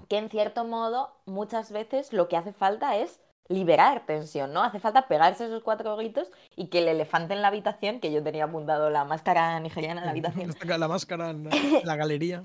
que 0.08 0.18
en 0.18 0.30
cierto 0.30 0.64
modo 0.64 1.12
muchas 1.26 1.72
veces 1.72 2.14
lo 2.14 2.30
que 2.30 2.38
hace 2.38 2.54
falta 2.54 2.98
es 2.98 3.20
liberar 3.50 4.06
tensión, 4.06 4.54
¿no? 4.54 4.64
Hace 4.64 4.80
falta 4.80 5.08
pegarse 5.08 5.46
esos 5.46 5.64
cuatro 5.64 5.96
gritos 5.96 6.32
y 6.56 6.68
que 6.68 6.80
el 6.80 6.88
elefante 6.88 7.34
en 7.34 7.42
la 7.42 7.48
habitación, 7.48 8.00
que 8.00 8.12
yo 8.12 8.24
tenía 8.24 8.46
apuntado 8.46 8.90
la 8.90 9.06
máscara 9.06 9.60
nigeriana 9.60 10.02
en 10.02 10.06
la 10.06 10.12
habitación. 10.12 10.54
La 10.66 10.88
máscara 10.88 11.30
en 11.30 11.50
la 11.84 11.96
galería. 11.96 12.44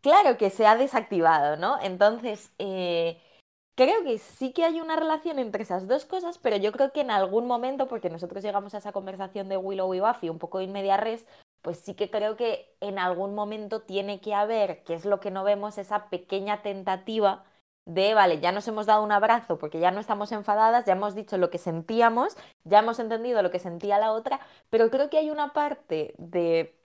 claro, 0.00 0.36
que 0.36 0.50
se 0.50 0.66
ha 0.66 0.76
desactivado, 0.76 1.56
¿no? 1.56 1.80
Entonces, 1.82 2.52
eh, 2.58 3.20
creo 3.74 4.02
que 4.04 4.18
sí 4.18 4.52
que 4.52 4.64
hay 4.64 4.80
una 4.80 4.96
relación 4.96 5.38
entre 5.38 5.62
esas 5.62 5.86
dos 5.86 6.04
cosas, 6.04 6.38
pero 6.38 6.56
yo 6.56 6.72
creo 6.72 6.92
que 6.92 7.00
en 7.00 7.10
algún 7.10 7.46
momento, 7.46 7.88
porque 7.88 8.10
nosotros 8.10 8.42
llegamos 8.42 8.74
a 8.74 8.78
esa 8.78 8.92
conversación 8.92 9.48
de 9.48 9.56
Willow 9.56 9.94
y 9.94 10.00
Buffy 10.00 10.28
un 10.28 10.38
poco 10.38 10.60
in 10.60 10.72
media 10.72 10.96
res, 10.96 11.26
pues 11.62 11.78
sí 11.78 11.94
que 11.94 12.10
creo 12.10 12.36
que 12.36 12.74
en 12.80 12.98
algún 12.98 13.34
momento 13.34 13.82
tiene 13.82 14.20
que 14.20 14.34
haber, 14.34 14.82
que 14.84 14.94
es 14.94 15.04
lo 15.04 15.20
que 15.20 15.30
no 15.30 15.44
vemos, 15.44 15.78
esa 15.78 16.08
pequeña 16.08 16.62
tentativa 16.62 17.44
de, 17.90 18.14
vale, 18.14 18.40
ya 18.40 18.52
nos 18.52 18.68
hemos 18.68 18.86
dado 18.86 19.02
un 19.02 19.10
abrazo 19.10 19.58
porque 19.58 19.80
ya 19.80 19.90
no 19.90 20.00
estamos 20.00 20.30
enfadadas, 20.32 20.84
ya 20.84 20.92
hemos 20.92 21.14
dicho 21.14 21.36
lo 21.38 21.50
que 21.50 21.58
sentíamos, 21.58 22.36
ya 22.64 22.78
hemos 22.78 23.00
entendido 23.00 23.42
lo 23.42 23.50
que 23.50 23.58
sentía 23.58 23.98
la 23.98 24.12
otra, 24.12 24.40
pero 24.70 24.90
creo 24.90 25.10
que 25.10 25.18
hay 25.18 25.30
una 25.30 25.52
parte 25.52 26.14
de, 26.16 26.78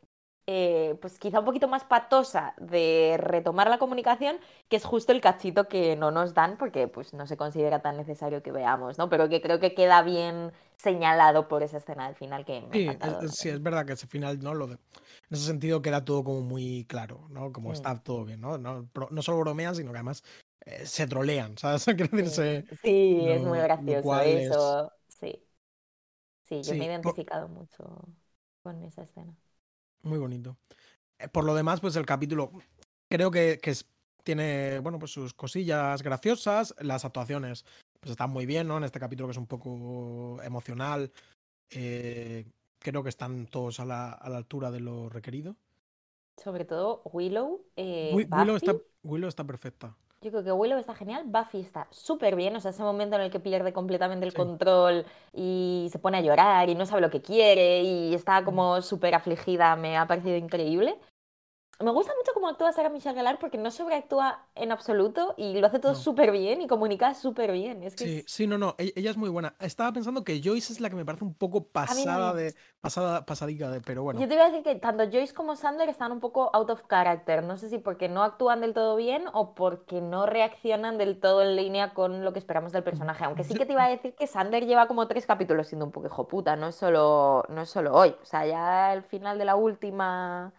eh, 0.47 0.97
pues 1.01 1.19
quizá 1.19 1.39
un 1.39 1.45
poquito 1.45 1.67
más 1.67 1.83
patosa 1.83 2.55
de 2.57 3.17
retomar 3.19 3.69
la 3.69 3.77
comunicación, 3.77 4.37
que 4.67 4.77
es 4.77 4.83
justo 4.83 5.11
el 5.11 5.21
cachito 5.21 5.67
que 5.67 5.95
no 5.95 6.09
nos 6.09 6.33
dan 6.33 6.57
porque 6.57 6.87
pues 6.87 7.13
no 7.13 7.27
se 7.27 7.37
considera 7.37 7.83
tan 7.83 7.97
necesario 7.97 8.41
que 8.41 8.51
veamos, 8.51 8.97
¿no? 8.97 9.07
Pero 9.07 9.29
que 9.29 9.41
creo 9.41 9.59
que 9.59 9.75
queda 9.75 10.01
bien 10.01 10.53
señalado 10.77 11.47
por 11.47 11.61
esa 11.61 11.77
escena 11.77 12.07
del 12.07 12.15
final 12.15 12.45
que 12.45 12.67
sí, 12.73 12.87
es, 12.87 13.31
sí, 13.35 13.49
es 13.49 13.61
verdad 13.61 13.85
que 13.85 13.93
ese 13.93 14.07
final, 14.07 14.39
¿no? 14.39 14.53
Lo 14.55 14.67
de, 14.67 14.73
en 14.73 14.79
ese 15.31 15.45
sentido 15.45 15.81
queda 15.81 16.03
todo 16.03 16.23
como 16.23 16.41
muy 16.41 16.85
claro, 16.85 17.27
¿no? 17.29 17.51
Como 17.51 17.69
mm. 17.69 17.73
está 17.73 17.97
todo 18.01 18.25
bien, 18.25 18.41
¿no? 18.41 18.57
No, 18.57 18.87
no 19.09 19.21
solo 19.21 19.39
bromean, 19.39 19.75
sino 19.75 19.91
que 19.91 19.97
además 19.97 20.23
eh, 20.65 20.85
se 20.85 21.05
trolean, 21.07 21.57
¿sabes? 21.57 21.83
sí, 22.81 23.21
es 23.27 23.41
muy 23.43 23.59
gracioso 23.59 24.21
eso. 24.21 24.91
Sí. 25.07 25.41
Sí, 26.43 26.61
yo 26.61 26.73
me 26.75 26.85
he 26.85 26.87
identificado 26.87 27.47
mucho 27.47 28.07
con 28.61 28.83
esa 28.83 29.03
escena. 29.03 29.35
Muy 30.03 30.17
bonito. 30.17 30.57
Eh, 31.19 31.27
por 31.27 31.43
lo 31.43 31.55
demás, 31.55 31.81
pues 31.81 31.95
el 31.95 32.05
capítulo 32.05 32.51
creo 33.09 33.31
que, 33.31 33.59
que 33.61 33.73
tiene, 34.23 34.79
bueno, 34.79 34.99
pues 34.99 35.11
sus 35.11 35.33
cosillas 35.33 36.01
graciosas, 36.01 36.75
las 36.79 37.05
actuaciones 37.05 37.65
pues 37.99 38.11
están 38.11 38.29
muy 38.31 38.45
bien, 38.45 38.67
¿no? 38.67 38.77
En 38.77 38.83
este 38.83 38.99
capítulo 38.99 39.27
que 39.27 39.31
es 39.31 39.37
un 39.37 39.47
poco 39.47 40.41
emocional, 40.43 41.11
eh, 41.71 42.45
creo 42.79 43.01
que 43.03 43.09
están 43.09 43.47
todos 43.47 43.79
a 43.79 43.85
la, 43.85 44.11
a 44.11 44.29
la 44.29 44.37
altura 44.37 44.69
de 44.69 44.79
lo 44.79 45.09
requerido. 45.09 45.55
Sobre 46.43 46.65
todo 46.65 47.01
Willow. 47.05 47.65
Willow 47.77 48.55
está 48.55 48.75
Willow 49.03 49.29
está 49.29 49.43
perfecta. 49.43 49.95
Yo 50.25 50.31
creo 50.31 50.43
que 50.43 50.51
Willow 50.51 50.79
está 50.79 50.95
genial, 50.95 51.21
Buffy 51.27 51.59
está 51.59 51.85
súper 51.91 52.35
bien, 52.35 52.55
o 52.55 52.59
sea, 52.59 52.71
ese 52.71 52.81
momento 52.81 53.15
en 53.15 53.21
el 53.21 53.29
que 53.29 53.39
pierde 53.39 53.71
completamente 53.73 54.25
el 54.25 54.31
Sí. 54.31 54.37
control 54.37 55.05
y 55.31 55.87
se 55.91 55.99
pone 55.99 56.17
a 56.17 56.21
llorar 56.21 56.67
y 56.67 56.73
no 56.73 56.87
sabe 56.87 57.01
lo 57.01 57.11
que 57.11 57.21
quiere 57.21 57.83
y 57.83 58.15
está 58.15 58.43
como 58.43 58.81
súper 58.81 59.13
afligida, 59.13 59.75
me 59.75 59.97
ha 59.97 60.07
parecido 60.07 60.35
increíble. 60.35 60.97
Me 61.83 61.91
gusta 61.91 62.13
mucho 62.17 62.31
cómo 62.33 62.47
actúa 62.47 62.71
Sarah 62.71 62.89
Michelle 62.89 63.15
Gellar 63.15 63.37
porque 63.37 63.57
no 63.57 63.69
sobreactúa 63.69 64.45
en 64.55 64.71
absoluto 64.71 65.33
y 65.35 65.59
lo 65.59 65.67
hace 65.67 65.79
todo 65.79 65.91
No. 65.91 65.97
súper 65.97 66.31
bien 66.31 66.61
y 66.61 66.67
comunica 66.67 67.13
súper 67.13 67.51
bien. 67.51 67.83
Es 67.83 67.95
que 67.95 68.03
Sí, 68.05 68.17
es- 68.19 68.31
sí, 68.31 68.47
no, 68.47 68.57
no, 68.57 68.75
e- 68.77 68.93
ella 68.95 69.11
es 69.11 69.17
muy 69.17 69.29
buena. 69.29 69.55
Estaba 69.59 69.91
pensando 69.91 70.23
que 70.23 70.41
Joyce 70.41 70.71
es 70.71 70.79
la 70.79 70.89
que 70.89 70.95
me 70.95 71.03
parece 71.03 71.25
un 71.25 71.33
poco 71.33 71.65
pasada 71.67 72.33
de, 72.33 72.55
pasada, 72.79 73.25
pasadica 73.25 73.69
de, 73.69 73.81
pero 73.81 74.03
bueno. 74.03 74.21
Yo 74.21 74.27
te 74.29 74.35
iba 74.35 74.45
a 74.45 74.49
decir 74.49 74.63
que 74.63 74.75
tanto 74.75 75.03
Joyce 75.03 75.33
como 75.33 75.57
Sander 75.57 75.89
están 75.89 76.13
un 76.13 76.21
poco 76.21 76.49
out 76.53 76.69
of 76.69 76.83
character. 76.87 77.43
No 77.43 77.57
sé 77.57 77.67
si 77.69 77.77
porque 77.77 78.07
no 78.07 78.23
actúan 78.23 78.61
del 78.61 78.73
todo 78.73 78.95
bien 78.95 79.25
o 79.33 79.53
porque 79.53 79.99
no 79.99 80.25
reaccionan 80.25 80.97
del 80.97 81.19
todo 81.19 81.41
en 81.41 81.57
línea 81.57 81.93
con 81.93 82.23
lo 82.23 82.31
que 82.31 82.39
esperamos 82.39 82.71
del 82.71 82.83
personaje. 82.83 83.25
Aunque 83.25 83.43
sí 83.43 83.53
que 83.53 83.65
te 83.65 83.73
iba 83.73 83.83
a 83.83 83.89
decir 83.89 84.15
que 84.15 84.27
Sander 84.27 84.65
lleva 84.65 84.87
como 84.87 85.07
tres 85.09 85.25
capítulos 85.25 85.67
siendo 85.67 85.85
un 85.85 85.91
poco 85.91 86.07
hijo 86.07 86.27
puta, 86.27 86.55
no 86.55 86.67
es 86.67 86.75
solo, 86.75 87.43
no 87.49 87.61
es 87.61 87.69
solo 87.69 87.93
hoy. 87.93 88.15
O 88.21 88.25
sea, 88.25 88.45
ya 88.45 88.91
al 88.91 89.03
final 89.03 89.37
de 89.37 89.43
la 89.45 89.57
última. 89.57 90.53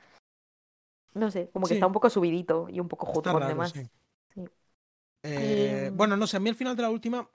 No 1.17 1.31
sé, 1.31 1.49
como 1.53 1.65
que 1.67 1.71
Sí. 1.71 1.75
está 1.75 1.87
un 1.87 1.93
poco 1.93 2.11
subidito 2.11 2.69
y 2.69 2.79
un 2.81 2.89
poco 2.89 3.07
Está 3.07 3.15
juzgón 3.31 3.41
de 3.43 3.47
raro, 3.49 3.57
más. 3.57 3.71
sí. 3.73 3.89
Sí. 4.35 4.45
Eh, 5.23 5.89
Y- 5.89 5.97
Bueno, 5.97 6.17
no 6.17 6.27
sé, 6.27 6.37
a 6.37 6.41
mí 6.41 6.49
al 6.51 6.55
final 6.57 6.77
de 6.77 6.83
la 6.83 6.91
última 6.91 7.29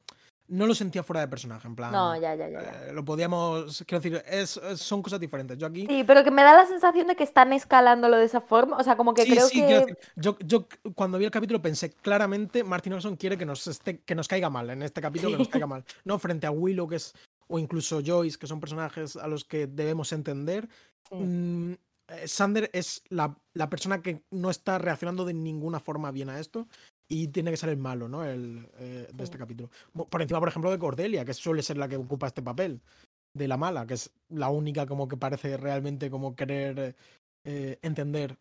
no 0.47 0.67
lo 0.67 0.75
sentía 0.75 1.01
fuera 1.01 1.21
de 1.21 1.27
personaje, 1.29 1.65
en 1.67 1.75
plan. 1.75 1.91
No, 1.93 2.13
ya, 2.19 2.35
ya, 2.35 2.49
ya, 2.49 2.61
ya. 2.61 2.87
eh, 2.89 2.93
lo 2.93 3.05
podíamos, 3.05 3.83
quiero 3.87 4.01
decir, 4.01 4.21
es, 4.27 4.57
es- 4.57 4.81
son 4.81 5.01
cosas 5.01 5.19
diferentes. 5.19 5.57
Yo 5.57 5.65
aquí. 5.67 5.87
Sí, 5.87 6.03
pero 6.05 6.23
que 6.23 6.31
me 6.31 6.43
da 6.43 6.53
la 6.53 6.65
sensación 6.65 7.07
de 7.07 7.15
que 7.15 7.23
están 7.23 7.53
escalándolo 7.53 8.17
de 8.17 8.25
esa 8.25 8.41
forma. 8.41 8.77
O 8.77 8.83
sea, 8.83 8.97
como 8.97 9.13
que 9.13 9.23
Sí, 9.23 9.31
creo 9.31 9.47
sí, 9.47 9.61
que. 9.61 9.73
decir, 9.73 9.97
yo, 10.17 10.37
yo 10.45 10.67
cuando 10.93 11.17
vi 11.17 11.25
el 11.25 11.31
capítulo 11.31 11.61
pensé 11.61 11.91
claramente 11.91 12.63
Martin 12.65 12.93
Orson 12.93 13.15
quiere 13.15 13.37
que 13.37 13.45
nos 13.45 13.65
esté, 13.67 13.99
que 14.01 14.13
nos 14.15 14.27
caiga 14.27 14.49
mal 14.49 14.69
en 14.69 14.83
este 14.83 15.01
capítulo, 15.01 15.31
que 15.31 15.37
nos 15.39 15.47
caiga 15.49 15.67
mal. 15.67 15.83
No 16.05 16.19
frente 16.19 16.47
a 16.47 16.51
Willow, 16.51 16.87
que 16.87 16.97
es, 16.97 17.13
o 17.47 17.57
incluso 17.57 18.01
Joyce, 18.05 18.37
que 18.37 18.47
son 18.47 18.59
personajes 18.59 19.15
a 19.15 19.27
los 19.27 19.45
que 19.45 19.67
debemos 19.67 20.11
entender. 20.11 20.67
Sí. 21.09 21.15
Mm, 21.15 21.75
Sander 22.25 22.69
es 22.73 23.03
la, 23.09 23.37
la 23.53 23.69
persona 23.69 24.01
que 24.01 24.23
no 24.31 24.49
está 24.49 24.77
reaccionando 24.77 25.25
de 25.25 25.33
ninguna 25.33 25.79
forma 25.79 26.11
bien 26.11 26.29
a 26.29 26.39
esto 26.39 26.67
y 27.07 27.27
tiene 27.29 27.51
que 27.51 27.57
ser 27.57 27.69
el 27.69 27.77
malo, 27.77 28.07
¿no? 28.07 28.23
El, 28.23 28.69
eh, 28.77 29.07
de 29.13 29.23
este 29.23 29.37
Sí. 29.37 29.39
capítulo. 29.39 29.69
Por 30.09 30.21
encima, 30.21 30.39
por 30.39 30.49
ejemplo, 30.49 30.71
de 30.71 30.79
Cordelia, 30.79 31.25
que 31.25 31.33
suele 31.33 31.61
ser 31.63 31.77
la 31.77 31.87
que 31.87 31.97
ocupa 31.97 32.27
este 32.27 32.41
papel 32.41 32.81
de 33.33 33.47
la 33.47 33.57
mala, 33.57 33.85
que 33.85 33.93
es 33.95 34.11
la 34.29 34.49
única 34.49 34.85
como 34.85 35.07
que 35.07 35.17
parece 35.17 35.57
realmente 35.57 36.09
como 36.09 36.35
querer 36.35 36.95
eh, 37.45 37.79
entender 37.81 38.37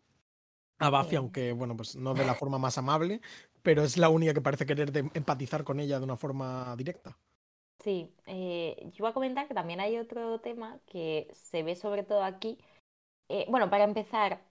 a 0.79 0.89
Buffy, 0.89 1.11
Sí. 1.11 1.15
aunque, 1.15 1.51
bueno, 1.53 1.75
pues 1.75 1.95
no 1.95 2.13
de 2.13 2.25
la 2.25 2.33
forma 2.35 2.57
más 2.57 2.77
amable, 2.77 3.21
pero 3.63 3.83
es 3.83 3.97
la 3.97 4.09
única 4.09 4.33
que 4.33 4.41
parece 4.41 4.65
querer 4.65 4.91
de- 4.91 5.09
empatizar 5.13 5.63
con 5.63 5.79
ella 5.79 5.97
de 5.99 6.05
una 6.05 6.17
forma 6.17 6.75
directa. 6.75 7.17
Sí, 7.83 8.11
eh, 8.27 8.75
yo 8.91 8.95
iba 8.99 9.09
a 9.09 9.13
comentar 9.13 9.47
que 9.47 9.53
también 9.55 9.79
hay 9.79 9.97
otro 9.97 10.39
tema 10.39 10.79
que 10.85 11.27
se 11.33 11.63
ve 11.63 11.75
sobre 11.75 12.03
todo 12.03 12.23
aquí. 12.23 12.57
Eh, 13.33 13.45
bueno, 13.49 13.69
para 13.69 13.85
empezar, 13.85 14.41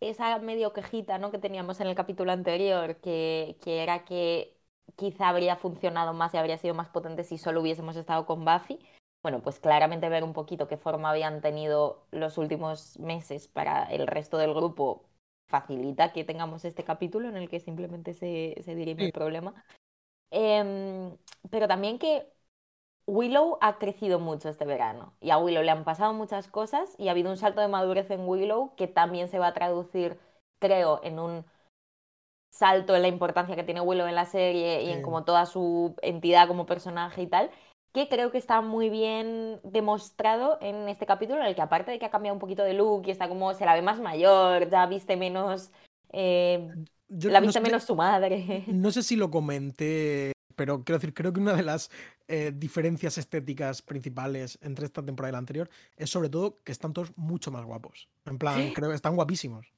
esa 0.00 0.38
medio 0.38 0.72
quejita, 0.74 1.16
¿no? 1.18 1.30
que 1.30 1.38
teníamos 1.38 1.80
en 1.80 1.86
el 1.88 1.94
capítulo 1.94 2.30
anterior, 2.32 2.96
que, 3.00 3.56
que 3.62 3.82
era 3.82 4.04
que 4.04 4.54
quizá 4.96 5.28
habría 5.30 5.56
funcionado 5.56 6.12
más 6.12 6.34
y 6.34 6.36
habría 6.36 6.58
sido 6.58 6.74
más 6.74 6.90
potente 6.90 7.24
si 7.24 7.38
solo 7.38 7.60
hubiésemos 7.62 7.96
estado 7.96 8.26
con 8.26 8.44
Buffy. 8.44 8.78
Bueno, 9.22 9.40
pues 9.42 9.58
claramente 9.60 10.08
ver 10.10 10.24
un 10.24 10.34
poquito 10.34 10.68
qué 10.68 10.76
forma 10.76 11.10
habían 11.10 11.40
tenido 11.40 12.06
los 12.10 12.36
últimos 12.38 12.98
meses 12.98 13.48
para 13.48 13.84
el 13.84 14.06
resto 14.06 14.36
del 14.38 14.52
grupo 14.54 15.08
facilita 15.46 16.12
que 16.12 16.24
tengamos 16.24 16.64
este 16.66 16.84
capítulo 16.84 17.28
en 17.30 17.36
el 17.36 17.48
que 17.48 17.60
simplemente 17.60 18.12
se, 18.14 18.56
se 18.62 18.74
dirime 18.74 19.04
el 19.04 19.10
problema. 19.10 19.64
Em, 20.30 21.16
pero 21.50 21.66
también 21.68 21.98
que 21.98 22.26
Willow 23.08 23.58
ha 23.62 23.78
crecido 23.78 24.20
mucho 24.20 24.50
este 24.50 24.66
verano 24.66 25.14
y 25.20 25.30
a 25.30 25.38
Willow 25.38 25.62
le 25.62 25.70
han 25.70 25.84
pasado 25.84 26.12
muchas 26.12 26.46
cosas 26.48 26.94
y 26.98 27.08
ha 27.08 27.12
habido 27.12 27.30
un 27.30 27.38
salto 27.38 27.60
de 27.62 27.68
madurez 27.68 28.10
en 28.10 28.28
Willow 28.28 28.74
que 28.76 28.86
también 28.86 29.28
se 29.28 29.38
va 29.38 29.48
a 29.48 29.54
traducir, 29.54 30.18
creo, 30.60 31.00
en 31.02 31.18
un 31.18 31.44
salto 32.50 32.94
en 32.96 33.02
la 33.02 33.08
importancia 33.08 33.56
que 33.56 33.64
tiene 33.64 33.80
Willow 33.80 34.06
en 34.06 34.14
la 34.14 34.24
serie 34.24 34.82
y 34.82 34.90
en 34.90 35.02
como 35.02 35.24
toda 35.24 35.46
su 35.46 35.94
entidad 36.02 36.48
como 36.48 36.66
personaje 36.66 37.22
y 37.22 37.26
tal, 37.26 37.50
que 37.92 38.08
creo 38.08 38.30
que 38.30 38.38
está 38.38 38.60
muy 38.60 38.90
bien 38.90 39.60
demostrado 39.64 40.58
en 40.60 40.88
este 40.88 41.06
capítulo 41.06 41.40
en 41.40 41.46
el 41.46 41.54
que 41.54 41.62
aparte 41.62 41.90
de 41.90 41.98
que 41.98 42.06
ha 42.06 42.10
cambiado 42.10 42.34
un 42.34 42.40
poquito 42.40 42.62
de 42.64 42.74
look 42.74 43.04
y 43.06 43.10
está 43.10 43.28
como 43.28 43.54
se 43.54 43.64
la 43.64 43.74
ve 43.74 43.82
más 43.82 44.00
mayor, 44.00 44.68
ya 44.70 44.86
viste 44.86 45.16
menos, 45.16 45.70
eh, 46.12 46.70
Yo 47.08 47.30
la 47.30 47.40
no 47.40 47.46
viste 47.46 47.60
sé- 47.60 47.62
menos 47.62 47.84
su 47.84 47.94
madre. 47.96 48.64
No 48.66 48.90
sé 48.90 49.02
si 49.02 49.16
lo 49.16 49.30
comenté, 49.30 50.32
pero 50.58 50.82
quiero 50.82 50.98
decir, 50.98 51.14
creo 51.14 51.32
que 51.32 51.38
una 51.38 51.54
de 51.54 51.62
las 51.62 51.88
eh, 52.26 52.52
diferencias 52.54 53.16
estéticas 53.16 53.80
principales 53.80 54.58
entre 54.60 54.84
esta 54.84 55.02
temporada 55.04 55.30
y 55.30 55.32
la 55.32 55.38
anterior 55.38 55.70
es 55.96 56.10
sobre 56.10 56.28
todo 56.28 56.58
que 56.64 56.72
están 56.72 56.92
todos 56.92 57.16
mucho 57.16 57.52
más 57.52 57.64
guapos. 57.64 58.08
En 58.26 58.38
plan, 58.38 58.66
Sí. 58.66 58.72
creo 58.74 58.88
que 58.90 58.96
están 58.96 59.14
guapísimos. 59.14 59.72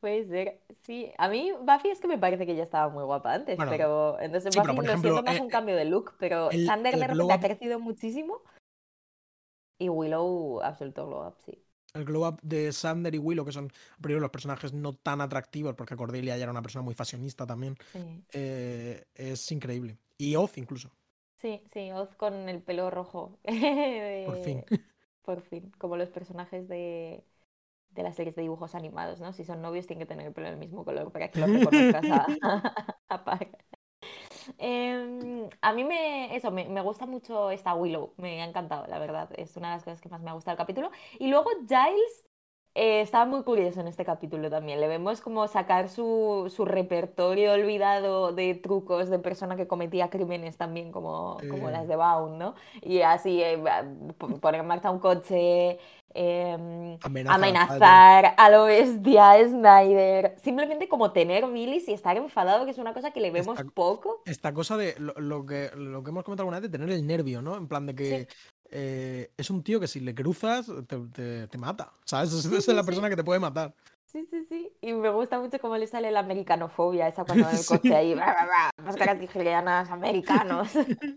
Puede 0.00 0.24
ser, 0.24 0.60
sí. 0.82 1.12
A 1.18 1.28
mí 1.28 1.52
Buffy 1.52 1.90
es 1.90 2.00
que 2.00 2.08
me 2.08 2.16
parece 2.18 2.46
que 2.46 2.56
ya 2.56 2.62
estaba 2.62 2.88
muy 2.88 3.04
guapa 3.04 3.34
antes, 3.34 3.56
Bueno, 3.56 3.70
pero 3.70 4.18
entonces 4.20 4.52
sí, 4.52 4.58
pero 4.60 4.72
Buffy 4.74 4.76
por 4.76 4.84
lo 4.84 4.90
ejemplo, 4.90 5.10
siento 5.12 5.30
más 5.30 5.38
eh, 5.38 5.42
un 5.42 5.50
cambio 5.50 5.76
de 5.76 5.84
look, 5.84 6.14
pero 6.18 6.50
el- 6.50 6.66
Sander 6.66 6.94
el 6.94 7.00
de 7.18 7.32
ha 7.32 7.40
crecido 7.40 7.78
muchísimo 7.78 8.42
y 9.78 9.88
Willow 9.90 10.62
absoluto 10.62 11.06
glow 11.06 11.28
up, 11.28 11.36
sí. 11.44 11.65
El 11.96 12.04
glow 12.04 12.26
up 12.26 12.40
de 12.42 12.72
Sander 12.72 13.14
y 13.14 13.18
Willow, 13.18 13.44
que 13.44 13.52
son 13.52 13.72
primero 14.00 14.20
los 14.20 14.30
personajes 14.30 14.72
no 14.72 14.94
tan 14.94 15.20
atractivos, 15.20 15.74
porque 15.74 15.96
Cordelia 15.96 16.36
ya 16.36 16.44
era 16.44 16.52
una 16.52 16.62
persona 16.62 16.82
muy 16.82 16.94
fashionista 16.94 17.46
también, 17.46 17.76
Sí, 17.92 18.24
eh, 18.32 19.06
es 19.14 19.50
increíble. 19.52 19.98
Y 20.18 20.36
Oz 20.36 20.58
incluso, 20.58 20.90
sí, 21.34 21.62
sí, 21.72 21.90
Oz 21.92 22.14
con 22.16 22.48
el 22.48 22.62
pelo 22.62 22.90
rojo. 22.90 23.38
por 24.26 24.38
fin. 24.38 24.64
Por 25.22 25.42
fin, 25.42 25.72
como 25.78 25.96
los 25.96 26.10
personajes 26.10 26.68
de, 26.68 27.24
de 27.90 28.02
las 28.04 28.16
series 28.16 28.36
de 28.36 28.42
dibujos 28.42 28.74
animados, 28.76 29.20
¿no? 29.20 29.32
Si 29.32 29.44
son 29.44 29.62
novios 29.62 29.86
tienen 29.86 30.06
que 30.06 30.08
tener 30.08 30.26
el 30.26 30.32
pelo 30.32 30.48
del 30.48 30.56
mismo 30.58 30.84
color 30.84 31.12
para 31.12 31.30
que 31.30 31.40
lo 31.40 31.48
reconozcas 31.48 32.04
a, 32.10 32.26
a 33.08 33.24
par. 33.24 33.50
Em, 34.58 35.48
a 35.60 35.72
mí 35.72 35.84
me, 35.84 36.34
eso, 36.36 36.50
me, 36.50 36.68
me 36.68 36.80
gusta 36.80 37.06
mucho 37.06 37.50
esta 37.50 37.74
Willow, 37.74 38.14
me 38.18 38.42
ha 38.42 38.46
encantado, 38.46 38.86
la 38.86 38.98
verdad. 38.98 39.30
Es 39.36 39.56
una 39.56 39.68
de 39.70 39.76
las 39.76 39.84
cosas 39.84 40.00
que 40.00 40.08
más 40.08 40.20
me 40.22 40.30
ha 40.30 40.34
gustado 40.34 40.56
del 40.56 40.58
capítulo. 40.58 40.90
Y 41.18 41.28
luego 41.28 41.50
Giles 41.68 42.26
eh, 42.78 43.00
estaba 43.00 43.24
muy 43.24 43.42
curioso 43.42 43.80
en 43.80 43.86
este 43.88 44.04
capítulo 44.04 44.50
también. 44.50 44.80
Le 44.80 44.86
vemos 44.86 45.22
como 45.22 45.48
sacar 45.48 45.88
su, 45.88 46.52
su 46.54 46.66
repertorio 46.66 47.52
olvidado 47.54 48.32
de 48.32 48.54
trucos 48.54 49.08
de 49.08 49.18
persona 49.18 49.56
que 49.56 49.66
cometía 49.66 50.10
crímenes 50.10 50.58
también, 50.58 50.92
como, 50.92 51.38
como 51.50 51.70
las 51.70 51.88
de 51.88 51.96
Baum, 51.96 52.36
¿no? 52.36 52.54
Y 52.82 53.00
así 53.00 53.42
eh, 53.42 53.58
poner 54.40 54.60
en 54.60 54.66
marcha 54.66 54.90
un 54.90 54.98
coche, 54.98 55.78
em, 56.12 56.98
Amenaza 57.02 57.32
a 57.32 57.34
amenazar 57.34 58.34
a 58.36 58.50
lo 58.50 58.64
bestia, 58.64 59.32
Snyder. 59.48 60.34
Simplemente 60.38 60.86
como 60.86 61.12
tener 61.12 61.46
bilis 61.46 61.88
y 61.88 61.94
estar 61.94 62.18
enfadado, 62.18 62.66
que 62.66 62.72
es 62.72 62.78
una 62.78 62.92
cosa 62.92 63.10
que 63.10 63.20
le 63.20 63.30
vemos 63.30 63.58
Esta- 63.58 63.70
poco. 63.72 64.20
Esta 64.26 64.52
cosa 64.52 64.76
de 64.76 64.94
lo, 64.98 65.14
lo 65.14 65.46
que, 65.46 65.70
lo 65.74 66.02
que 66.04 66.10
hemos 66.10 66.24
comentado 66.24 66.42
alguna 66.44 66.60
vez, 66.60 66.70
de 66.70 66.78
tener 66.78 66.94
el 66.94 67.06
nervio, 67.06 67.40
¿no? 67.40 67.56
En 67.56 67.68
plan 67.68 67.86
de 67.86 67.94
que 67.94 68.28
eh, 68.70 69.30
es 69.36 69.50
un 69.50 69.62
tío 69.62 69.78
que 69.80 69.88
si 69.88 70.00
le 70.00 70.14
cruzas 70.14 70.66
te, 70.86 70.96
te- 71.12 71.46
te 71.48 71.58
mata. 71.58 71.92
¿Sabes? 72.04 72.32
Es, 72.32 72.44
es 72.46 72.64
sí, 72.64 72.72
la 72.74 72.82
sí. 72.82 72.86
persona 72.86 73.08
que 73.08 73.16
te 73.16 73.24
puede 73.24 73.40
matar. 73.40 73.72
Sí, 74.06 74.24
sí, 74.30 74.44
sí. 74.48 74.72
Y 74.80 74.92
me 74.94 75.10
gusta 75.10 75.38
mucho 75.40 75.58
cómo 75.58 75.76
le 75.76 75.86
sale 75.86 76.10
la 76.10 76.20
americanofobia, 76.20 77.06
esa 77.08 77.24
cuando 77.26 77.48
en 77.50 77.56
el 77.56 77.62
Sí. 77.62 77.66
coche 77.68 77.94
ahí, 77.94 78.14
bra, 78.14 78.70
máscaras 78.82 79.18
nigerianas, 79.18 79.90
americanos. 79.90 80.68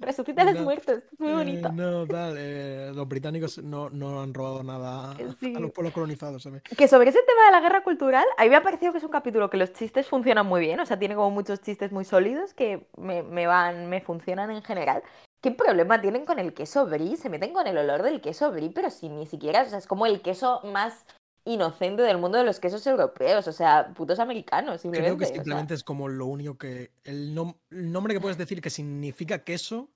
Resucita 0.02 0.42
a 0.42 0.46
los 0.46 0.56
No, 0.56 0.64
muertos, 0.64 1.04
es 1.12 1.20
muy 1.20 1.30
Eh, 1.30 1.34
bonito. 1.34 1.72
no, 1.72 2.06
tal. 2.08 2.36
eh, 2.38 2.92
los 2.94 3.08
británicos 3.08 3.60
no, 3.60 3.90
no 3.92 4.22
han 4.22 4.34
robado 4.34 4.64
nada 4.64 5.16
Eh, 5.20 5.28
a 5.30 5.34
sí. 5.40 5.54
los 5.54 5.72
pueblos 5.72 5.94
colonizados, 5.94 6.44
ve. 6.52 6.62
Que 6.76 6.88
sobre 6.90 7.10
ese 7.10 7.20
tema 7.22 7.46
de 7.46 7.52
la 7.52 7.62
guerra 7.62 7.84
cultural, 7.84 8.26
a 8.38 8.44
mí 8.44 8.50
me 8.50 8.56
ha 8.58 8.64
parecido 8.64 8.92
que 8.92 8.98
es 8.98 9.04
un 9.04 9.12
capítulo 9.12 9.50
que 9.50 9.58
los 9.58 9.72
chistes 9.72 10.08
funcionan 10.08 10.46
muy 10.48 10.60
bien, 10.60 10.80
o 10.82 10.86
sea, 10.86 11.00
tiene 11.00 11.16
como 11.16 11.30
muchos 11.32 11.62
chistes 11.62 11.92
muy 11.94 12.04
sólidos 12.06 12.54
que 12.54 12.88
me, 12.98 13.24
me 13.24 13.48
van, 13.48 13.88
me 13.88 14.02
funcionan 14.02 14.52
en 14.52 14.64
general. 14.64 15.04
¿Qué 15.42 15.52
problema 15.52 16.02
tienen 16.02 16.26
con 16.26 16.38
el 16.40 16.54
queso 16.54 16.86
brie? 16.86 17.16
Se 17.18 17.30
meten 17.30 17.54
con 17.54 17.66
el 17.68 17.78
olor 17.78 18.04
del 18.04 18.20
queso 18.22 18.52
brie, 18.52 18.72
pero 18.72 18.90
si 18.90 19.10
ni 19.10 19.26
siquiera, 19.26 19.64
o 19.64 19.66
sea, 19.70 19.78
es 19.78 19.88
como 19.88 20.06
el 20.06 20.22
queso 20.22 20.62
más 20.66 21.06
inocente 21.46 22.02
del 22.02 22.18
mundo 22.18 22.38
de 22.38 22.44
los 22.44 22.60
quesos 22.60 22.86
europeos, 22.86 23.48
o 23.48 23.54
sea, 23.54 23.94
putos 23.96 24.20
americanos, 24.20 24.82
simplemente. 24.82 25.16
Creo 25.16 25.18
que 25.18 25.24
o 25.24 25.28
sea. 25.28 25.36
simplemente 25.36 25.74
es 25.74 25.84
como 25.84 26.08
lo 26.10 26.26
único 26.26 26.58
que. 26.58 26.92
El, 27.04 27.34
nom- 27.36 27.56
el 27.72 27.92
nombre 27.92 28.14
que 28.14 28.20
puedes 28.20 28.38
decir 28.38 28.62
que 28.62 28.70
significa 28.70 29.44
queso. 29.44 29.90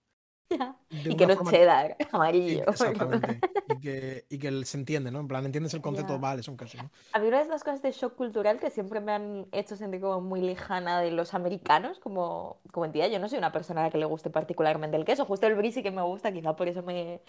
Y 0.89 1.15
que 1.15 1.25
no 1.25 1.33
es 1.33 1.39
cheddar, 1.49 1.97
amarillo. 2.11 2.63
Exactamente. 2.67 3.39
y, 3.67 3.79
que, 3.79 4.25
y 4.29 4.39
que 4.39 4.65
se 4.65 4.77
entiende, 4.77 5.11
¿no? 5.11 5.19
En 5.19 5.27
plan, 5.27 5.45
entiendes 5.45 5.73
el 5.73 5.81
concepto, 5.81 6.13
Ya. 6.13 6.19
vale, 6.19 6.41
es 6.41 6.47
un 6.47 6.57
queso, 6.57 6.77
¿no? 6.77 6.89
A 7.13 7.19
mí 7.19 7.27
una 7.27 7.37
de 7.37 7.43
estas 7.43 7.63
cosas 7.63 7.81
de 7.81 7.91
shock 7.91 8.15
cultural 8.15 8.59
que 8.59 8.69
siempre 8.69 8.99
me 8.99 9.11
han 9.11 9.47
hecho 9.51 9.75
sentir 9.75 10.01
como 10.01 10.21
muy 10.21 10.41
lejana 10.41 11.01
de 11.01 11.11
los 11.11 11.33
americanos, 11.33 11.99
como, 11.99 12.57
como 12.71 12.85
entidad. 12.85 13.09
Yo 13.09 13.19
no 13.19 13.27
soy 13.29 13.39
una 13.39 13.51
persona 13.51 13.81
a 13.81 13.85
la 13.85 13.89
que 13.91 13.97
le 13.97 14.05
guste 14.05 14.29
particularmente 14.29 14.95
el 14.97 15.05
queso, 15.05 15.25
justo 15.25 15.47
el 15.47 15.55
brie 15.55 15.71
sí 15.71 15.81
que 15.83 15.91
me 15.91 16.01
gusta, 16.03 16.31
quizá 16.31 16.55
por 16.55 16.67
eso 16.67 16.83
me, 16.83 17.21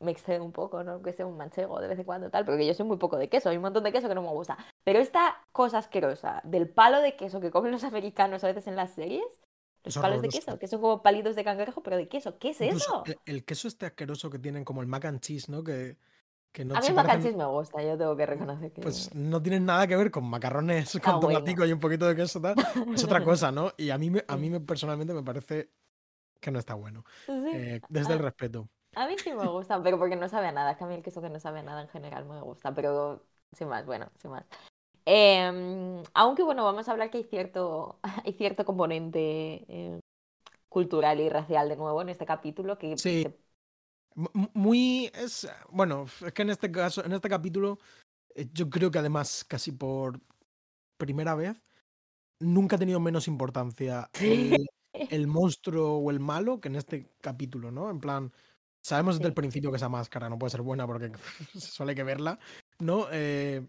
me 0.00 0.10
excede 0.12 0.40
un 0.40 0.52
poco, 0.52 0.84
¿no? 0.84 1.02
Que 1.02 1.12
sea 1.12 1.26
un 1.26 1.36
manchego 1.36 1.80
de 1.80 1.88
vez 1.88 1.98
en 1.98 2.04
cuando 2.04 2.30
tal, 2.30 2.44
porque 2.44 2.66
yo 2.66 2.74
soy 2.74 2.86
muy 2.86 2.98
poco 2.98 3.16
de 3.16 3.28
queso, 3.28 3.48
hay 3.48 3.56
un 3.56 3.62
montón 3.62 3.84
de 3.84 3.92
queso 3.92 4.08
que 4.08 4.14
no 4.14 4.22
me 4.22 4.28
gusta. 4.30 4.56
Pero 4.84 4.98
esta 5.00 5.36
cosa 5.52 5.78
asquerosa 5.78 6.40
del 6.44 6.68
palo 6.68 7.00
de 7.00 7.16
queso 7.16 7.40
que 7.40 7.50
comen 7.50 7.72
los 7.72 7.84
americanos 7.84 8.44
a 8.44 8.48
veces 8.48 8.66
en 8.66 8.76
las 8.76 8.92
series, 8.92 9.24
los 9.84 9.96
palos 9.98 10.22
de 10.22 10.28
queso, 10.28 10.58
que 10.58 10.66
son 10.66 10.80
como 10.80 11.02
palitos 11.02 11.36
de 11.36 11.44
cangrejo, 11.44 11.82
pero 11.82 11.96
de 11.96 12.08
queso. 12.08 12.38
¿Qué 12.38 12.50
es 12.50 12.60
eso? 12.60 13.02
el, 13.06 13.18
el 13.26 13.44
queso 13.44 13.68
este 13.68 13.86
asqueroso 13.86 14.30
que 14.30 14.38
tienen 14.38 14.64
como 14.64 14.80
el 14.80 14.86
mac 14.86 15.04
and 15.04 15.20
cheese, 15.20 15.48
¿no? 15.48 15.62
Que, 15.62 15.96
que 16.52 16.64
no 16.64 16.76
A 16.76 16.80
mí 16.80 16.86
el 16.88 16.94
mac 16.94 17.08
and 17.08 17.22
cheese 17.22 17.36
me 17.36 17.44
gusta, 17.46 17.82
yo 17.82 17.98
tengo 17.98 18.16
que 18.16 18.26
reconocer 18.26 18.72
que... 18.72 18.80
Pues 18.80 19.14
no 19.14 19.42
tienen 19.42 19.66
nada 19.66 19.86
que 19.86 19.96
ver 19.96 20.10
con 20.10 20.24
macarrones 20.24 20.92
con 20.92 21.00
Ah, 21.04 21.16
bueno. 21.16 21.38
tomatico 21.38 21.64
y 21.66 21.72
un 21.72 21.80
poquito 21.80 22.06
de 22.06 22.16
queso 22.16 22.40
tal. 22.40 22.54
Es 22.94 23.04
otra 23.04 23.22
cosa, 23.24 23.52
¿no? 23.52 23.72
Y 23.76 23.90
a 23.90 23.98
mí, 23.98 24.10
me- 24.10 24.24
a 24.26 24.36
mí 24.36 24.50
me, 24.50 24.60
personalmente 24.60 25.12
me 25.12 25.22
parece 25.22 25.70
que 26.40 26.50
no 26.50 26.58
está 26.58 26.74
bueno. 26.74 27.04
Sí. 27.26 27.32
eh, 27.52 27.80
desde 27.88 28.12
el 28.14 28.18
respeto. 28.20 28.68
A 28.94 29.06
mí 29.08 29.16
sí 29.18 29.32
me 29.32 29.46
gusta, 29.48 29.82
pero 29.82 29.98
porque 29.98 30.16
no 30.16 30.28
sabe 30.28 30.48
a 30.48 30.52
nada. 30.52 30.72
Es 30.72 30.76
que 30.78 30.84
a 30.84 30.86
mí 30.86 30.94
el 30.94 31.02
queso 31.02 31.20
que 31.20 31.28
no 31.30 31.40
sabe 31.40 31.60
a 31.60 31.62
nada 31.62 31.82
en 31.82 31.88
general 31.88 32.24
me 32.26 32.40
gusta, 32.40 32.72
pero 32.74 33.24
sin 33.52 33.68
más, 33.68 33.84
bueno, 33.86 34.10
sin 34.20 34.30
más. 34.30 34.44
Em, 35.06 36.02
aunque 36.14 36.42
bueno, 36.42 36.64
vamos 36.64 36.88
a 36.88 36.92
hablar 36.92 37.10
que 37.10 37.18
hay 37.18 37.24
cierto, 37.24 37.98
hay 38.24 38.32
cierto 38.34 38.64
componente 38.64 39.20
eh, 39.68 40.00
cultural 40.68 41.20
y 41.20 41.28
racial 41.28 41.68
de 41.68 41.76
nuevo 41.76 42.02
en 42.02 42.08
este 42.10 42.26
capítulo 42.26 42.78
que 42.78 42.96
Sí. 42.98 43.22
se- 43.22 43.38
Muy. 44.54 45.10
Es, 45.14 45.48
bueno, 45.70 46.06
es 46.24 46.32
que 46.32 46.42
en 46.42 46.50
este 46.50 46.70
caso, 46.70 47.04
en 47.04 47.12
este 47.12 47.28
capítulo, 47.28 47.78
eh, 48.34 48.48
yo 48.52 48.70
creo 48.70 48.90
que 48.90 48.98
además, 49.00 49.44
casi 49.48 49.72
por 49.72 50.20
primera 50.96 51.34
vez, 51.34 51.62
nunca 52.40 52.76
ha 52.76 52.78
tenido 52.78 53.00
menos 53.00 53.28
importancia 53.28 54.10
el, 54.20 54.66
el 55.10 55.26
monstruo 55.26 55.98
o 55.98 56.10
el 56.10 56.20
malo 56.20 56.60
que 56.60 56.68
en 56.68 56.76
este 56.76 57.10
capítulo, 57.20 57.70
¿no? 57.70 57.90
En 57.90 58.00
plan, 58.00 58.32
sabemos 58.82 59.16
desde 59.16 59.28
el 59.28 59.34
principio 59.34 59.70
que 59.70 59.76
esa 59.78 59.88
máscara 59.88 60.28
no 60.28 60.38
puede 60.38 60.50
ser 60.52 60.62
buena 60.62 60.86
porque 60.86 61.10
hay 61.88 61.94
que 61.94 62.02
verla, 62.04 62.38
¿no? 62.78 63.06
Eh, 63.10 63.66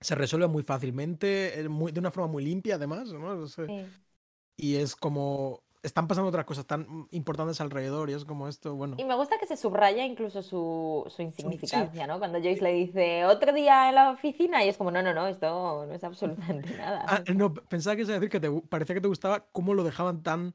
se 0.00 0.14
resuelve 0.14 0.46
muy 0.48 0.62
fácilmente, 0.62 1.60
eh, 1.60 1.68
muy- 1.68 1.92
de 1.92 2.00
una 2.00 2.10
forma 2.10 2.30
muy 2.30 2.44
limpia, 2.44 2.76
además, 2.76 3.12
¿no? 3.12 3.44
Es, 3.44 3.58
eh, 3.58 3.66
Sí. 3.66 3.86
Y 4.60 4.76
es 4.76 4.96
como. 4.96 5.62
Están 5.84 6.08
pasando 6.08 6.28
otras 6.28 6.44
cosas 6.44 6.66
tan 6.66 7.06
importantes 7.12 7.60
alrededor 7.60 8.10
y 8.10 8.12
es 8.14 8.24
como 8.24 8.48
esto, 8.48 8.74
bueno. 8.74 8.96
Y 8.98 9.04
me 9.04 9.14
gusta 9.14 9.38
que 9.38 9.46
se 9.46 9.56
subraya 9.56 10.04
incluso 10.04 10.42
su, 10.42 11.04
su 11.08 11.22
insignificancia, 11.22 12.08
¿no? 12.08 12.18
Cuando 12.18 12.38
Joyce 12.40 12.62
le 12.64 12.72
dice 12.72 13.24
otro 13.24 13.52
día 13.52 13.88
en 13.88 13.94
la 13.94 14.10
oficina 14.10 14.64
y 14.64 14.68
es 14.68 14.76
como, 14.76 14.90
no, 14.90 15.00
no, 15.02 15.14
no, 15.14 15.28
esto 15.28 15.86
no 15.86 15.94
es 15.94 16.02
absolutamente 16.02 16.76
nada. 16.76 17.04
Ah, 17.06 17.22
no, 17.32 17.54
pensaba 17.54 17.94
que 17.94 18.02
ibas 18.02 18.10
a 18.10 18.14
decir 18.14 18.28
que 18.28 18.40
te, 18.40 18.50
parecía 18.68 18.96
que 18.96 19.00
te 19.00 19.06
gustaba 19.06 19.46
cómo 19.52 19.72
lo 19.72 19.84
dejaban 19.84 20.24
tan 20.24 20.52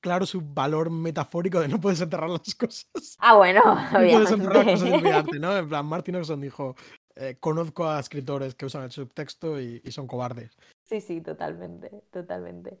claro 0.00 0.24
su 0.24 0.40
valor 0.40 0.88
metafórico 0.90 1.60
de 1.60 1.68
no 1.68 1.78
puedes 1.78 2.00
enterrar 2.00 2.30
las 2.30 2.54
cosas. 2.54 2.88
Ah, 3.18 3.36
bueno, 3.36 3.60
No 3.92 3.98
puedes 3.98 4.30
enterrar 4.30 4.56
las 4.56 4.64
cosas 4.64 4.80
y 4.80 4.82
obviamente. 4.92 5.06
olvidarte, 5.08 5.38
¿no? 5.38 5.54
En 5.54 5.68
plan, 5.68 5.84
Martin 5.84 6.16
Oxon 6.16 6.40
dijo, 6.40 6.76
eh, 7.16 7.36
conozco 7.40 7.88
a 7.88 7.98
escritores 7.98 8.54
que 8.54 8.66
usan 8.66 8.84
el 8.84 8.90
subtexto 8.90 9.58
y, 9.60 9.80
son 9.90 10.06
cobardes. 10.06 10.56
Sí, 10.84 11.00
sí, 11.00 11.22
totalmente, 11.22 11.90
totalmente. 12.10 12.78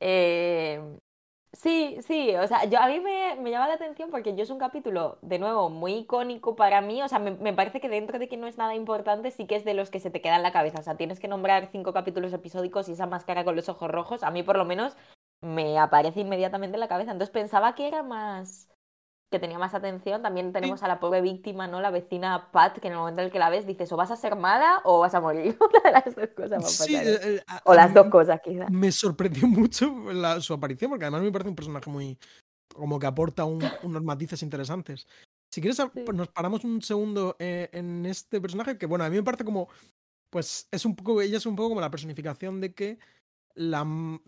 Eh, 0.00 0.98
sí, 1.52 1.96
sí, 2.02 2.34
o 2.34 2.46
sea, 2.48 2.64
yo, 2.64 2.80
a 2.80 2.88
mí 2.88 2.98
me, 2.98 3.36
me 3.36 3.50
llama 3.50 3.68
la 3.68 3.74
atención 3.74 4.10
porque 4.10 4.34
yo 4.34 4.42
es 4.42 4.50
un 4.50 4.58
capítulo, 4.58 5.18
de 5.22 5.38
nuevo, 5.38 5.70
muy 5.70 5.94
icónico 5.94 6.56
para 6.56 6.80
mí, 6.80 7.00
o 7.00 7.08
sea, 7.08 7.20
me, 7.20 7.30
me 7.30 7.52
parece 7.52 7.80
que 7.80 7.88
dentro 7.88 8.18
de 8.18 8.28
que 8.28 8.36
no 8.36 8.48
es 8.48 8.58
nada 8.58 8.74
importante, 8.74 9.30
sí 9.30 9.46
que 9.46 9.56
es 9.56 9.64
de 9.64 9.74
los 9.74 9.90
que 9.90 10.00
se 10.00 10.10
te 10.10 10.20
queda 10.20 10.36
en 10.36 10.42
la 10.42 10.52
cabeza, 10.52 10.80
o 10.80 10.82
sea, 10.82 10.96
tienes 10.96 11.20
que 11.20 11.28
nombrar 11.28 11.68
cinco 11.70 11.92
capítulos 11.92 12.32
episódicos 12.32 12.88
y 12.88 12.92
esa 12.92 13.06
máscara 13.06 13.44
con 13.44 13.54
los 13.54 13.68
ojos 13.68 13.90
rojos, 13.90 14.24
a 14.24 14.32
mí 14.32 14.42
por 14.42 14.56
lo 14.58 14.64
menos 14.64 14.96
me 15.40 15.78
aparece 15.78 16.20
inmediatamente 16.20 16.74
en 16.74 16.80
la 16.80 16.88
cabeza, 16.88 17.12
entonces 17.12 17.32
pensaba 17.32 17.74
que 17.74 17.86
era 17.86 18.02
más... 18.02 18.68
que 19.30 19.38
tenía 19.38 19.58
más 19.58 19.74
atención. 19.74 20.22
También 20.22 20.52
tenemos 20.52 20.82
a 20.82 20.88
la 20.88 21.00
pobre 21.00 21.20
víctima, 21.20 21.66
¿no? 21.66 21.80
La 21.80 21.90
vecina 21.90 22.50
Pat, 22.52 22.78
que 22.78 22.86
en 22.86 22.92
el 22.92 22.98
momento 22.98 23.20
en 23.20 23.26
el 23.26 23.32
que 23.32 23.38
la 23.38 23.50
ves 23.50 23.66
dices 23.66 23.90
o 23.92 23.96
vas 23.96 24.10
a 24.10 24.16
ser 24.16 24.36
mala 24.36 24.80
o 24.84 25.00
vas 25.00 25.14
a 25.14 25.20
morir. 25.20 25.56
Una 25.60 25.80
de 25.84 25.90
las 25.90 26.14
dos 26.14 26.28
cosas 26.36 26.62
va 26.62 26.66
a 26.66 26.68
Sí, 26.68 26.92
pasar. 26.94 27.06
eh, 27.08 27.18
eh, 27.36 27.44
a- 27.46 27.62
O 27.64 27.74
las 27.74 27.92
dos 27.92 28.08
cosas, 28.08 28.40
quizás. 28.42 28.70
Me 28.70 28.92
sorprendió 28.92 29.46
mucho 29.48 29.92
la- 30.12 30.40
su 30.40 30.54
aparición, 30.54 30.90
porque 30.90 31.04
además 31.06 31.22
me 31.22 31.32
parece 31.32 31.50
un 31.50 31.56
personaje 31.56 31.90
muy. 31.90 32.18
como 32.74 32.98
que 32.98 33.06
aporta 33.06 33.44
un- 33.44 33.64
unos 33.84 34.02
matices 34.02 34.42
interesantes. 34.42 35.06
Si 35.50 35.60
quieres, 35.60 35.80
a- 35.80 35.90
Sí. 35.94 36.02
pues 36.04 36.16
nos 36.16 36.28
paramos 36.28 36.62
un 36.64 36.82
segundo 36.82 37.34
eh, 37.38 37.70
en 37.72 38.04
este 38.06 38.40
personaje, 38.40 38.76
que 38.76 38.86
bueno, 38.86 39.04
a 39.04 39.08
mí 39.08 39.16
me 39.16 39.22
parece 39.22 39.44
como. 39.44 39.68
Pues 40.30 40.68
es 40.70 40.84
un 40.84 40.94
poco. 40.94 41.22
Ella 41.22 41.38
es 41.38 41.46
un 41.46 41.56
poco 41.56 41.70
como 41.70 41.80
la 41.80 41.90
personificación 41.90 42.60
de 42.60 42.74
que 42.74 42.98
la 43.54 43.86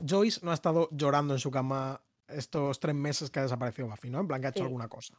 Joyce 0.09 0.41
no 0.43 0.53
ha 0.53 0.55
estado 0.55 0.89
llorando 0.93 1.35
en 1.35 1.41
su 1.41 1.51
cama 1.51 2.01
estos 2.29 2.79
tres 2.81 2.95
meses 2.95 3.31
que 3.31 3.41
ha 3.41 3.43
desaparecido 3.43 3.89
Buffy, 3.89 4.11
¿no? 4.11 4.21
En 4.21 4.29
plan, 4.29 4.41
que 4.41 4.47
ha 4.49 4.51
hecho 4.51 4.61
Sí. 4.61 4.67
alguna 4.67 4.89
cosa. 4.89 5.15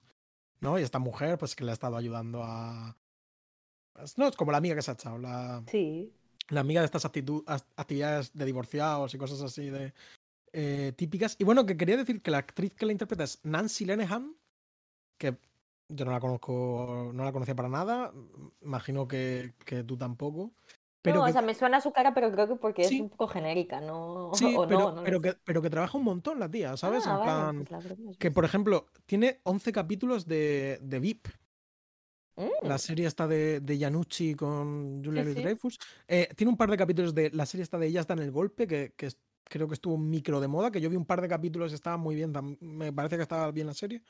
¿No? 0.62 0.78
Y 0.78 0.84
esta 0.84 1.00
mujer, 1.00 1.38
pues 1.38 1.56
que 1.56 1.64
le 1.64 1.72
ha 1.72 1.74
estado 1.74 1.96
ayudando 1.98 2.44
a. 2.44 2.98
No, 4.18 4.28
es 4.28 4.36
como 4.36 4.52
la 4.52 4.58
amiga 4.58 4.76
que 4.76 4.82
se 4.82 4.92
ha 4.92 4.94
echado, 4.94 5.18
la 5.18 5.64
Sí. 5.70 6.14
la 6.50 6.62
amiga 6.62 6.82
de 6.82 6.86
estas 6.86 7.06
actividades 7.06 8.34
de 8.34 8.46
divorciados 8.46 9.14
y 9.14 9.18
cosas 9.18 9.42
así 9.42 9.70
de 9.70 9.94
eh, 10.52 10.94
típicas. 10.96 11.36
Y 11.38 11.44
bueno, 11.44 11.66
que 11.66 11.78
quería 11.78 11.96
decir 11.96 12.22
que 12.22 12.32
la 12.32 12.40
actriz 12.40 12.74
que 12.74 12.86
la 12.88 12.92
interpreta 12.92 13.24
es 13.24 13.40
Nancy 13.44 13.86
Lenehan, 13.86 14.36
que 15.20 15.38
yo 15.90 16.06
no 16.06 16.12
la 16.12 16.20
conozco, 16.20 17.12
no 17.14 17.24
la 17.24 17.32
conocía 17.32 17.56
para 17.56 17.70
nada, 17.70 18.12
imagino 18.62 19.08
que, 19.08 19.54
que 19.66 19.84
tú 19.84 19.96
tampoco. 19.98 20.52
Pero 21.02 21.20
no, 21.20 21.26
que, 21.26 21.32
o 21.32 21.34
sea, 21.34 21.42
me 21.42 21.56
suena 21.56 21.82
su 21.82 21.92
cara, 21.92 22.14
pero 22.14 22.32
creo 22.32 22.48
que 22.48 22.56
porque 22.56 22.84
Sí. 22.84 22.96
es 22.96 23.02
un 23.02 23.10
poco 23.10 23.28
genérica, 23.28 23.80
¿no? 23.82 24.32
sí, 24.54 24.56
o 24.58 24.68
pero, 24.68 24.80
no, 24.80 24.92
no 24.92 25.02
lo 25.02 25.04
pero, 25.04 25.18
sé. 25.18 25.22
que, 25.22 25.34
pero 25.44 25.62
que 25.62 25.70
trabaja 25.70 25.98
un 25.98 26.04
montón 26.04 26.40
la 26.40 26.50
tía, 26.50 26.76
¿sabes? 26.78 27.08
Ah, 27.08 27.12
en 27.14 27.20
vale, 27.20 27.24
plan, 27.24 27.56
pues 27.56 27.72
la 27.72 27.80
que 28.18 28.32
por 28.32 28.46
ejemplo, 28.46 28.88
tiene 29.06 29.40
11 29.44 29.72
capítulos 29.72 30.26
de, 30.28 30.80
de 30.82 31.00
VIP, 31.00 31.28
Mm, 32.38 32.68
la 32.68 32.78
serie 32.78 33.06
esta 33.08 33.28
de, 33.28 33.60
de 33.60 33.78
Yanucci 33.78 34.36
con 34.36 35.04
Julia 35.04 35.24
Sí. 35.26 35.34
Dreyfus. 35.42 35.78
Eh, 36.08 36.30
tiene 36.36 36.52
un 36.52 36.58
par 36.58 36.70
de 36.70 36.78
capítulos 36.78 37.14
de 37.14 37.30
la 37.32 37.46
serie 37.46 37.64
esta 37.64 37.78
de 37.78 37.88
Ellas 37.88 38.08
dan 38.08 38.20
el 38.20 38.32
golpe, 38.32 38.68
que, 38.68 38.94
que 38.96 39.10
creo 39.44 39.68
que 39.68 39.74
estuvo 39.74 39.98
micro 39.98 40.40
de 40.40 40.48
moda, 40.48 40.72
que 40.72 40.80
yo 40.82 40.90
vi 40.90 40.96
un 40.96 41.06
par 41.06 41.22
de 41.22 41.28
capítulos 41.28 41.72
y 41.72 41.76
estaba 41.76 41.98
muy 41.98 42.16
bien. 42.16 42.32
Me 42.62 42.94
parece 42.94 43.18
que 43.18 43.24
estaba 43.24 43.52
bien 43.52 43.68
la 43.68 43.74
serie. 43.74 44.02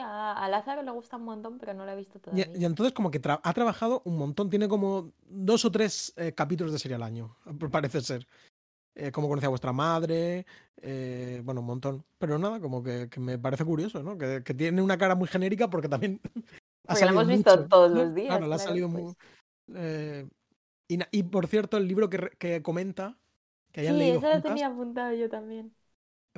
A, 0.00 0.32
a 0.44 0.48
Lázaro 0.48 0.82
le 0.82 0.90
gusta 0.90 1.16
un 1.16 1.24
montón, 1.24 1.58
pero 1.58 1.74
no 1.74 1.84
lo 1.84 1.92
he 1.92 1.96
visto 1.96 2.18
todavía. 2.20 2.50
y 2.58 2.64
entonces 2.64 2.92
como 2.92 3.10
que 3.10 3.20
tra- 3.20 3.40
ha 3.42 3.52
trabajado 3.52 4.02
un 4.04 4.16
montón, 4.16 4.50
tiene 4.50 4.68
como 4.68 5.12
dos 5.28 5.64
o 5.64 5.70
tres 5.70 6.12
eh, 6.16 6.32
capítulos 6.32 6.72
de 6.72 6.78
serie 6.78 6.94
al 6.96 7.02
año, 7.02 7.36
parece 7.70 8.00
ser. 8.00 8.26
Eh, 8.94 9.12
como 9.12 9.28
conocí 9.28 9.46
a 9.46 9.50
vuestra 9.50 9.72
madre, 9.72 10.44
eh, 10.82 11.40
bueno, 11.44 11.60
un 11.60 11.66
montón. 11.66 12.04
Pero 12.18 12.38
nada, 12.38 12.60
como 12.60 12.82
que, 12.82 13.08
que 13.08 13.20
me 13.20 13.38
parece 13.38 13.64
curioso, 13.64 14.02
¿no? 14.02 14.18
Que, 14.18 14.42
que 14.44 14.52
tiene 14.54 14.82
una 14.82 14.98
cara 14.98 15.14
muy 15.14 15.28
genérica 15.28 15.70
porque 15.70 15.88
también 15.88 16.20
ha 16.86 16.94
Porque 16.94 17.04
lo 17.04 17.10
salido 17.10 17.20
hemos 17.20 17.28
visto 17.28 17.54
mucho, 17.54 17.68
todos 17.68 17.90
¿no? 17.92 18.00
los 18.00 18.14
días, 18.14 18.28
Claro, 18.28 18.46
le 18.48 18.54
ha 18.54 18.58
salido 18.58 18.88
pues. 18.88 19.04
muy... 19.04 19.16
eh, 19.76 20.28
y, 21.12 21.22
por 21.22 21.46
cierto, 21.46 21.76
el 21.76 21.86
libro 21.86 22.10
que, 22.10 22.30
que 22.38 22.62
comenta, 22.62 23.16
que 23.72 23.82
hayan 23.82 23.94
Sí, 23.94 24.00
leído 24.00 24.18
eso 24.18 24.34
lo 24.34 24.42
tenía 24.42 24.66
apuntado 24.66 25.14
yo 25.14 25.28
también. 25.28 25.72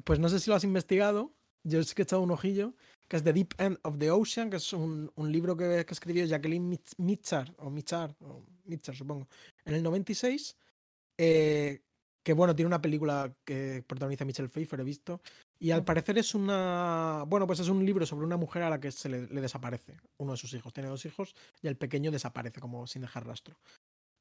pues 0.04 0.18
no 0.18 0.28
sé 0.28 0.38
si 0.40 0.50
lo 0.50 0.56
has 0.56 0.64
investigado, 0.64 1.32
yo 1.64 1.82
sí 1.82 1.94
que 1.94 2.02
he 2.02 2.04
echado 2.04 2.22
un 2.22 2.30
ojillo, 2.30 2.74
que 3.12 3.18
es 3.18 3.24
The 3.24 3.34
Deep 3.34 3.52
End 3.58 3.78
of 3.82 3.98
the 3.98 4.10
Ocean, 4.10 4.48
que 4.48 4.56
es 4.56 4.72
un, 4.72 5.12
un 5.16 5.30
libro 5.30 5.54
que, 5.54 5.84
que 5.84 5.92
escribió 5.92 6.24
Jacqueline 6.24 6.78
Mitchell, 6.96 7.54
o 7.58 7.68
Mitchell, 7.68 8.16
o 8.20 8.42
Mitchell, 8.64 8.96
supongo, 8.96 9.28
en 9.66 9.74
el 9.74 9.82
96, 9.82 10.56
eh, 11.18 11.82
que 12.22 12.32
bueno, 12.32 12.56
tiene 12.56 12.68
una 12.68 12.80
película 12.80 13.36
que 13.44 13.84
protagoniza 13.86 14.24
Michelle 14.24 14.48
Pfeiffer, 14.48 14.80
he 14.80 14.84
visto, 14.84 15.20
y 15.58 15.72
al 15.72 15.84
parecer 15.84 16.16
es 16.16 16.34
una, 16.34 17.24
bueno, 17.28 17.46
pues 17.46 17.60
es 17.60 17.68
un 17.68 17.84
libro 17.84 18.06
sobre 18.06 18.24
una 18.24 18.38
mujer 18.38 18.62
a 18.62 18.70
la 18.70 18.80
que 18.80 18.90
se 18.90 19.10
le, 19.10 19.26
le 19.26 19.42
desaparece 19.42 19.98
uno 20.16 20.32
de 20.32 20.38
sus 20.38 20.54
hijos, 20.54 20.72
tiene 20.72 20.88
dos 20.88 21.04
hijos, 21.04 21.34
y 21.60 21.66
el 21.66 21.76
pequeño 21.76 22.10
desaparece 22.10 22.60
como 22.60 22.86
sin 22.86 23.02
dejar 23.02 23.26
rastro. 23.26 23.58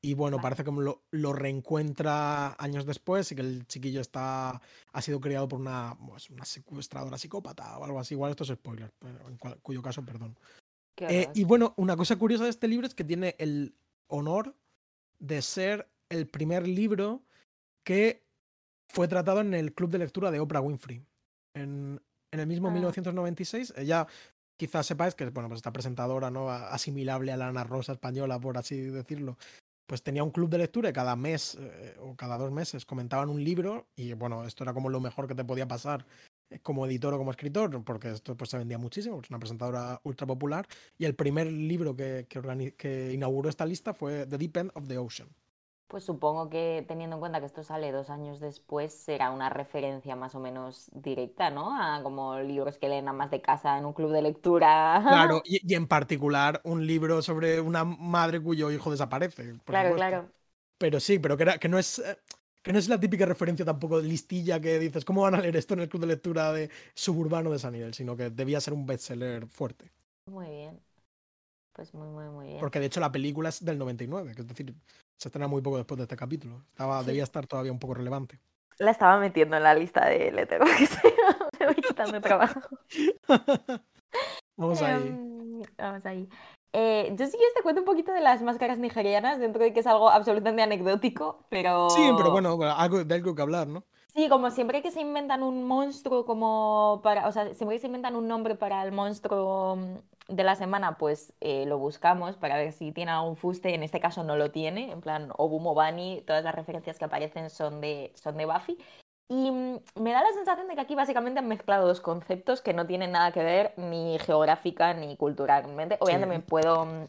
Y 0.03 0.15
bueno, 0.15 0.37
Vale. 0.37 0.43
parece 0.43 0.63
que 0.63 0.71
lo, 0.71 1.03
lo 1.11 1.33
reencuentra 1.33 2.55
años 2.57 2.85
después 2.85 3.31
y 3.31 3.35
que 3.35 3.41
el 3.41 3.67
chiquillo 3.67 4.01
está 4.01 4.59
ha 4.93 5.01
sido 5.01 5.19
criado 5.21 5.47
por 5.47 5.59
una, 5.59 5.95
pues, 6.07 6.29
una 6.31 6.43
secuestradora 6.45 7.17
psicópata 7.19 7.77
o 7.77 7.83
algo 7.85 7.99
así. 7.99 8.15
Igual 8.15 8.31
esto 8.31 8.43
es 8.43 8.49
spoiler, 8.49 8.91
pero 8.97 9.29
en 9.29 9.37
cual- 9.37 9.59
cuyo 9.61 9.81
caso, 9.81 10.03
perdón. 10.03 10.37
Eh, 10.97 11.29
y 11.33 11.43
bueno, 11.43 11.73
una 11.77 11.95
cosa 11.95 12.15
curiosa 12.17 12.43
de 12.45 12.49
este 12.49 12.67
libro 12.67 12.85
es 12.87 12.95
que 12.95 13.03
tiene 13.03 13.35
el 13.39 13.75
honor 14.07 14.55
de 15.19 15.41
ser 15.41 15.87
el 16.09 16.27
primer 16.27 16.67
libro 16.67 17.21
que 17.83 18.23
fue 18.89 19.07
tratado 19.07 19.41
en 19.41 19.53
el 19.53 19.73
club 19.73 19.89
de 19.91 19.99
lectura 19.99 20.31
de 20.31 20.39
Oprah 20.39 20.61
Winfrey. 20.61 21.01
En, 21.55 22.01
en 22.31 22.39
el 22.39 22.47
mismo 22.47 22.67
Ah. 22.69 22.71
1996, 22.71 23.73
ella 23.77 24.05
quizás 24.57 24.85
sepáis 24.85 25.15
que 25.15 25.29
bueno, 25.29 25.47
pues 25.47 25.59
esta 25.59 25.71
presentadora 25.73 26.29
no 26.29 26.49
asimilable 26.49 27.31
a 27.31 27.37
la 27.37 27.47
Ana 27.47 27.63
Rosa 27.63 27.93
española, 27.93 28.39
por 28.39 28.57
así 28.57 28.79
decirlo, 28.81 29.37
pues 29.91 30.03
tenía 30.03 30.23
un 30.23 30.31
club 30.31 30.49
de 30.49 30.57
lectura 30.57 30.89
y 30.89 30.93
cada 30.93 31.17
mes 31.17 31.57
eh, 31.59 31.97
o 31.99 32.15
cada 32.15 32.37
dos 32.37 32.49
meses 32.49 32.85
comentaban 32.85 33.27
un 33.27 33.43
libro 33.43 33.89
y 33.93 34.13
bueno, 34.13 34.45
esto 34.45 34.63
era 34.63 34.73
como 34.73 34.87
lo 34.87 35.01
mejor 35.01 35.27
que 35.27 35.35
te 35.35 35.43
podía 35.43 35.67
pasar 35.67 36.05
eh, 36.49 36.59
como 36.59 36.85
editor 36.85 37.13
o 37.13 37.17
como 37.17 37.31
escritor, 37.31 37.83
porque 37.83 38.11
esto 38.11 38.37
pues 38.37 38.51
se 38.51 38.57
vendía 38.57 38.77
muchísimo, 38.77 39.19
es 39.21 39.29
una 39.29 39.39
presentadora 39.39 39.99
ultra 40.05 40.25
popular 40.25 40.65
y 40.97 41.03
el 41.03 41.13
primer 41.13 41.51
libro 41.51 41.93
que, 41.93 42.25
que, 42.29 42.73
que 42.77 43.11
inauguró 43.11 43.49
esta 43.49 43.65
lista 43.65 43.93
fue 43.93 44.25
The 44.27 44.37
Deep 44.37 44.55
End 44.55 44.71
of 44.75 44.87
the 44.87 44.97
Ocean. 44.97 45.27
Pues 45.91 46.05
supongo 46.05 46.49
que 46.49 46.85
teniendo 46.87 47.17
en 47.17 47.19
cuenta 47.19 47.41
que 47.41 47.47
esto 47.47 47.65
sale 47.65 47.91
dos 47.91 48.09
años 48.09 48.39
después, 48.39 48.93
será 48.93 49.29
una 49.29 49.49
referencia 49.49 50.15
más 50.15 50.33
o 50.35 50.39
menos 50.39 50.89
directa, 50.93 51.49
¿no? 51.49 51.77
A 51.77 52.01
como 52.01 52.39
libros 52.39 52.77
que 52.77 52.87
leen 52.87 53.09
a 53.09 53.13
más 53.13 53.29
de 53.29 53.41
casa 53.41 53.77
en 53.77 53.85
un 53.85 53.91
club 53.91 54.09
de 54.13 54.21
lectura. 54.21 55.03
Claro, 55.05 55.41
y, 55.45 55.59
y 55.69 55.75
en 55.75 55.87
particular 55.87 56.61
un 56.63 56.87
libro 56.87 57.21
sobre 57.21 57.59
una 57.59 57.83
madre 57.83 58.41
cuyo 58.41 58.71
hijo 58.71 58.89
desaparece. 58.89 59.53
claro, 59.65 59.89
supuesto. 59.89 59.95
claro. 59.95 60.29
Pero 60.77 60.99
sí, 61.01 61.19
pero 61.19 61.35
que, 61.35 61.43
era, 61.43 61.57
que 61.57 61.67
no 61.67 61.77
es. 61.77 61.99
Eh, 61.99 62.17
que 62.63 62.71
no 62.71 62.79
es 62.79 62.87
la 62.87 62.99
típica 62.99 63.25
referencia 63.25 63.65
tampoco 63.65 63.99
listilla 63.99 64.61
que 64.61 64.77
dices, 64.77 65.03
¿cómo 65.03 65.23
van 65.23 65.33
a 65.33 65.41
leer 65.41 65.57
esto 65.57 65.73
en 65.73 65.79
el 65.81 65.89
club 65.89 66.01
de 66.01 66.07
lectura 66.07 66.53
de 66.53 66.69
suburbano 66.93 67.51
de 67.51 67.59
San 67.59 67.73
Miguel? 67.73 67.93
Sino 67.95 68.15
que 68.15 68.29
debía 68.29 68.61
ser 68.61 68.73
un 68.73 68.85
bestseller 68.85 69.47
fuerte. 69.47 69.91
Muy 70.27 70.47
bien. 70.47 70.79
Pues 71.73 71.93
muy, 71.93 72.07
muy, 72.07 72.25
muy 72.25 72.47
bien. 72.47 72.59
Porque 72.59 72.79
de 72.79 72.85
hecho 72.85 72.99
la 72.99 73.11
película 73.11 73.49
es 73.49 73.63
del 73.65 73.77
99, 73.79 74.35
que 74.35 74.41
es 74.41 74.47
decir, 74.47 74.75
se 75.21 75.27
estrena 75.27 75.47
muy 75.47 75.61
poco 75.61 75.77
después 75.77 75.99
de 75.99 76.03
este 76.03 76.15
capítulo. 76.15 76.63
Estaba, 76.69 77.03
Debía 77.03 77.23
estar 77.23 77.45
todavía 77.45 77.71
un 77.71 77.77
poco 77.77 77.93
relevante. 77.93 78.39
La 78.79 78.89
estaba 78.89 79.19
metiendo 79.19 79.55
en 79.55 79.61
la 79.61 79.75
lista 79.75 80.07
de 80.07 80.31
letteros, 80.31 80.67
me 81.59 81.65
voy 81.67 81.75
quitando 81.75 82.19
trabajo. 82.19 82.59
vamos 84.57 84.81
ahí. 84.81 85.07
Em, 85.07 85.61
vamos 85.77 86.05
ahí. 86.07 86.27
Eh, 86.73 87.13
yo 87.15 87.27
sí 87.27 87.33
que 87.33 87.43
te 87.55 87.61
cuento 87.61 87.81
un 87.81 87.85
poquito 87.85 88.11
de 88.11 88.21
las 88.21 88.41
máscaras 88.41 88.79
nigerianas, 88.79 89.39
dentro 89.39 89.61
de 89.61 89.73
que 89.73 89.81
es 89.81 89.87
algo 89.87 90.09
absolutamente 90.09 90.63
anecdótico, 90.63 91.45
pero... 91.49 91.91
Sí, 91.91 92.09
pero 92.17 92.31
bueno, 92.31 92.57
algo, 92.75 93.03
de 93.03 93.13
algo 93.13 93.35
que 93.35 93.41
hablar, 93.43 93.67
¿no? 93.67 93.85
Sí, 94.13 94.27
como 94.27 94.51
siempre 94.51 94.81
que 94.81 94.91
se 94.91 94.99
inventan 94.99 95.41
un 95.41 95.63
monstruo 95.63 96.25
como 96.25 96.99
para... 97.01 97.27
O 97.27 97.31
sea, 97.31 97.53
siempre 97.55 97.77
que 97.77 97.79
se 97.81 97.87
inventan 97.87 98.15
un 98.15 98.27
nombre 98.27 98.55
para 98.55 98.83
el 98.83 98.91
monstruo 98.91 99.77
mm, 99.77 99.95
de 100.35 100.43
la 100.43 100.55
semana, 100.55 100.97
pues 100.97 101.33
eh, 101.39 101.65
lo 101.65 101.77
buscamos 101.77 102.35
para 102.35 102.57
ver 102.57 102.73
si 102.73 102.91
tiene 102.91 103.11
algún 103.11 103.37
fuste. 103.37 103.73
En 103.73 103.83
este 103.83 104.01
caso 104.01 104.23
no 104.23 104.35
lo 104.35 104.51
tiene, 104.51 104.91
en 104.91 104.99
plan 105.01 105.31
Obumo 105.37 105.73
Bani, 105.73 106.23
todas 106.27 106.43
las 106.43 106.53
referencias 106.53 106.99
que 106.99 107.05
aparecen 107.05 107.49
son 107.49 107.79
de, 107.79 108.11
son 108.15 108.35
de 108.37 108.45
Buffy. 108.45 108.77
Y 109.29 109.49
mm, 109.49 109.79
me 109.95 110.11
da 110.11 110.21
la 110.23 110.33
sensación 110.33 110.67
de 110.67 110.75
que 110.75 110.81
aquí 110.81 110.95
básicamente 110.95 111.39
han 111.39 111.47
mezclado 111.47 111.87
dos 111.87 112.01
conceptos 112.01 112.61
que 112.61 112.73
no 112.73 112.85
tienen 112.87 113.11
nada 113.13 113.31
que 113.31 113.43
ver 113.43 113.73
ni 113.77 114.19
geográfica 114.19 114.93
ni 114.93 115.15
culturalmente. 115.15 115.97
Obviamente 116.01 116.27
me 116.27 116.41
puedo 116.41 116.85
mm, 116.85 117.07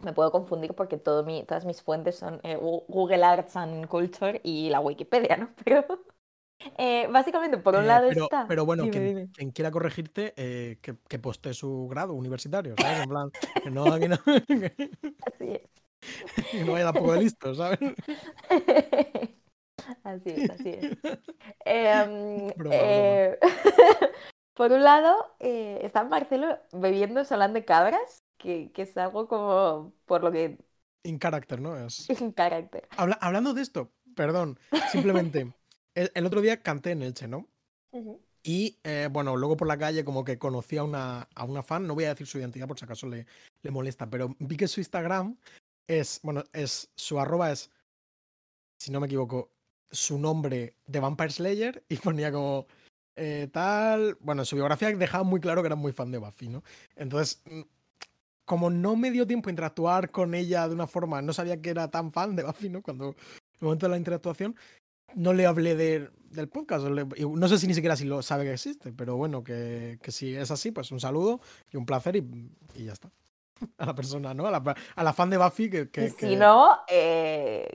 me 0.00 0.12
puedo 0.12 0.30
confundir 0.32 0.74
porque 0.74 0.96
todo 0.98 1.24
mi, 1.24 1.44
todas 1.44 1.64
mis 1.64 1.82
fuentes 1.82 2.16
son 2.16 2.40
eh, 2.44 2.56
Google 2.56 3.24
Arts 3.24 3.56
and 3.56 3.86
Culture 3.88 4.40
y 4.44 4.70
la 4.70 4.80
Wikipedia, 4.80 5.36
¿no? 5.36 5.50
Pero 5.64 5.84
eh, 6.76 7.06
básicamente 7.10 7.58
por 7.58 7.74
un 7.74 7.84
eh, 7.84 7.86
lado 7.86 8.10
está. 8.10 8.46
Pero 8.48 8.64
bueno, 8.64 8.88
quien, 8.90 9.50
quiera 9.52 9.70
corregirte, 9.70 10.32
que, 10.34 10.96
que 11.08 11.18
poste 11.18 11.54
su 11.54 11.88
grado 11.88 12.14
universitario, 12.14 12.74
¿sabes? 12.78 13.02
En 13.02 13.08
plan, 13.08 13.30
que 13.62 13.70
no, 13.70 13.98
que 13.98 14.08
no. 14.08 14.16
Así 15.26 15.50
es. 15.52 15.62
Que 16.52 16.64
no 16.64 16.72
vaya 16.72 16.92
tampoco 16.92 17.12
de 17.12 17.20
listo, 17.22 17.54
¿sabes? 17.54 17.78
Así 20.04 20.30
es, 20.30 20.50
así 20.50 20.68
es. 20.70 20.98
Em, 21.64 22.52
eh, 22.72 23.38
por 24.54 24.72
un 24.72 24.82
lado, 24.82 25.14
eh, 25.38 25.80
está 25.82 26.04
Marcelo 26.04 26.58
bebiendo 26.72 27.24
solán 27.24 27.52
de 27.52 27.64
cabras, 27.64 28.22
que, 28.36 28.70
que, 28.72 28.82
es 28.82 28.96
algo 28.96 29.28
como 29.28 29.94
por 30.04 30.24
lo 30.24 30.32
que... 30.32 30.58
In 31.04 31.18
character, 31.18 31.60
¿no? 31.60 31.76
Es... 31.76 32.10
In 32.10 32.34
character. 32.34 32.88
hablando 32.96 33.54
de 33.54 33.62
esto, 33.62 33.92
perdón, 34.14 34.58
simplemente, 34.90 35.54
el, 36.14 36.26
otro 36.26 36.40
día 36.40 36.62
canté 36.62 36.92
en 36.92 37.02
Elche, 37.02 37.28
¿no? 37.28 37.48
Y 38.42 38.78
eh, 38.84 39.08
bueno, 39.10 39.36
luego 39.36 39.56
por 39.56 39.66
la 39.66 39.78
calle 39.78 40.04
como 40.04 40.24
que 40.24 40.38
conocí 40.38 40.76
a 40.76 40.84
una, 40.84 41.28
a 41.34 41.44
una 41.44 41.62
fan, 41.62 41.86
no 41.86 41.94
voy 41.94 42.04
a 42.04 42.10
decir 42.10 42.26
su 42.26 42.38
identidad 42.38 42.68
por 42.68 42.78
si 42.78 42.84
acaso 42.84 43.06
le, 43.08 43.26
le 43.62 43.70
molesta, 43.70 44.08
pero 44.08 44.36
vi 44.38 44.56
que 44.56 44.68
su 44.68 44.80
Instagram 44.80 45.36
es, 45.86 46.20
bueno, 46.22 46.44
es, 46.52 46.90
su 46.94 47.18
arroba 47.18 47.50
es, 47.50 47.70
si 48.78 48.92
no 48.92 49.00
me 49.00 49.06
equivoco, 49.06 49.50
su 49.90 50.18
nombre 50.18 50.74
de 50.86 51.00
Vampire 51.00 51.30
Slayer 51.30 51.84
y 51.88 51.96
ponía 51.96 52.30
como 52.30 52.66
eh, 53.16 53.48
tal. 53.52 54.16
Bueno, 54.20 54.42
en 54.42 54.46
su 54.46 54.56
biografía 54.56 54.94
dejaba 54.94 55.24
muy 55.24 55.40
claro 55.40 55.62
que 55.62 55.66
era 55.66 55.76
muy 55.76 55.92
fan 55.92 56.10
de 56.12 56.18
Buffy, 56.18 56.48
¿no? 56.48 56.62
Entonces, 56.94 57.42
mm, 57.46 57.62
como 58.44 58.70
no 58.70 58.96
me 58.96 59.10
dio 59.10 59.26
tiempo 59.26 59.48
a 59.48 59.52
interactuar 59.52 60.10
con 60.10 60.34
ella 60.34 60.68
de 60.68 60.74
una 60.74 60.86
forma, 60.86 61.20
no 61.22 61.32
sabía 61.32 61.60
que 61.60 61.70
era 61.70 61.90
tan 61.90 62.12
fan 62.12 62.36
de 62.36 62.44
Buffy, 62.44 62.68
¿no? 62.68 62.82
Cuando 62.82 63.10
el 63.10 63.16
momento 63.60 63.86
de 63.86 63.90
la 63.90 63.98
interactuación, 63.98 64.56
no 65.14 65.32
le 65.32 65.46
hablé 65.46 65.76
del 65.76 66.48
podcast. 66.48 66.86
no 66.86 67.48
sé 67.48 67.58
si 67.58 67.66
ni 67.66 67.74
siquiera 67.74 67.96
si 67.96 68.04
lo 68.04 68.22
sabe 68.22 68.44
que 68.44 68.52
existe, 68.52 68.92
pero 68.92 69.16
bueno, 69.16 69.42
que, 69.42 69.98
que 70.02 70.12
si 70.12 70.34
es 70.34 70.50
así, 70.50 70.70
pues 70.70 70.90
un 70.92 71.00
saludo 71.00 71.40
y 71.70 71.76
un 71.76 71.86
placer 71.86 72.16
y, 72.16 72.50
y 72.74 72.84
ya 72.84 72.92
está. 72.92 73.10
A 73.78 73.86
la 73.86 73.94
persona, 73.94 74.34
¿no? 74.34 74.46
A 74.46 74.50
la, 74.50 74.74
a 74.94 75.02
la 75.02 75.12
fan 75.12 75.30
de 75.30 75.36
Buffy 75.36 75.68
que... 75.68 75.90
que, 75.90 76.10
si 76.10 76.36
no, 76.36 76.78
eh, 76.86 77.68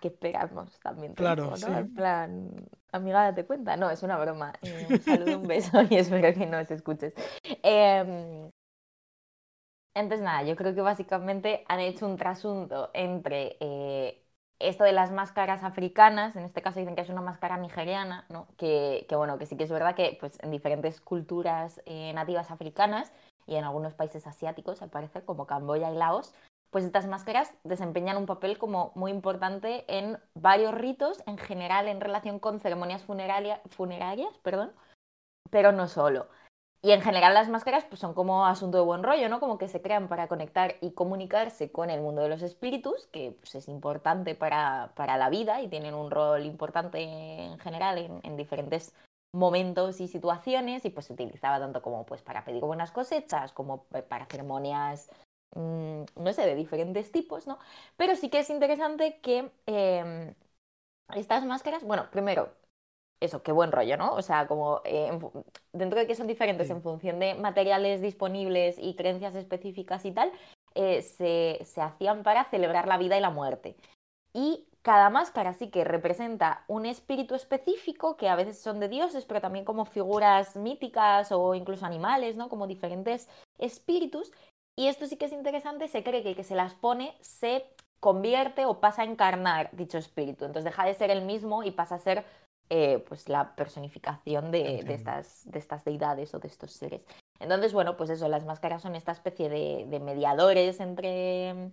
que 0.00 0.08
esperamos 0.08 0.78
también. 0.80 1.14
Claro, 1.14 1.52
¿no? 1.56 1.78
En 1.78 1.94
plan, 1.94 2.68
amiga, 2.92 3.24
date 3.24 3.46
cuenta. 3.46 3.76
No, 3.76 3.90
es 3.90 4.02
una 4.02 4.18
broma. 4.18 4.52
Eh, 4.62 4.86
un 4.88 5.00
saludo, 5.00 5.38
un 5.38 5.46
beso 5.46 5.82
y 5.90 5.96
espero 5.96 6.36
que 6.36 6.46
nos 6.46 6.70
escuches. 6.70 7.14
Em, 7.62 8.50
entonces, 9.94 10.24
nada, 10.24 10.42
yo 10.44 10.56
creo 10.56 10.74
que 10.74 10.80
básicamente 10.80 11.64
han 11.68 11.80
hecho 11.80 12.06
un 12.06 12.16
trasunto 12.16 12.90
entre 12.94 13.56
eh, 13.60 14.22
esto 14.60 14.84
de 14.84 14.92
las 14.92 15.10
máscaras 15.10 15.64
africanas, 15.64 16.36
en 16.36 16.44
este 16.44 16.62
caso 16.62 16.78
dicen 16.78 16.94
que 16.94 17.00
es 17.00 17.08
una 17.08 17.22
máscara 17.22 17.56
nigeriana, 17.56 18.26
¿no? 18.28 18.46
Que, 18.56 19.06
bueno, 19.10 19.38
que 19.38 19.46
sí 19.46 19.56
que 19.56 19.64
es 19.64 19.70
verdad 19.70 19.94
que 19.94 20.16
pues, 20.20 20.38
en 20.42 20.50
diferentes 20.50 21.00
culturas 21.00 21.80
eh, 21.86 22.12
nativas 22.12 22.50
africanas 22.50 23.12
y 23.46 23.56
en 23.56 23.64
algunos 23.64 23.94
países 23.94 24.26
asiáticos, 24.26 24.82
al 24.82 24.90
parecer, 24.90 25.24
como 25.24 25.46
Camboya 25.46 25.90
y 25.90 25.96
Laos, 25.96 26.34
pues 26.70 26.84
estas 26.84 27.06
máscaras 27.06 27.52
desempeñan 27.64 28.16
un 28.16 28.26
papel 28.26 28.58
como 28.58 28.92
muy 28.94 29.10
importante 29.10 29.84
en 29.88 30.18
varios 30.34 30.72
ritos, 30.72 31.22
en 31.26 31.36
general 31.36 31.88
en 31.88 32.00
relación 32.00 32.38
con 32.38 32.60
ceremonias 32.60 33.02
funerarias, 33.02 34.38
perdón, 34.42 34.72
pero 35.50 35.72
no 35.72 35.88
solo. 35.88 36.28
Y 36.82 36.92
en 36.92 37.02
general 37.02 37.34
las 37.34 37.48
máscaras 37.48 37.84
pues, 37.84 38.00
son 38.00 38.14
como 38.14 38.46
asunto 38.46 38.78
de 38.78 38.84
buen 38.84 39.02
rollo, 39.02 39.28
¿no? 39.28 39.38
Como 39.38 39.58
que 39.58 39.68
se 39.68 39.82
crean 39.82 40.08
para 40.08 40.28
conectar 40.28 40.76
y 40.80 40.92
comunicarse 40.92 41.70
con 41.70 41.90
el 41.90 42.00
mundo 42.00 42.22
de 42.22 42.28
los 42.30 42.42
espíritus, 42.42 43.06
que 43.08 43.36
pues, 43.38 43.54
es 43.54 43.68
importante 43.68 44.34
para, 44.34 44.92
para, 44.96 45.18
la 45.18 45.28
vida 45.28 45.60
y 45.60 45.68
tienen 45.68 45.94
un 45.94 46.10
rol 46.10 46.46
importante 46.46 47.00
en 47.00 47.58
general 47.58 47.98
en, 47.98 48.20
en, 48.22 48.36
diferentes 48.36 48.94
momentos 49.34 50.00
y 50.00 50.08
situaciones 50.08 50.84
y 50.84 50.90
pues 50.90 51.06
se 51.06 51.12
utilizaba 51.12 51.60
tanto 51.60 51.82
como 51.82 52.06
pues 52.06 52.22
para 52.22 52.44
pedir 52.44 52.62
buenas 52.62 52.90
cosechas, 52.90 53.52
como 53.52 53.84
para 53.84 54.26
ceremonias 54.26 55.10
Mm, 55.54 56.04
no 56.16 56.32
sé, 56.32 56.42
de 56.42 56.54
diferentes 56.54 57.10
tipos, 57.12 57.46
¿no? 57.46 57.58
Pero 57.96 58.14
sí 58.16 58.30
que 58.30 58.38
es 58.40 58.50
interesante 58.50 59.20
que 59.20 59.50
em, 59.66 60.34
estas 61.14 61.44
máscaras, 61.44 61.84
bueno, 61.84 62.08
primero, 62.10 62.52
eso, 63.20 63.42
qué 63.42 63.52
buen 63.52 63.72
rollo, 63.72 63.96
¿no? 63.96 64.14
O 64.14 64.22
sea, 64.22 64.46
como 64.46 64.80
eh, 64.84 65.10
dentro 65.72 65.98
de 65.98 66.06
que 66.06 66.14
son 66.14 66.26
diferentes 66.26 66.70
en 66.70 66.82
función 66.82 67.18
de 67.18 67.34
materiales 67.34 68.00
disponibles 68.00 68.76
y 68.78 68.94
creencias 68.94 69.34
específicas 69.34 70.04
y 70.04 70.12
tal, 70.12 70.32
eh, 70.74 71.02
se, 71.02 71.64
se 71.64 71.80
hacían 71.80 72.22
para 72.22 72.44
celebrar 72.44 72.88
la 72.88 72.98
vida 72.98 73.16
y 73.16 73.20
la 73.20 73.30
muerte. 73.30 73.76
Y 74.32 74.66
cada 74.82 75.10
máscara 75.10 75.52
sí 75.52 75.68
que 75.68 75.84
representa 75.84 76.64
un 76.66 76.86
espíritu 76.86 77.34
específico, 77.34 78.16
que 78.16 78.28
a 78.28 78.36
veces 78.36 78.58
son 78.58 78.80
de 78.80 78.88
dioses, 78.88 79.26
pero 79.26 79.40
también 79.40 79.64
como 79.64 79.84
figuras 79.84 80.56
míticas 80.56 81.32
o 81.32 81.54
incluso 81.54 81.84
animales, 81.84 82.36
¿no? 82.36 82.48
Como 82.48 82.66
diferentes 82.66 83.28
espíritus 83.58 84.32
y 84.80 84.88
esto 84.88 85.06
sí 85.06 85.16
que 85.16 85.26
es 85.26 85.32
interesante, 85.32 85.88
se 85.88 86.02
cree 86.02 86.22
que 86.22 86.30
el 86.30 86.36
que 86.36 86.42
se 86.42 86.54
las 86.54 86.74
pone 86.74 87.14
se 87.20 87.66
convierte 88.00 88.64
o 88.64 88.80
pasa 88.80 89.02
a 89.02 89.04
encarnar 89.04 89.68
dicho 89.72 89.98
espíritu. 89.98 90.46
Entonces 90.46 90.64
deja 90.64 90.86
de 90.86 90.94
ser 90.94 91.10
el 91.10 91.20
mismo 91.20 91.62
y 91.62 91.70
pasa 91.70 91.96
a 91.96 91.98
ser 91.98 92.24
eh, 92.72 93.04
pues 93.08 93.28
la 93.28 93.56
personificación 93.56 94.52
de, 94.52 94.84
estas, 94.88 95.42
de 95.50 95.58
estas 95.58 95.84
deidades 95.84 96.32
o 96.34 96.38
de 96.38 96.46
estos 96.46 96.72
seres. 96.72 97.02
Entonces, 97.40 97.72
bueno, 97.72 97.96
pues 97.96 98.10
eso, 98.10 98.28
las 98.28 98.44
máscaras 98.44 98.82
son 98.82 98.94
esta 98.94 99.10
especie 99.10 99.48
de, 99.48 100.00
mediadores 100.00 100.78
entre 100.78 101.72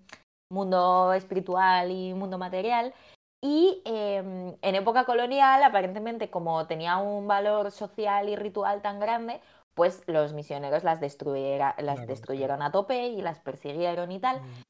mundo 0.49 1.13
espiritual 1.13 1.91
y 1.91 2.15
mundo 2.15 2.39
material. 2.39 2.95
Y 3.43 3.83
em, 3.85 4.55
en 4.61 4.75
época 4.75 5.05
colonial, 5.05 5.61
aparentemente, 5.61 6.31
como 6.31 6.65
tenía 6.65 6.97
un 6.97 7.27
valor 7.27 7.69
social 7.69 8.27
y 8.27 8.35
ritual 8.35 8.81
tan 8.81 8.99
grande, 8.99 9.39
pues 9.75 10.01
los 10.07 10.33
misioneros 10.33 10.83
las, 10.83 10.99
las 10.99 12.07
destruyeron 12.07 12.63
a 12.63 12.71
tope 12.71 13.09
y 13.09 13.21
las 13.21 13.39
persiguieron 13.39 14.11
y 14.11 14.19
tal. 14.19 14.41
Mm. 14.41 14.61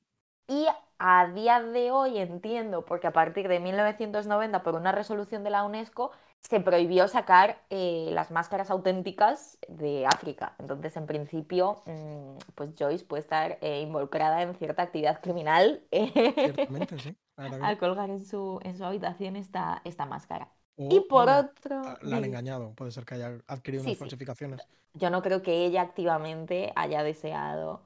Y 0.47 0.65
a 0.99 1.27
día 1.27 1.61
de 1.61 1.91
hoy 1.91 2.17
entiendo, 2.17 2.85
porque 2.85 3.07
a 3.07 3.13
partir 3.13 3.47
de 3.47 3.59
1990, 3.59 4.63
por 4.63 4.75
una 4.75 4.91
resolución 4.91 5.43
de 5.43 5.49
la 5.49 5.63
UNESCO, 5.63 6.11
se 6.41 6.59
prohibió 6.59 7.07
sacar 7.07 7.61
eh, 7.69 8.09
las 8.11 8.31
máscaras 8.31 8.71
auténticas 8.71 9.57
de 9.67 10.05
África. 10.05 10.55
Entonces, 10.59 10.95
en 10.95 11.05
principio, 11.05 11.81
mm, 11.85 12.37
pues 12.55 12.69
Joyce 12.77 13.05
puede 13.05 13.21
estar 13.21 13.57
eh, 13.61 13.81
involucrada 13.81 14.41
en 14.41 14.55
cierta 14.55 14.83
actividad 14.83 15.21
criminal 15.21 15.83
al 17.35 17.77
colgar 17.77 18.09
en 18.09 18.25
su, 18.25 18.59
en 18.63 18.77
su 18.77 18.85
habitación 18.85 19.35
esta, 19.35 19.81
esta 19.83 20.05
máscara 20.05 20.49
y 20.77 20.99
por 21.01 21.27
otro. 21.27 21.81
La 22.03 22.17
han 22.17 22.25
engañado, 22.25 22.73
puede 22.73 22.91
ser 22.91 23.03
que 23.05 23.15
haya 23.15 23.37
adquirido 23.47 23.83
unas 23.83 23.97
falsificaciones. 23.97 24.61
Yo 24.93 25.09
no 25.09 25.21
creo 25.21 25.41
que 25.41 25.65
ella 25.65 25.81
activamente 25.81 26.71
haya 26.75 27.03
deseado. 27.03 27.81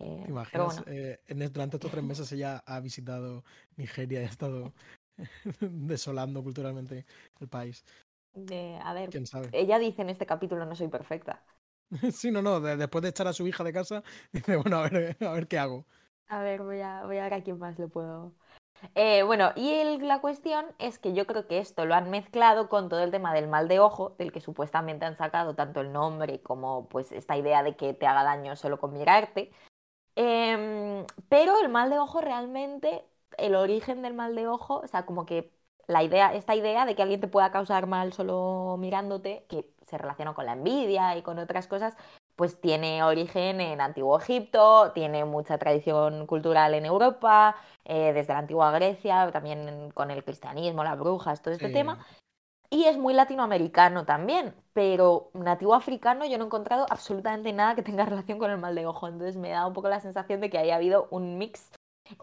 Eh, 0.00 0.26
imaginas? 0.28 0.82
Eh, 0.86 1.18
durante 1.52 1.76
estos 1.76 1.90
tres 1.90 2.04
meses 2.04 2.30
ella 2.32 2.62
ha 2.66 2.80
visitado 2.80 3.44
Nigeria 3.76 4.22
y 4.22 4.24
ha 4.24 4.28
estado 4.28 4.72
desolando 5.60 6.42
culturalmente 6.42 7.06
el 7.40 7.48
país. 7.48 7.84
a 8.82 8.92
ver, 8.94 9.10
ella 9.52 9.78
dice 9.78 10.02
en 10.02 10.10
este 10.10 10.26
capítulo: 10.26 10.66
No 10.66 10.74
soy 10.74 10.88
perfecta. 10.88 11.42
sí, 12.12 12.30
no, 12.30 12.42
no. 12.42 12.60
después 12.60 13.02
de 13.02 13.08
echar 13.10 13.26
a 13.26 13.32
su 13.32 13.46
hija 13.46 13.64
de 13.64 13.72
casa, 13.72 14.02
dice: 14.32 14.56
Bueno, 14.56 14.78
a 14.78 14.88
ver, 14.88 15.16
a 15.20 15.32
ver 15.32 15.48
qué 15.48 15.58
hago. 15.58 15.86
A 16.28 16.42
ver, 16.42 16.62
voy 16.62 16.80
a, 16.80 17.04
voy 17.04 17.18
a 17.18 17.24
ver 17.24 17.34
a 17.34 17.42
quién 17.42 17.58
más 17.58 17.78
le 17.78 17.88
puedo 17.88 18.32
Eh, 18.96 19.22
bueno, 19.24 19.52
y 19.56 19.72
el- 19.72 20.06
la 20.08 20.20
cuestión 20.22 20.66
es 20.78 20.98
que 20.98 21.14
yo 21.14 21.26
creo 21.26 21.46
que 21.48 21.58
esto 21.58 21.86
lo 21.86 21.94
han 21.94 22.10
mezclado 22.10 22.68
con 22.68 22.88
todo 22.90 23.02
el 23.04 23.10
tema 23.12 23.34
del 23.34 23.48
mal 23.48 23.68
de 23.68 23.80
ojo, 23.80 24.16
del 24.18 24.32
que 24.32 24.40
supuestamente 24.40 25.04
han 25.06 25.16
sacado 25.16 25.54
tanto 25.56 25.80
el 25.82 25.92
nombre 25.92 26.42
como 26.42 26.88
pues 26.88 27.12
esta 27.12 27.36
idea 27.36 27.62
de 27.64 27.76
que 27.76 27.94
te 27.94 28.06
haga 28.06 28.24
daño 28.24 28.56
solo 28.56 28.78
con 28.80 28.92
mirarte. 28.94 29.52
Em, 30.22 31.06
pero 31.30 31.58
el 31.62 31.70
mal 31.70 31.88
de 31.88 31.98
ojo 31.98 32.20
realmente, 32.20 33.02
el 33.38 33.54
origen 33.54 34.02
del 34.02 34.12
mal 34.12 34.34
de 34.34 34.46
ojo, 34.48 34.80
o 34.80 34.86
sea, 34.86 35.06
como 35.06 35.24
que 35.24 35.50
la 35.86 36.02
idea, 36.02 36.34
esta 36.34 36.54
idea 36.54 36.84
de 36.84 36.94
que 36.94 37.00
alguien 37.00 37.20
te 37.22 37.26
pueda 37.28 37.50
causar 37.50 37.86
mal 37.86 38.12
solo 38.12 38.76
mirándote, 38.78 39.46
que 39.48 39.66
se 39.86 39.96
relaciona 39.96 40.34
con 40.34 40.44
la 40.44 40.52
envidia 40.52 41.16
y 41.16 41.22
con 41.22 41.38
otras 41.38 41.66
cosas, 41.68 41.96
pues 42.36 42.60
tiene 42.60 43.02
origen 43.02 43.62
en 43.62 43.80
Antiguo 43.80 44.18
Egipto, 44.18 44.92
tiene 44.92 45.24
mucha 45.24 45.56
tradición 45.56 46.26
cultural 46.26 46.74
en 46.74 46.84
Europa, 46.84 47.56
eh, 47.86 48.12
desde 48.12 48.34
la 48.34 48.40
antigua 48.40 48.70
Grecia, 48.72 49.30
también 49.32 49.90
con 49.94 50.10
el 50.10 50.22
cristianismo, 50.22 50.84
las 50.84 50.98
brujas, 50.98 51.40
todo 51.40 51.54
este 51.54 51.68
Sí. 51.68 51.72
tema. 51.72 51.98
Y 52.72 52.84
es 52.84 52.96
muy 52.98 53.14
latinoamericano 53.14 54.04
también, 54.06 54.54
pero 54.72 55.30
nativo 55.34 55.74
africano 55.74 56.24
yo 56.26 56.38
no 56.38 56.44
he 56.44 56.46
encontrado 56.46 56.86
absolutamente 56.88 57.52
nada 57.52 57.74
que 57.74 57.82
tenga 57.82 58.04
relación 58.06 58.38
con 58.38 58.50
el 58.50 58.58
mal 58.58 58.74
de 58.74 58.86
ojo. 58.86 59.08
Entonces 59.08 59.36
me 59.36 59.50
da 59.50 59.66
un 59.66 59.72
poco 59.74 59.88
la 59.88 60.00
sensación 60.00 60.40
de 60.40 60.50
que 60.50 60.58
haya 60.58 60.76
habido 60.76 61.08
un 61.10 61.38
mix. 61.38 61.70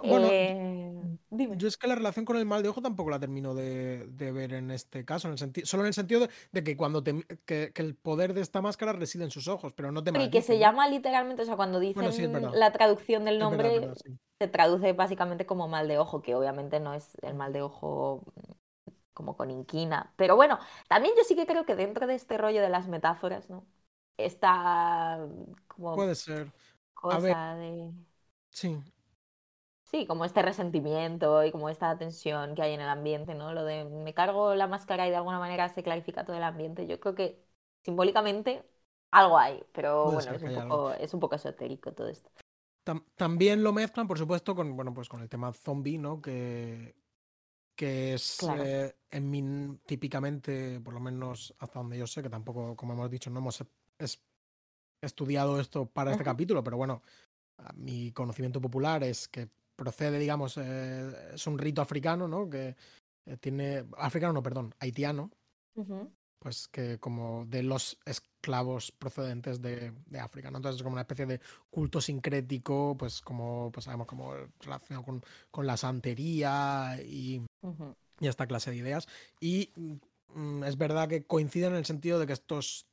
Bueno, 0.04 0.38
Eh, 0.38 1.04
dime. 1.30 1.58
Yo 1.58 1.68
es 1.68 1.78
que 1.78 1.88
la 1.88 1.96
relación 1.96 2.26
con 2.26 2.38
el 2.38 2.46
mal 2.46 2.64
de 2.64 2.70
ojo 2.70 2.82
tampoco 2.82 3.10
la 3.10 3.20
termino 3.20 3.56
de, 3.56 4.08
de 4.08 4.32
ver 4.32 4.54
en 4.54 4.72
este 4.72 5.06
caso, 5.06 5.28
en 5.28 5.34
el 5.34 5.40
senti- 5.40 5.66
solo 5.66 5.84
en 5.84 5.88
el 5.88 5.94
sentido 5.94 6.22
de, 6.22 6.30
de 6.52 6.64
que 6.64 6.78
cuando 6.78 7.04
te, 7.04 7.24
que, 7.46 7.72
que 7.74 7.82
el 7.82 7.96
poder 7.96 8.34
de 8.34 8.42
esta 8.42 8.62
máscara 8.62 8.94
reside 8.94 9.24
en 9.26 9.32
sus 9.32 9.48
ojos, 9.48 9.74
pero 9.74 9.92
no 9.92 10.04
te 10.04 10.12
y 10.14 10.30
que 10.32 10.42
se 10.42 10.58
llama 10.60 10.88
literalmente, 10.90 11.44
o 11.44 11.46
sea, 11.46 11.56
cuando 11.56 11.80
Bueno, 11.94 12.12
sí, 12.12 12.28
dicen 12.28 12.50
la 12.54 12.72
traducción 12.72 13.26
del 13.26 13.40
Es 13.40 13.50
verdad, 13.50 13.72
nombre, 13.72 13.74
verdad, 13.74 13.96
sí. 14.04 14.18
se 14.40 14.48
traduce 14.48 14.94
básicamente 14.94 15.46
como 15.46 15.68
mal 15.68 15.88
de 15.88 16.00
ojo, 16.00 16.22
que 16.22 16.36
obviamente 16.36 16.80
no 16.80 16.94
es 16.94 17.16
el 17.22 17.36
mal 17.36 17.54
de 17.54 17.62
ojo 17.62 18.24
como 19.18 19.38
con 19.38 19.52
inquina. 19.52 20.14
Pero 20.18 20.38
bueno, 20.38 20.60
también 20.90 21.16
yo 21.18 21.24
sí 21.26 21.36
que 21.36 21.48
creo 21.48 21.66
que 21.66 21.76
dentro 21.76 22.08
de 22.08 22.16
este 22.16 22.38
rollo 22.38 22.62
de 22.62 22.70
las 22.70 22.88
metáforas, 22.90 23.50
¿no? 23.50 23.68
Esta 24.18 25.20
como 25.68 26.06
Puede 26.06 26.16
ser. 26.16 26.54
A 27.10 27.20
ver, 27.20 27.38
cosa 27.40 27.56
de... 27.58 27.94
sí. 28.50 28.78
Sí, 29.86 30.06
como 30.06 30.26
este 30.26 30.42
resentimiento 30.42 31.44
y 31.46 31.52
como 31.52 31.70
esta 31.70 31.98
tensión 31.98 32.56
que 32.56 32.62
hay 32.62 32.74
en 32.74 32.82
el 32.82 32.90
ambiente, 32.90 33.36
¿no? 33.36 33.54
Lo 33.54 33.64
de 33.64 33.86
me 33.86 34.14
cargo 34.14 34.54
la 34.54 34.68
máscara 34.68 35.08
y 35.08 35.10
de 35.12 35.16
alguna 35.16 35.40
manera 35.40 35.70
se 35.70 35.82
clarifica 35.82 36.26
todo 36.26 36.36
el 36.36 36.44
ambiente. 36.44 36.86
Yo 36.88 37.00
creo 37.00 37.16
que 37.16 37.42
simbólicamente 37.84 38.66
algo 39.12 39.38
hay, 39.40 39.64
pero 39.74 40.12
Puede 40.12 40.14
bueno, 40.14 40.34
es 40.34 40.44
un 40.44 40.52
poco, 40.52 40.92
es 40.92 41.14
un 41.14 41.22
poco 41.22 41.36
esotérico 41.36 41.94
todo 41.94 42.10
esto. 42.10 42.30
Tam- 42.84 43.04
también 43.16 43.64
lo 43.64 43.74
mezclan, 43.74 44.08
por 44.08 44.18
supuesto, 44.18 44.56
con, 44.56 44.76
bueno, 44.76 44.94
pues 44.94 45.10
con 45.10 45.22
el 45.22 45.30
tema 45.30 45.52
zombie, 45.54 45.98
¿no? 45.98 46.22
Que, 46.22 46.96
que 47.78 48.16
es 48.16 48.38
Claro. 48.40 48.64
eh, 48.66 48.96
en 49.12 49.30
mi, 49.30 49.78
típicamente, 49.86 50.82
por 50.82 50.94
lo 50.96 51.00
menos 51.00 51.54
hasta 51.60 51.80
donde 51.80 51.98
yo 51.98 52.08
sé, 52.08 52.24
que 52.24 52.30
tampoco, 52.30 52.76
como 52.76 52.94
hemos 52.94 53.10
dicho, 53.10 53.30
no 53.30 53.40
hemos 53.40 53.64
es- 54.00 54.20
estudiado 55.02 55.60
esto 55.60 55.86
para 55.86 56.12
este 56.12 56.24
capítulo, 56.24 56.64
pero 56.64 56.76
bueno, 56.76 57.04
mi 57.76 58.12
conocimiento 58.12 58.60
popular 58.60 59.04
es 59.04 59.28
que 59.28 59.48
procede, 59.76 60.18
digamos, 60.18 60.58
eh, 60.58 61.34
es 61.36 61.46
un 61.46 61.58
rito 61.60 61.82
africano, 61.82 62.28
¿no? 62.28 62.50
Que 62.50 62.76
eh, 63.28 63.38
tiene, 63.38 63.86
africano 63.98 64.34
no, 64.34 64.42
perdón, 64.44 64.74
haitiano. 64.80 65.30
Pues 66.48 66.70
que 66.70 66.98
como 66.98 67.46
de 67.46 67.62
los 67.62 67.98
esclavos 68.06 68.94
procedentes 68.94 69.62
de, 69.62 69.92
de 70.06 70.20
África, 70.22 70.50
¿no? 70.50 70.60
Entonces 70.60 70.78
es 70.78 70.84
como 70.84 70.94
una 70.94 71.02
especie 71.02 71.26
de 71.26 71.42
culto 71.70 72.00
sincrético, 72.00 72.96
pues 72.98 73.20
como, 73.20 73.70
pues 73.74 73.84
sabemos, 73.84 74.08
como 74.08 74.32
relacionado 74.62 75.04
con, 75.04 75.22
con 75.52 75.68
la 75.68 75.76
santería 75.76 77.02
y, 77.06 77.42
Ujú. 77.62 77.98
y 78.22 78.28
esta 78.30 78.48
clase 78.48 78.72
de 78.72 78.78
ideas. 78.78 79.10
Y 79.42 79.74
mm, 80.36 80.64
es 80.64 80.78
verdad 80.78 81.10
que 81.10 81.26
coinciden 81.26 81.72
en 81.72 81.80
el 81.80 81.86
sentido 81.86 82.18
de 82.18 82.28
que 82.28 82.32
estos 82.34 82.86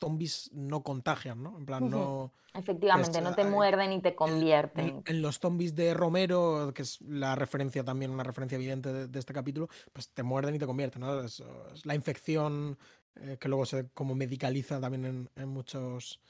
zombies 0.00 0.50
no 0.54 0.82
contagian, 0.82 1.42
¿no? 1.42 1.58
En 1.58 1.66
plan, 1.66 1.90
no... 1.90 2.32
Efectivamente, 2.54 3.18
Es, 3.18 3.24
no 3.24 3.34
te 3.34 3.42
eh, 3.42 3.46
muerden 3.46 3.92
y 3.92 4.02
te 4.02 4.08
En, 4.10 4.14
convierten. 4.16 5.02
en 5.06 5.22
los 5.22 5.38
zombies 5.38 5.74
de 5.74 5.94
Romero, 5.94 6.72
que 6.74 6.82
es 6.82 7.00
la 7.00 7.34
referencia 7.34 7.84
también, 7.84 8.10
una 8.10 8.24
referencia 8.24 8.56
evidente 8.56 8.92
de, 8.92 9.08
de 9.08 9.18
este 9.18 9.32
capítulo, 9.32 9.68
pues 9.92 10.08
te 10.10 10.22
muerden 10.22 10.56
y 10.56 10.58
te 10.58 10.66
convierten, 10.66 11.00
¿no? 11.02 11.20
Es, 11.22 11.42
es 11.72 11.86
la 11.86 11.94
infección 11.94 12.76
eh, 13.16 13.36
que 13.38 13.48
luego 13.48 13.66
se 13.66 13.88
como 13.90 14.14
medicaliza 14.14 14.80
también 14.80 15.04
en, 15.04 15.30
en 15.36 15.48
muchos 15.48 16.20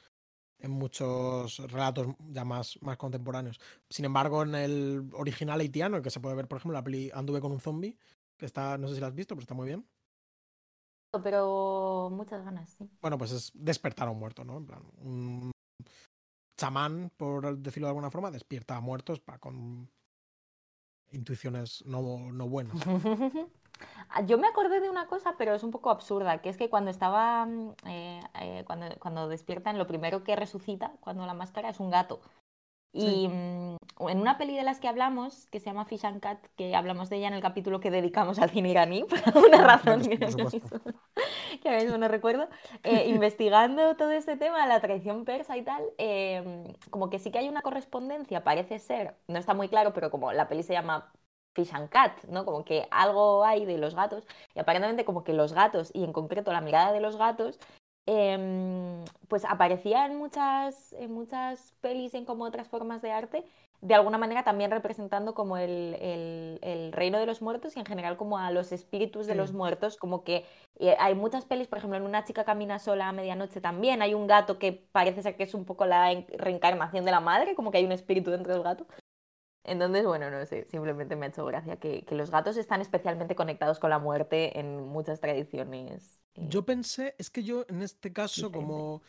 en 0.62 0.70
muchos 0.70 1.58
relatos 1.70 2.06
ya 2.30 2.44
más, 2.44 2.78
más 2.82 2.96
contemporáneos. 2.96 3.60
Sin 3.90 4.04
embargo, 4.04 4.44
en 4.44 4.54
el 4.54 5.10
original 5.12 5.60
haitiano, 5.60 6.00
que 6.00 6.10
se 6.10 6.20
puede 6.20 6.36
ver, 6.36 6.46
por 6.46 6.58
ejemplo, 6.58 6.78
la 6.78 6.84
peli 6.84 7.10
Anduve 7.12 7.40
con 7.40 7.50
un 7.50 7.60
zombie, 7.60 7.98
que 8.36 8.46
está, 8.46 8.78
no 8.78 8.88
sé 8.88 8.94
si 8.94 9.00
la 9.00 9.08
has 9.08 9.14
visto, 9.14 9.34
pero 9.34 9.42
está 9.42 9.54
muy 9.54 9.66
bien. 9.66 9.84
Pero 11.22 12.10
muchas 12.10 12.44
ganas, 12.44 12.70
sí. 12.70 12.88
Bueno, 13.00 13.18
pues 13.18 13.32
es 13.32 13.50
despertar 13.54 14.08
a 14.08 14.12
un 14.12 14.18
muerto, 14.18 14.44
¿no? 14.44 14.56
En 14.58 14.66
plan, 14.66 14.82
un 14.98 15.50
chamán, 16.56 17.10
por 17.16 17.58
decirlo 17.58 17.88
de 17.88 17.90
alguna 17.90 18.10
forma, 18.10 18.30
despierta 18.30 18.76
a 18.76 18.80
muertos 18.80 19.20
para 19.20 19.38
con 19.38 19.90
intuiciones 21.10 21.84
no, 21.84 22.32
no 22.32 22.48
buenas. 22.48 22.76
Ah, 24.08 24.22
Yo 24.22 24.38
me 24.38 24.46
acordé 24.46 24.80
de 24.80 24.90
una 24.90 25.06
cosa, 25.06 25.34
pero 25.38 25.54
es 25.54 25.62
un 25.62 25.70
poco 25.70 25.90
absurda, 25.90 26.40
que 26.42 26.48
es 26.50 26.56
que 26.56 26.68
cuando 26.70 26.90
estaba, 26.90 27.46
mm, 27.46 27.74
eh, 27.86 28.20
eh, 28.40 28.64
cuando, 28.66 28.86
cuando 29.00 29.28
despiertan, 29.28 29.78
lo 29.78 29.86
primero 29.86 30.24
que 30.24 30.36
resucita 30.36 30.92
cuando 31.00 31.26
la 31.26 31.34
máscara 31.34 31.70
es 31.70 31.80
un 31.80 31.90
gato. 31.90 32.20
Sí. 32.96 33.24
Y 33.24 33.28
mm, 33.28 33.76
en 34.08 34.20
una 34.20 34.38
peli 34.38 34.56
de 34.56 34.64
las 34.64 34.80
que 34.80 34.88
hablamos, 34.88 35.46
que 35.48 35.60
se 35.60 35.66
llama 35.66 35.86
Fish 35.86 36.06
and 36.06 36.20
Cat, 36.20 36.46
que 36.56 36.76
hablamos 36.76 37.10
de 37.10 37.16
ella 37.18 37.28
en 37.28 37.34
el 37.34 37.42
capítulo 37.42 37.80
que 37.80 37.90
dedicamos 37.90 38.38
al 38.38 38.50
cine 38.50 38.70
iraní, 38.70 39.04
por 39.10 39.18
alguna 39.26 39.58
Ah, 39.58 39.78
razón 39.78 40.02
que 41.62 41.68
ahora 41.68 41.82
mismo 41.82 41.98
no 41.98 42.08
recuerdo, 42.08 42.48
eh, 42.82 43.08
investigando 43.08 43.96
todo 43.96 44.10
este 44.12 44.36
tema, 44.36 44.66
la 44.66 44.80
tradición 44.80 45.24
persa 45.24 45.56
y 45.56 45.62
tal, 45.64 45.82
eh, 45.98 46.64
como 46.90 47.10
que 47.10 47.18
sí 47.18 47.30
que 47.30 47.38
hay 47.38 47.48
una 47.48 47.62
correspondencia, 47.62 48.44
parece 48.44 48.78
ser, 48.78 49.16
no 49.28 49.38
está 49.38 49.54
muy 49.54 49.68
claro, 49.68 49.92
pero 49.92 50.10
como 50.10 50.32
la 50.32 50.48
peli 50.48 50.62
se 50.62 50.72
llama 50.72 51.12
Fish 51.54 51.72
and 51.74 51.88
Cat, 51.88 52.24
¿no? 52.28 52.44
Como 52.44 52.64
que 52.64 52.86
algo 52.90 53.44
hay 53.44 53.64
de 53.64 53.78
los 53.78 53.94
gatos, 53.94 54.24
y 54.54 54.58
aparentemente 54.60 55.04
como 55.04 55.24
que 55.24 55.32
los 55.32 55.52
gatos, 55.52 55.90
y 55.94 56.04
en 56.04 56.12
concreto 56.12 56.52
la 56.52 56.60
mirada 56.60 56.92
de 56.92 57.00
los 57.00 57.16
gatos, 57.16 57.58
em, 58.06 59.04
pues 59.28 59.44
aparecía 59.44 60.06
en 60.06 60.16
muchas, 60.16 60.92
en 60.94 61.12
muchas 61.12 61.72
pelis 61.80 62.14
y 62.14 62.16
en 62.18 62.24
como 62.24 62.44
otras 62.44 62.68
formas 62.68 63.00
de 63.00 63.12
arte, 63.12 63.44
de 63.80 63.94
alguna 63.94 64.18
manera 64.18 64.44
también 64.44 64.70
representando 64.70 65.34
como 65.34 65.56
el, 65.56 65.96
el- 66.00 66.58
el 66.62 66.92
reino 66.92 67.18
de 67.18 67.26
los 67.26 67.42
muertos 67.42 67.76
y 67.76 67.80
en 67.80 67.86
general 67.86 68.16
como 68.16 68.38
a 68.38 68.50
los 68.52 68.70
espíritus 68.72 69.26
de 69.26 69.32
Sí. 69.34 69.38
los 69.38 69.52
muertos, 69.52 69.96
como 69.96 70.22
que 70.24 70.44
eh, 70.78 70.96
hay 70.98 71.14
muchas 71.14 71.44
pelis, 71.44 71.66
por 71.68 71.78
ejemplo, 71.78 71.96
en 71.96 72.04
Una 72.04 72.24
chica 72.24 72.44
camina 72.44 72.78
sola 72.78 73.08
a 73.08 73.12
medianoche 73.12 73.60
también 73.60 74.00
hay 74.02 74.14
un 74.14 74.26
gato 74.26 74.58
que 74.58 74.72
parece 74.72 75.22
ser 75.22 75.36
que 75.36 75.42
es 75.44 75.54
un 75.54 75.64
poco 75.64 75.84
la 75.86 76.10
en- 76.12 76.26
reencarnación 76.38 77.04
de 77.04 77.10
la 77.10 77.20
madre, 77.20 77.54
como 77.54 77.70
que 77.70 77.78
hay 77.78 77.84
un 77.84 77.92
espíritu 77.92 78.30
dentro 78.30 78.52
del 78.52 78.62
gato. 78.62 78.86
Entonces, 79.64 80.04
bueno, 80.06 80.30
no 80.30 80.44
sé, 80.46 80.66
simplemente 80.70 81.16
me 81.16 81.26
ha 81.26 81.28
hecho 81.30 81.44
gracia 81.46 81.76
que, 81.78 82.04
que 82.04 82.14
los 82.14 82.30
gatos 82.30 82.56
están 82.56 82.80
especialmente 82.80 83.34
conectados 83.36 83.78
con 83.78 83.90
la 83.90 83.98
muerte 83.98 84.58
en 84.58 84.82
muchas 84.88 85.20
tradiciones. 85.20 86.20
eh, 86.34 86.50
Yo 86.50 86.64
pensé, 86.64 87.14
es 87.18 87.30
que 87.30 87.42
yo 87.44 87.64
en 87.68 87.82
este 87.82 88.12
caso, 88.12 88.50
diferente. 88.50 88.52
como 88.52 89.02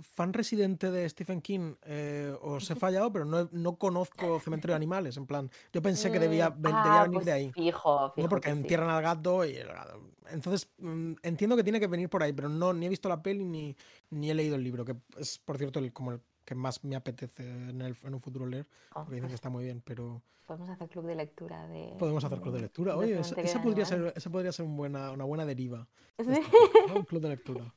fan 0.00 0.32
residente 0.32 0.90
de 0.90 1.08
Stephen 1.08 1.42
King, 1.42 1.74
eh, 1.84 2.34
os 2.42 2.70
he 2.70 2.76
fallado, 2.76 3.12
pero 3.12 3.24
no, 3.26 3.48
no 3.52 3.76
conozco 3.78 4.40
Cementerio 4.40 4.74
de 4.74 4.76
Animales. 4.78 5.16
En 5.16 5.26
plan, 5.26 5.50
yo 5.72 5.82
pensé 5.82 6.10
que 6.12 6.20
debía, 6.20 6.50
Mm, 6.50 6.54
ven- 6.56 6.82
ah, 6.82 6.82
debía 6.82 7.02
venir 7.02 7.24
pues 7.24 7.26
de 7.26 7.32
ahí. 7.32 7.54
Fijo, 7.54 8.10
¿no? 8.16 8.28
fijo 8.28 8.28
Porque 8.28 8.50
que 8.50 8.52
sí. 8.52 8.68
entierran 8.68 8.90
al 8.90 9.02
gato 9.02 9.44
y 9.46 9.56
el 9.56 9.68
gato. 9.68 10.00
Entonces, 10.30 10.68
mm, 10.78 11.14
entiendo 11.22 11.56
que 11.56 11.64
tiene 11.64 11.80
que 11.80 11.88
venir 11.88 12.08
por 12.10 12.22
ahí, 12.22 12.32
pero 12.34 12.48
no 12.48 12.72
ni 12.74 12.86
he 12.86 12.90
visto 12.90 13.08
la 13.08 13.22
peli 13.22 13.44
ni, 13.44 13.76
ni 14.10 14.30
he 14.30 14.34
leído 14.34 14.56
el 14.56 14.64
libro, 14.64 14.84
que 14.84 14.96
es, 15.18 15.38
por 15.40 15.58
cierto, 15.58 15.78
el, 15.80 15.92
como 15.92 16.12
el 16.12 16.20
que 16.48 16.54
más 16.54 16.82
me 16.82 16.96
apetece 16.96 17.46
en, 17.46 17.82
el, 17.82 17.94
en 18.04 18.14
un 18.14 18.20
futuro 18.20 18.46
leer, 18.46 18.66
Oh, 18.94 19.00
porque 19.04 19.16
dicen 19.16 19.24
pues 19.24 19.32
que 19.32 19.34
está 19.34 19.50
muy 19.50 19.64
bien, 19.64 19.82
pero 19.84 20.22
podemos 20.46 20.70
hacer 20.70 20.88
club 20.88 21.04
de 21.04 21.14
lectura 21.14 21.68
de, 21.68 21.94
podemos 21.98 22.24
hacer 22.24 22.40
club 22.40 22.54
de 22.54 22.60
lectura. 22.62 22.92
de 22.94 22.98
Oye, 22.98 23.12
esa, 23.20 23.24
Cementerio 23.34 23.50
esa 23.50 23.58
de 23.58 23.64
podría 23.64 23.84
ser, 23.84 24.12
esa 24.16 24.30
podría 24.30 24.52
ser 24.52 24.64
un 24.64 24.76
buena, 24.78 25.10
una 25.10 25.24
buena 25.24 25.44
deriva. 25.44 25.86
de 26.16 26.24
Sí. 26.24 26.30
este 26.40 26.88
¿no? 26.88 26.94
Un 27.00 27.04
club 27.04 27.20
de 27.22 27.28
lectura. 27.28 27.74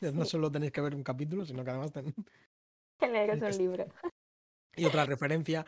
No 0.12 0.24
Sí. 0.24 0.30
solo 0.32 0.50
tenéis 0.50 0.72
que 0.72 0.80
ver 0.80 0.94
un 0.96 1.02
capítulo, 1.04 1.44
sino 1.46 1.62
que 1.64 1.70
además 1.70 1.92
ten- 1.92 2.12
Que 2.98 3.08
leeros 3.08 3.40
un 3.40 3.56
libro. 3.62 3.86
Y 4.76 4.84
otra 4.84 5.04
referencia, 5.06 5.64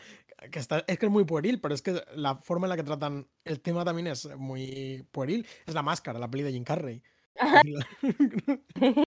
que 0.50 0.58
está, 0.58 0.84
es 0.88 0.98
que 0.98 1.06
es 1.06 1.12
muy 1.12 1.24
pueril, 1.24 1.60
pero 1.60 1.72
es 1.74 1.82
que 1.82 2.02
la 2.16 2.34
forma 2.34 2.66
en 2.66 2.70
la 2.70 2.76
que 2.76 2.82
tratan 2.84 3.28
el 3.44 3.60
tema 3.60 3.84
también 3.84 4.08
es 4.08 4.26
muy 4.36 5.06
pueril. 5.12 5.46
Es 5.66 5.74
la 5.74 5.82
máscara, 5.82 6.18
la 6.18 6.28
peli 6.30 6.42
de 6.42 6.52
Jim 6.52 6.64
Carrey. 6.64 7.00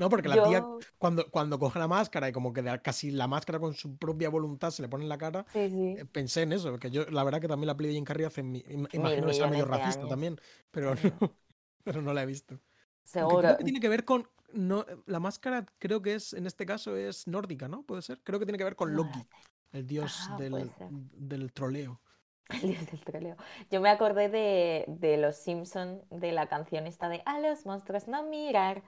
No, 0.00 0.10
porque 0.10 0.28
la 0.28 0.42
tía, 0.42 0.68
Yo, 0.68 0.84
cuando, 0.98 1.30
cuando 1.30 1.58
coge 1.60 1.78
la 1.78 1.88
máscara 1.88 2.28
y 2.28 2.32
como 2.32 2.52
que 2.54 2.64
casi 2.82 3.12
la 3.12 3.28
máscara 3.28 3.60
con 3.60 3.74
su 3.74 3.96
propia 3.98 4.30
voluntad 4.30 4.72
se 4.72 4.82
le 4.82 4.88
pone 4.88 5.04
en 5.04 5.10
la 5.10 5.18
cara, 5.18 5.46
sí, 5.52 5.68
sí. 5.70 6.00
eh, 6.00 6.06
pensé 6.06 6.42
en 6.42 6.52
eso, 6.54 6.78
que 6.78 6.90
yo 6.90 7.04
la 7.10 7.24
verdad 7.24 7.40
que 7.40 7.48
también 7.48 7.68
la 7.68 7.76
peli 7.76 7.90
de 7.90 7.94
Jim 7.96 8.04
Carrey 8.04 8.26
hace, 8.26 8.42
mi- 8.42 8.62
im- 8.64 8.88
imagino 8.92 9.28
que 9.28 9.34
millones 9.36 9.46
medio 9.46 9.66
de 9.70 9.70
racista 9.72 10.08
años. 10.08 10.08
también, 10.08 10.40
pero 10.72 10.94
no, 10.96 11.00
pero 11.84 12.02
no 12.02 12.14
la 12.14 12.24
he 12.24 12.26
visto. 12.26 12.60
Seguro. 13.04 13.48
creo 13.48 13.56
que 13.56 13.64
tiene 13.64 13.80
que 13.80 13.88
ver 13.88 14.04
con, 14.04 14.28
no, 14.52 14.86
la 15.06 15.20
máscara 15.20 15.66
creo 15.78 16.02
que 16.02 16.14
es, 16.14 16.32
en 16.34 16.46
este 16.46 16.66
caso 16.66 16.96
es 16.96 17.26
nórdica, 17.28 17.68
¿no? 17.68 17.82
Puede 17.84 18.02
ser. 18.02 18.20
Creo 18.24 18.38
que 18.40 18.46
tiene 18.46 18.58
que 18.58 18.64
ver 18.64 18.76
con 18.76 18.94
Loki, 18.96 19.28
el 19.72 19.86
dios 19.86 20.28
Ah, 20.28 20.36
del, 20.36 20.74
del 20.88 21.52
troleo. 21.52 22.00
El 22.48 22.60
dios 22.72 22.86
del 22.90 23.00
troleo. 23.04 23.36
Yo 23.70 23.80
me 23.80 23.90
acordé 23.90 24.28
de, 24.28 24.84
de 24.88 25.16
Los 25.16 25.36
Simpson, 25.36 26.02
de 26.10 26.32
la 26.32 26.48
canción 26.48 26.86
esta 26.86 27.08
de 27.08 27.22
A 27.26 27.38
los 27.40 27.64
monstruos 27.66 28.08
no 28.08 28.22
mirar. 28.24 28.82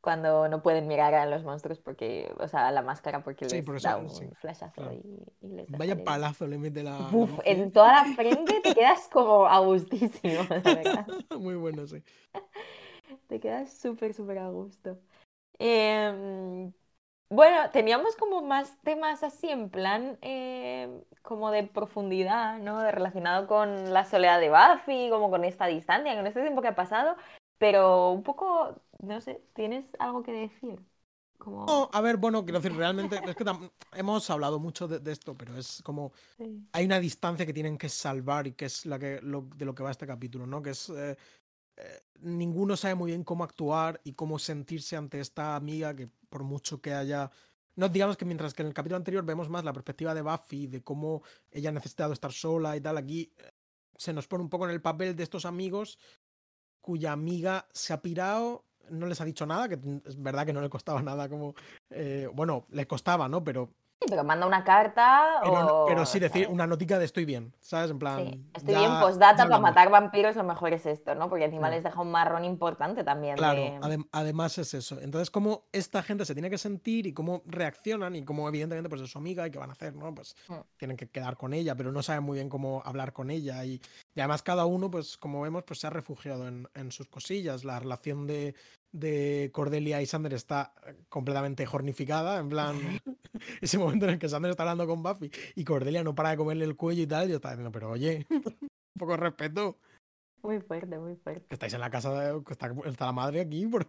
Cuando 0.00 0.48
no 0.48 0.62
pueden 0.62 0.86
mirar 0.86 1.14
a 1.14 1.26
los 1.26 1.42
monstruos 1.44 1.80
porque, 1.80 2.32
o 2.38 2.48
sea, 2.48 2.68
a 2.68 2.72
la 2.72 2.82
máscara 2.82 3.22
porque 3.24 3.46
Sí, 3.46 3.56
les 3.56 3.66
por 3.66 3.76
eso, 3.76 3.88
da 3.88 3.96
un 3.96 4.08
sí, 4.08 4.26
flashazo 4.40 4.74
claro. 4.74 4.92
y, 4.92 5.46
y 5.46 5.48
les 5.48 5.70
Vaya 5.70 6.04
palazo 6.04 6.46
le 6.46 6.58
mete 6.58 6.82
la. 6.82 6.96
Uf, 7.14 7.30
en 7.44 7.72
toda 7.72 7.92
la 7.92 8.04
frente 8.14 8.60
te 8.62 8.74
quedas 8.74 9.08
como 9.12 9.46
a 9.46 9.58
gustísimo, 9.60 10.42
la 10.50 10.58
verdad. 10.60 11.06
Muy 11.38 11.56
bueno, 11.56 11.86
sí. 11.86 12.02
Te 13.28 13.40
quedas 13.40 13.72
súper, 13.72 14.14
súper 14.14 14.38
a 14.38 14.48
gusto. 14.48 14.98
Em, 15.58 16.72
bueno, 17.30 17.70
teníamos 17.72 18.16
como 18.16 18.42
más 18.42 18.78
temas 18.82 19.22
así 19.22 19.50
en 19.50 19.70
plan 19.70 20.18
em, 20.22 21.02
como 21.22 21.50
de 21.50 21.64
profundidad, 21.64 22.58
¿no? 22.58 22.80
De 22.80 22.92
relacionado 22.92 23.46
con 23.46 23.92
la 23.92 24.04
soledad 24.04 24.40
de 24.40 24.50
Buffy, 24.50 25.10
como 25.10 25.30
con 25.30 25.44
esta 25.44 25.66
distancia, 25.66 26.14
con 26.16 26.26
este 26.26 26.40
tiempo 26.42 26.62
que 26.62 26.68
ha 26.68 26.74
pasado, 26.74 27.16
pero 27.58 28.10
un 28.12 28.22
poco, 28.22 28.80
no 28.98 29.20
sé, 29.20 29.42
¿tienes 29.54 29.84
algo 29.98 30.22
que 30.22 30.32
decir? 30.32 30.80
Como... 31.38 31.66
No, 31.66 31.88
a 31.92 32.00
ver, 32.00 32.16
bueno, 32.16 32.44
quiero 32.44 32.60
decir, 32.60 32.76
realmente 32.76 33.20
es 33.24 33.36
que 33.36 33.44
hemos 33.92 34.28
hablado 34.30 34.58
mucho 34.58 34.88
de, 34.88 34.98
de 34.98 35.12
esto, 35.12 35.36
pero 35.36 35.56
es 35.56 35.82
como 35.84 36.12
Sí. 36.36 36.66
hay 36.72 36.84
una 36.84 36.98
distancia 37.00 37.46
que 37.46 37.52
tienen 37.52 37.78
que 37.78 37.88
salvar 37.88 38.46
y 38.46 38.52
que 38.52 38.64
es 38.66 38.86
la 38.86 38.98
que 38.98 39.20
lo- 39.22 39.48
de 39.56 39.64
lo 39.64 39.74
que 39.74 39.82
va 39.82 39.90
este 39.90 40.06
capítulo, 40.06 40.46
¿no? 40.46 40.60
Que 40.62 40.70
es 40.70 40.88
eh, 40.90 41.16
eh, 41.76 42.00
ninguno 42.20 42.76
sabe 42.76 42.96
muy 42.96 43.12
bien 43.12 43.24
cómo 43.24 43.44
actuar 43.44 44.00
y 44.04 44.12
cómo 44.14 44.38
sentirse 44.38 44.96
ante 44.96 45.20
esta 45.20 45.54
amiga 45.56 45.94
que 45.94 46.08
por 46.28 46.42
mucho 46.42 46.80
que 46.80 46.92
haya 46.92 47.30
no 47.76 47.88
digamos 47.88 48.16
que 48.16 48.24
mientras 48.24 48.52
que 48.54 48.62
en 48.62 48.68
el 48.68 48.74
capítulo 48.74 48.96
anterior 48.96 49.24
vemos 49.24 49.48
más 49.48 49.64
la 49.64 49.72
perspectiva 49.72 50.12
de 50.14 50.22
Buffy 50.22 50.66
de 50.66 50.82
cómo 50.82 51.22
ella 51.52 51.70
ha 51.70 51.72
necesitado 51.72 52.12
estar 52.12 52.32
sola 52.32 52.76
y 52.76 52.80
tal, 52.80 52.98
aquí 52.98 53.32
eh, 53.38 53.50
se 53.96 54.12
nos 54.12 54.26
pone 54.26 54.42
un 54.42 54.50
poco 54.50 54.64
en 54.64 54.72
el 54.72 54.82
papel 54.82 55.14
de 55.14 55.22
estos 55.22 55.44
amigos 55.46 55.98
cuya 56.80 57.12
amiga 57.12 57.68
se 57.72 57.92
ha 57.92 58.02
pirado, 58.02 58.64
no 58.90 59.06
les 59.06 59.20
ha 59.20 59.24
dicho 59.24 59.46
nada, 59.46 59.68
que 59.68 59.78
es 60.06 60.22
verdad 60.22 60.46
que 60.46 60.52
no 60.52 60.60
le 60.60 60.68
costaba 60.70 61.02
nada 61.02 61.28
como 61.28 61.54
eh, 61.90 62.28
bueno, 62.32 62.66
le 62.70 62.86
costaba, 62.86 63.28
¿no? 63.28 63.42
Pero 63.44 63.70
Sí, 64.00 64.06
pero 64.10 64.22
manda 64.22 64.46
una 64.46 64.62
carta 64.62 65.40
pero, 65.42 65.82
o... 65.82 65.86
pero 65.88 66.06
sí 66.06 66.20
decir 66.20 66.42
¿sabes? 66.44 66.54
una 66.54 66.68
notica 66.68 67.00
de 67.00 67.04
estoy 67.04 67.24
bien, 67.24 67.52
¿sabes? 67.58 67.90
En 67.90 67.98
plan, 67.98 68.28
Sí, 68.30 68.44
estoy 68.54 68.74
ya- 68.74 68.78
bien, 68.78 69.00
postdata 69.00 69.32
para 69.32 69.42
hablamos. 69.42 69.62
matar 69.70 69.90
vampiros, 69.90 70.36
lo 70.36 70.44
mejor 70.44 70.72
es 70.72 70.86
esto, 70.86 71.16
¿no? 71.16 71.28
Porque 71.28 71.46
encima 71.46 71.68
les 71.68 71.82
deja 71.82 72.00
un 72.00 72.12
marrón 72.12 72.44
importante 72.44 73.02
también. 73.02 73.34
Claro, 73.36 73.60
de- 73.60 73.80
adem- 73.80 74.08
además 74.12 74.56
es 74.58 74.72
eso. 74.74 75.00
Entonces, 75.00 75.32
cómo 75.32 75.64
esta 75.72 76.00
gente 76.04 76.24
se 76.24 76.34
tiene 76.34 76.48
que 76.48 76.58
sentir 76.58 77.08
y 77.08 77.12
cómo 77.12 77.42
reaccionan 77.46 78.14
y 78.14 78.24
cómo 78.24 78.48
evidentemente 78.48 78.88
pues 78.88 79.00
es 79.02 79.10
su 79.10 79.18
amiga 79.18 79.44
y 79.48 79.50
qué 79.50 79.58
van 79.58 79.70
a 79.70 79.72
hacer, 79.72 79.96
¿no? 79.96 80.14
Pues 80.14 80.36
Mm. 80.48 80.54
tienen 80.76 80.96
que 80.96 81.08
quedar 81.10 81.36
con 81.36 81.52
ella, 81.52 81.74
pero 81.74 81.90
no 81.90 82.00
saben 82.00 82.22
muy 82.22 82.36
bien 82.36 82.48
cómo 82.48 82.82
hablar 82.84 83.12
con 83.12 83.30
ella 83.30 83.64
y, 83.64 83.80
y 84.14 84.20
además 84.20 84.44
cada 84.44 84.64
uno, 84.64 84.92
pues 84.92 85.16
como 85.16 85.40
vemos, 85.42 85.64
pues 85.64 85.80
se 85.80 85.88
ha 85.88 85.90
refugiado 85.90 86.46
en, 86.46 86.68
en 86.76 86.92
sus 86.92 87.08
cosillas. 87.08 87.64
La 87.64 87.80
relación 87.80 88.28
de, 88.28 88.54
de 88.92 89.50
Cordelia 89.52 90.00
y 90.00 90.06
Sander 90.06 90.32
está 90.34 90.72
eh, 90.86 90.94
completamente 91.08 91.66
jornificada, 91.66 92.38
en 92.38 92.48
plan, 92.48 92.76
ese 93.60 93.78
momento 93.78 94.06
en 94.06 94.12
el 94.12 94.18
que 94.18 94.28
Sander 94.28 94.50
está 94.50 94.62
hablando 94.64 94.86
con 94.86 95.02
Buffy 95.02 95.30
y 95.54 95.64
Cordelia 95.64 96.02
no 96.02 96.14
para 96.14 96.30
de 96.30 96.36
comerle 96.36 96.64
el 96.64 96.76
cuello 96.76 97.02
y 97.02 97.06
tal, 97.06 97.28
yo 97.28 97.36
estaba 97.36 97.54
diciendo, 97.54 97.72
pero 97.72 97.90
oye, 97.90 98.26
un 98.30 98.98
poco 98.98 99.12
de 99.12 99.18
respeto, 99.18 99.78
Muy 100.42 100.60
fuerte, 100.60 100.98
muy 100.98 101.16
fuerte. 101.16 101.46
que 101.48 101.54
estáis 101.54 101.74
en 101.74 101.80
la 101.80 101.90
casa, 101.90 102.12
de, 102.12 102.44
que 102.44 102.52
está, 102.52 102.72
está 102.86 103.06
la 103.06 103.12
madre 103.12 103.40
aquí, 103.40 103.66
por... 103.66 103.86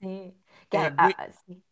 Sí. 0.00 0.34
Que, 0.70 0.78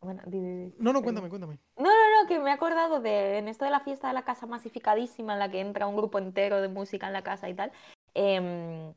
Bueno, 0.00 0.22
di, 0.26 0.40
di, 0.40 0.64
di, 0.70 0.74
No, 0.78 0.92
no, 0.92 1.02
cuéntame, 1.02 1.28
cuéntame. 1.28 1.58
No, 1.76 1.84
no, 1.84 2.22
no, 2.22 2.28
que 2.28 2.38
me 2.38 2.50
he 2.50 2.52
acordado 2.52 3.00
de 3.00 3.38
en 3.38 3.46
esto 3.48 3.64
de 3.64 3.70
la 3.70 3.80
fiesta 3.80 4.08
de 4.08 4.14
la 4.14 4.24
casa 4.24 4.46
masificadísima 4.46 5.34
en 5.34 5.38
la 5.38 5.50
que 5.50 5.60
entra 5.60 5.86
un 5.86 5.96
grupo 5.96 6.18
entero 6.18 6.60
de 6.60 6.68
música 6.68 7.06
en 7.06 7.12
la 7.12 7.22
casa 7.22 7.48
y 7.48 7.54
tal, 7.54 7.72
em, 8.14 8.92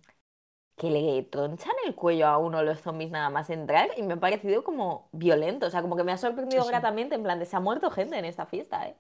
que 0.80 0.90
le 0.90 1.24
tronchan 1.24 1.74
el 1.86 1.94
cuello 1.94 2.26
a 2.26 2.38
uno 2.38 2.64
los 2.64 2.80
zombies 2.80 3.12
nada 3.12 3.30
más 3.30 3.50
entrar 3.50 3.90
y 3.98 4.02
me 4.02 4.14
ha 4.14 4.20
parecido 4.20 4.64
como 4.64 5.10
violento, 5.12 5.66
o 5.66 5.70
sea, 5.70 5.82
como 5.82 5.98
que 5.98 6.06
me 6.06 6.14
ha 6.14 6.18
sorprendido 6.18 6.64
Sí, 6.64 6.70
gratamente 6.70 7.16
en 7.16 7.24
plan 7.24 7.38
de 7.38 7.46
se 7.46 7.58
ha 7.58 7.60
muerto 7.60 7.92
gente 7.92 8.18
en 8.18 8.24
esta 8.24 8.46
fiesta, 8.46 8.88
¿eh? 8.88 8.96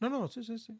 No, 0.00 0.10
no, 0.10 0.26
sí, 0.26 0.42
sí, 0.42 0.58
sí. 0.58 0.76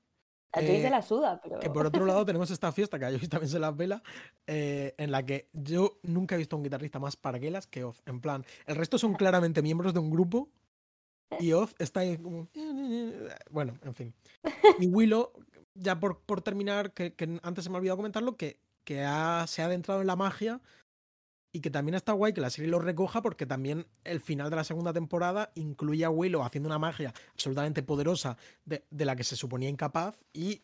A 0.52 0.58
Joyce 0.58 0.80
se 0.80 0.88
Eh, 0.88 0.90
la 0.90 1.02
suda, 1.02 1.40
pero... 1.40 1.60
Que 1.60 1.70
por 1.70 1.86
otro 1.86 2.04
lado 2.04 2.26
tenemos 2.26 2.50
esta 2.50 2.72
fiesta 2.72 2.98
que 2.98 3.04
a 3.04 3.10
Joyce 3.10 3.28
también 3.28 3.48
se 3.48 3.60
las 3.60 3.76
vela, 3.76 4.02
eh, 4.48 4.92
en 4.98 5.12
la 5.12 5.24
que 5.24 5.48
yo 5.52 6.00
nunca 6.02 6.34
he 6.34 6.38
visto 6.38 6.56
a 6.56 6.58
un 6.58 6.64
guitarrista 6.64 6.98
más 6.98 7.14
parguelas 7.14 7.68
que 7.68 7.84
Oz. 7.84 8.02
En 8.04 8.20
plan, 8.20 8.44
el 8.66 8.74
resto 8.74 8.98
son 8.98 9.14
claramente 9.14 9.62
miembros 9.62 9.94
de 9.94 10.00
un 10.00 10.10
grupo 10.10 10.48
y 11.38 11.52
Oz 11.52 11.76
está 11.78 12.00
ahí 12.00 12.18
como... 12.18 12.48
Bueno, 13.50 13.78
en 13.84 13.94
fin. 13.94 14.14
Y 14.80 14.88
Willow, 14.88 15.30
ya 15.74 16.00
por, 16.00 16.22
por 16.22 16.42
terminar, 16.42 16.92
que, 16.92 17.14
que 17.14 17.38
antes 17.44 17.62
se 17.62 17.70
me 17.70 17.76
ha 17.76 17.78
olvidado 17.78 17.98
comentarlo, 17.98 18.36
que, 18.36 18.58
que 18.90 19.04
ha- 19.04 19.46
se 19.46 19.62
ha 19.62 19.66
adentrado 19.66 20.00
en 20.00 20.08
la 20.08 20.16
magia 20.16 20.60
y 21.52 21.60
que 21.60 21.70
también 21.70 21.94
está 21.94 22.12
guay 22.12 22.32
que 22.32 22.40
la 22.40 22.50
serie 22.50 22.68
lo 22.68 22.80
recoja 22.80 23.22
porque 23.22 23.46
también 23.46 23.86
el 24.02 24.18
final 24.18 24.50
de 24.50 24.56
la 24.56 24.64
segunda 24.64 24.92
temporada 24.92 25.52
incluye 25.54 26.04
a 26.04 26.10
Willow 26.10 26.42
haciendo 26.42 26.68
una 26.68 26.80
magia 26.80 27.14
absolutamente 27.30 27.84
poderosa 27.84 28.36
de, 28.64 28.84
de 28.90 29.04
la 29.04 29.14
que 29.14 29.22
se 29.22 29.36
suponía 29.36 29.68
incapaz 29.68 30.24
y 30.32 30.60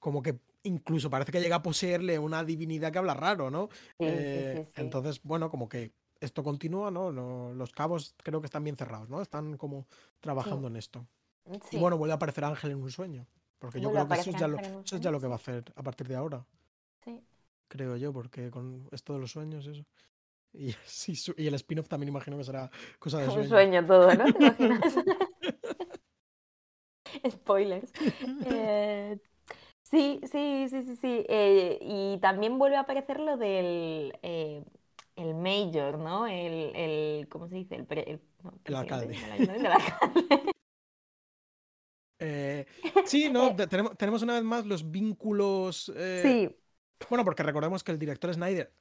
como 0.00 0.22
que 0.22 0.40
incluso 0.64 1.08
parece 1.08 1.30
que 1.30 1.40
llega 1.40 1.54
a 1.56 1.62
poseerle 1.62 2.18
una 2.18 2.42
divinidad 2.42 2.90
que 2.90 2.98
habla 2.98 3.14
raro, 3.14 3.48
¿no? 3.48 3.68
Sí, 3.70 3.86
Eh, 4.00 4.52
sí, 4.56 4.64
sí. 4.64 4.72
Entonces, 4.80 5.20
bueno, 5.22 5.48
como 5.48 5.68
que 5.68 5.92
esto 6.18 6.42
continúa, 6.42 6.90
¿no? 6.90 7.12
No- 7.12 7.54
Los 7.54 7.70
cabos 7.70 8.16
creo 8.24 8.40
que 8.40 8.46
están 8.46 8.64
bien 8.64 8.76
cerrados, 8.76 9.08
¿no? 9.08 9.22
Están 9.22 9.56
como 9.56 9.86
trabajando 10.18 10.66
en 10.66 10.74
esto. 10.78 11.06
Y 11.70 11.78
bueno, 11.78 11.96
vuelve 11.96 12.10
a 12.12 12.16
aparecer 12.16 12.44
Ángel 12.44 12.72
en 12.72 12.82
un 12.82 12.90
sueño. 12.90 13.24
Porque 13.60 13.80
yo 13.80 13.90
Vuelve 13.90 14.04
creo 14.04 14.08
que 14.08 14.20
eso 14.20 14.30
es, 14.30 14.36
ya 14.36 14.48
lo, 14.48 14.56
eso 14.84 14.96
es 14.96 15.00
ya 15.00 15.12
que 15.20 15.26
va 15.28 15.34
a 15.34 15.36
hacer 15.36 15.72
a 15.76 15.82
partir 15.84 16.08
de 16.08 16.16
ahora. 16.16 16.44
Creo 17.68 17.96
yo, 17.96 18.12
porque 18.12 18.50
con 18.50 18.88
esto 18.92 19.14
de 19.14 19.20
los 19.20 19.32
sueños, 19.32 19.66
eso. 19.66 19.84
Y, 20.52 20.72
sí, 20.86 21.14
y 21.38 21.46
el 21.48 21.54
spin-off 21.54 21.88
también 21.88 22.08
imagino 22.10 22.38
que 22.38 22.44
será 22.44 22.70
cosa 23.00 23.20
de 23.20 23.30
Un 23.30 23.30
sueño. 23.30 23.48
sueño 23.48 23.84
todo, 23.86 24.14
¿no? 24.14 24.32
¿Te 24.32 24.38
imaginas? 24.38 24.84
Spoilers. 27.30 27.92
Eh, 28.42 29.18
sí, 29.82 30.20
sí, 30.30 30.66
sí, 30.70 30.82
sí, 30.84 30.96
sí. 30.96 31.26
Eh, 31.28 31.78
y 31.82 32.18
también 32.20 32.58
vuelve 32.58 32.76
a 32.76 32.80
aparecer 32.80 33.20
lo 33.20 33.36
del 33.36 34.14
eh, 34.22 34.64
el 35.16 35.34
mayor, 35.34 35.98
¿no? 35.98 36.26
El, 36.26 36.74
el 36.76 37.28
¿cómo 37.28 37.48
se 37.48 37.56
dice? 37.56 37.76
El, 37.76 37.86
pre- 37.86 38.10
el, 38.10 38.20
no, 38.68 38.78
alcalde. 38.78 39.16
el. 39.18 39.18
Eh, 42.18 42.66
sí, 43.04 43.28
no, 43.30 43.52
Eh, 43.52 43.54
te- 43.54 43.66
tenemos, 43.66 43.96
tenemos 43.96 44.22
una 44.22 44.34
vez 44.34 44.44
más 44.44 44.64
los 44.66 44.90
vínculos. 44.90 45.92
eh, 45.96 46.38
Sí, 46.38 46.56
Bueno, 47.08 47.24
porque 47.24 47.42
recordemos 47.42 47.84
que 47.84 47.92
el 47.92 47.98
director 47.98 48.32
Snyder, 48.32 48.72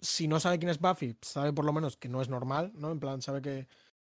si 0.00 0.28
no 0.28 0.38
sabe 0.40 0.58
quién 0.58 0.70
es 0.70 0.78
Buffy, 0.80 1.16
sabe 1.22 1.52
por 1.52 1.64
lo 1.64 1.72
menos 1.72 1.96
que 1.96 2.08
no 2.08 2.20
es 2.20 2.28
normal, 2.28 2.72
¿no? 2.74 2.90
En 2.90 3.00
plan, 3.00 3.22
sabe 3.22 3.40
que, 3.42 3.66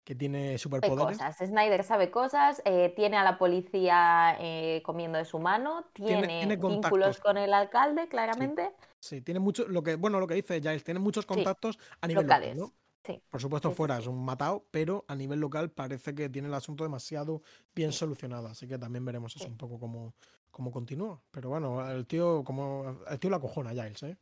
que 0.04 0.16
tiene 0.16 0.58
superpoderes. 0.58 1.18
cosas. 1.18 1.38
Snyder 1.38 1.84
sabe 1.84 2.12
cosas, 2.12 2.62
eh, 2.66 2.94
tiene 2.96 3.18
a 3.18 3.24
la 3.24 3.38
policía 3.38 4.38
eh, 4.40 4.82
comiendo 4.86 5.18
de 5.18 5.26
su 5.26 5.40
mano, 5.40 5.86
Tiene- 5.94 6.28
tiene, 6.28 6.56
tiene 6.56 6.56
vínculos 6.58 7.20
con 7.20 7.38
el 7.38 7.54
alcalde, 7.54 8.08
claramente. 8.08 8.72
Sí, 9.00 9.22
tiene 9.22 9.40
mucho, 9.40 9.68
lo 9.68 9.82
que, 9.82 9.96
bueno, 9.96 10.20
lo 10.20 10.28
que 10.28 10.36
dice 10.36 10.62
Giles, 10.62 10.84
tiene 10.84 11.00
muchos 11.00 11.26
contactos 11.26 11.80
a 12.02 12.08
nivel 12.08 12.26
locales. 12.26 12.56
local, 12.56 12.72
¿no? 12.72 12.82
Sí. 13.04 13.20
Por 13.32 13.42
supuesto, 13.42 13.72
fuera 13.72 13.98
es 13.98 14.06
un 14.06 14.24
matado, 14.24 14.68
pero 14.70 15.06
a 15.08 15.16
nivel 15.16 15.40
local 15.40 15.72
parece 15.72 16.14
que 16.14 16.30
tiene 16.30 16.48
el 16.50 16.54
asunto 16.54 16.84
demasiado 16.84 17.42
bien 17.74 17.92
solucionado. 17.92 18.48
Así 18.48 18.68
que 18.68 18.78
también 18.78 19.04
veremos 19.04 19.36
eso 19.36 19.48
un 19.48 19.58
poco 19.58 19.80
cómo, 19.80 20.14
cómo 20.52 20.72
continúa. 20.72 21.22
Pero 21.32 21.50
bueno, 21.50 21.90
el 21.90 22.06
tío, 22.08 22.44
como, 22.44 22.98
el 23.10 23.20
tío 23.20 23.30
la 23.30 23.40
cojona, 23.40 23.72
Giles, 23.72 24.04
¿eh? 24.04 24.18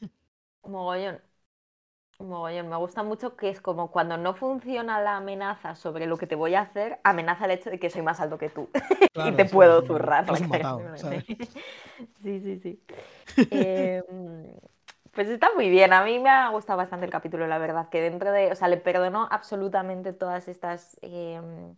Mogollón. 0.64 1.20
Mogollón. 2.18 2.68
Me 2.68 2.76
gusta 2.76 3.02
mucho 3.02 3.36
que 3.36 3.48
es 3.48 3.60
como 3.60 3.90
cuando 3.90 4.16
no 4.16 4.34
funciona 4.34 5.00
la 5.00 5.16
amenaza 5.16 5.74
sobre 5.74 6.06
lo 6.06 6.18
que 6.18 6.26
te 6.26 6.34
voy 6.34 6.54
a 6.54 6.62
hacer, 6.62 7.00
amenaza 7.02 7.46
el 7.46 7.52
hecho 7.52 7.70
de 7.70 7.78
que 7.78 7.90
soy 7.90 8.02
más 8.02 8.20
alto 8.20 8.38
que 8.38 8.50
tú 8.50 8.68
y 9.26 9.32
te 9.32 9.46
sí, 9.46 9.52
puedo 9.52 9.80
sí, 9.80 9.86
zurrar. 9.86 10.26
Sí, 12.22 12.40
sí, 12.40 12.58
sí. 12.60 12.84
Em, 13.50 14.04
pues 15.12 15.28
está 15.28 15.48
muy 15.54 15.68
bien. 15.70 15.92
A 15.92 16.04
mí 16.04 16.18
me 16.18 16.30
ha 16.30 16.48
gustado 16.50 16.76
bastante 16.78 17.06
el 17.06 17.12
capítulo, 17.12 17.46
la 17.46 17.58
verdad, 17.58 17.88
que 17.88 18.00
dentro 18.00 18.32
de, 18.32 18.52
o 18.52 18.54
sea, 18.54 18.68
le 18.68 18.76
perdono 18.76 19.28
absolutamente 19.30 20.12
todas 20.12 20.48
estas 20.48 20.96
em, 21.02 21.76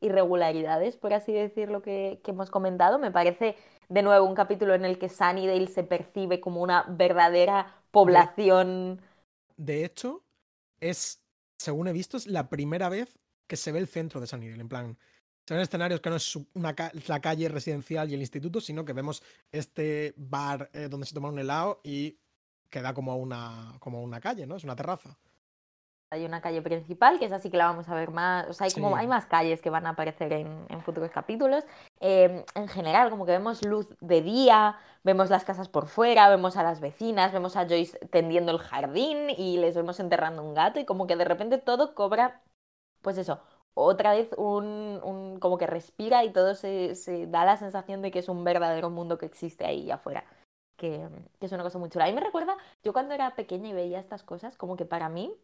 irregularidades, 0.00 0.96
por 0.96 1.12
así 1.14 1.32
decirlo, 1.32 1.82
que, 1.82 2.20
que 2.24 2.30
hemos 2.32 2.50
comentado. 2.50 2.98
Me 2.98 3.10
parece 3.10 3.56
de 3.88 4.02
nuevo 4.02 4.26
un 4.26 4.34
capítulo 4.34 4.74
en 4.74 4.84
el 4.84 4.98
que 4.98 5.08
Sunnydale 5.08 5.66
se 5.68 5.84
percibe 5.84 6.40
como 6.40 6.62
una 6.62 6.84
verdadera 6.88 7.82
población. 7.90 9.00
De 9.56 9.84
hecho, 9.84 10.22
es, 10.80 11.22
según 11.58 11.88
he 11.88 11.92
visto, 11.92 12.16
es 12.16 12.26
la 12.26 12.48
primera 12.48 12.88
vez 12.88 13.18
que 13.46 13.56
se 13.56 13.72
ve 13.72 13.78
el 13.78 13.88
centro 13.88 14.20
de 14.20 14.26
Sunnydale. 14.26 14.60
En 14.60 14.68
plan, 14.68 14.98
se 15.46 15.54
ven 15.54 15.62
escenarios 15.62 16.00
que 16.00 16.10
no 16.10 16.16
es 16.16 16.36
una 16.54 16.74
ca- 16.74 16.92
la 17.06 17.20
calle 17.20 17.48
residencial 17.48 18.10
y 18.10 18.14
el 18.14 18.20
instituto, 18.20 18.60
sino 18.60 18.84
que 18.84 18.92
vemos 18.92 19.22
este 19.52 20.14
bar 20.16 20.70
eh, 20.72 20.88
donde 20.90 21.06
se 21.06 21.14
toma 21.14 21.28
un 21.28 21.38
helado 21.38 21.80
y 21.84 22.18
queda 22.68 22.92
como 22.94 23.16
una, 23.16 23.76
como 23.80 24.02
una 24.02 24.20
calle, 24.20 24.46
¿no? 24.46 24.56
Es 24.56 24.64
una 24.64 24.76
terraza. 24.76 25.16
Hay 26.10 26.24
una 26.24 26.40
calle 26.40 26.62
principal, 26.62 27.18
que 27.18 27.24
es 27.24 27.32
así 27.32 27.50
que 27.50 27.56
la 27.56 27.66
vamos 27.66 27.88
a 27.88 27.94
ver 27.94 28.10
más. 28.10 28.46
O 28.48 28.52
sea, 28.52 28.66
hay, 28.66 28.72
como, 28.72 28.90
Sí. 28.90 28.94
hay 29.00 29.06
más 29.08 29.26
calles 29.26 29.60
que 29.60 29.70
van 29.70 29.86
a 29.86 29.90
aparecer 29.90 30.32
en, 30.32 30.64
en 30.68 30.82
futuros 30.82 31.10
capítulos. 31.10 31.64
Eh, 32.00 32.44
en 32.54 32.68
general, 32.68 33.10
como 33.10 33.26
que 33.26 33.32
vemos 33.32 33.64
luz 33.64 33.88
de 34.00 34.22
día, 34.22 34.76
vemos 35.02 35.30
las 35.30 35.44
casas 35.44 35.68
por 35.68 35.88
fuera, 35.88 36.28
vemos 36.28 36.56
a 36.56 36.62
las 36.62 36.80
vecinas, 36.80 37.32
vemos 37.32 37.56
a 37.56 37.64
Joyce 37.66 37.98
tendiendo 38.10 38.52
el 38.52 38.58
jardín 38.58 39.30
y 39.30 39.58
les 39.58 39.74
vemos 39.74 39.98
enterrando 39.98 40.42
un 40.44 40.54
gato 40.54 40.78
y 40.78 40.84
como 40.84 41.06
que 41.06 41.16
de 41.16 41.24
repente 41.24 41.58
todo 41.58 41.94
cobra, 41.94 42.40
pues 43.02 43.18
eso, 43.18 43.40
otra 43.74 44.12
vez 44.12 44.30
un, 44.38 45.00
un- 45.04 45.38
como 45.40 45.58
que 45.58 45.66
respira 45.66 46.24
y 46.24 46.32
todo 46.32 46.54
se, 46.54 46.94
se 46.94 47.26
da 47.26 47.44
la 47.44 47.56
sensación 47.56 48.02
de 48.02 48.10
que 48.10 48.20
es 48.20 48.28
un 48.28 48.44
verdadero 48.44 48.90
mundo 48.90 49.18
que 49.18 49.26
existe 49.26 49.64
ahí 49.66 49.90
afuera. 49.90 50.24
Que, 50.76 51.08
que 51.40 51.46
es 51.46 51.52
una 51.52 51.62
cosa 51.62 51.78
muy 51.78 51.88
chula. 51.88 52.04
A 52.04 52.08
mí 52.08 52.14
me 52.14 52.20
recuerda, 52.20 52.56
yo 52.84 52.92
cuando 52.92 53.14
era 53.14 53.34
pequeña 53.34 53.70
y 53.70 53.72
veía 53.72 53.98
estas 53.98 54.22
cosas, 54.22 54.56
como 54.58 54.76
que 54.76 54.84
para 54.84 55.08
mí, 55.08 55.34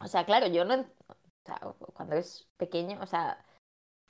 o 0.00 0.06
sea, 0.06 0.24
claro, 0.26 0.46
yo 0.48 0.64
no, 0.64 0.74
o 0.76 0.86
sea, 1.44 1.60
cuando 1.94 2.14
eres 2.14 2.48
pequeño, 2.56 2.98
o 3.02 3.06
sea, 3.06 3.44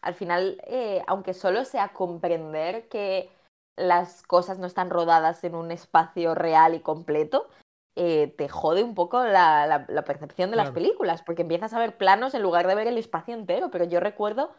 al 0.02 0.14
final, 0.14 0.60
eh, 0.66 1.02
aunque 1.06 1.34
solo 1.34 1.64
sea 1.64 1.90
comprender 1.92 2.88
que 2.88 3.30
las 3.76 4.22
cosas 4.24 4.58
no 4.58 4.66
están 4.66 4.90
rodadas 4.90 5.44
en 5.44 5.54
un 5.54 5.70
espacio 5.72 6.34
real 6.34 6.74
y 6.74 6.80
completo, 6.80 7.48
eh, 7.96 8.34
te 8.38 8.48
jode 8.48 8.82
un 8.84 8.94
poco 8.94 9.22
la, 9.24 9.66
la- 9.66 9.86
la 9.88 10.04
percepción 10.04 10.50
de 10.50 10.56
las 10.56 10.70
películas, 10.72 11.22
porque 11.22 11.42
empiezas 11.42 11.74
a 11.74 11.78
ver 11.80 11.96
planos 11.98 12.34
en 12.34 12.42
lugar 12.42 12.66
de 12.66 12.74
ver 12.76 12.88
el 12.88 12.98
espacio 12.98 13.34
entero, 13.34 13.70
pero 13.70 13.84
yo 13.84 14.00
recuerdo 14.00 14.52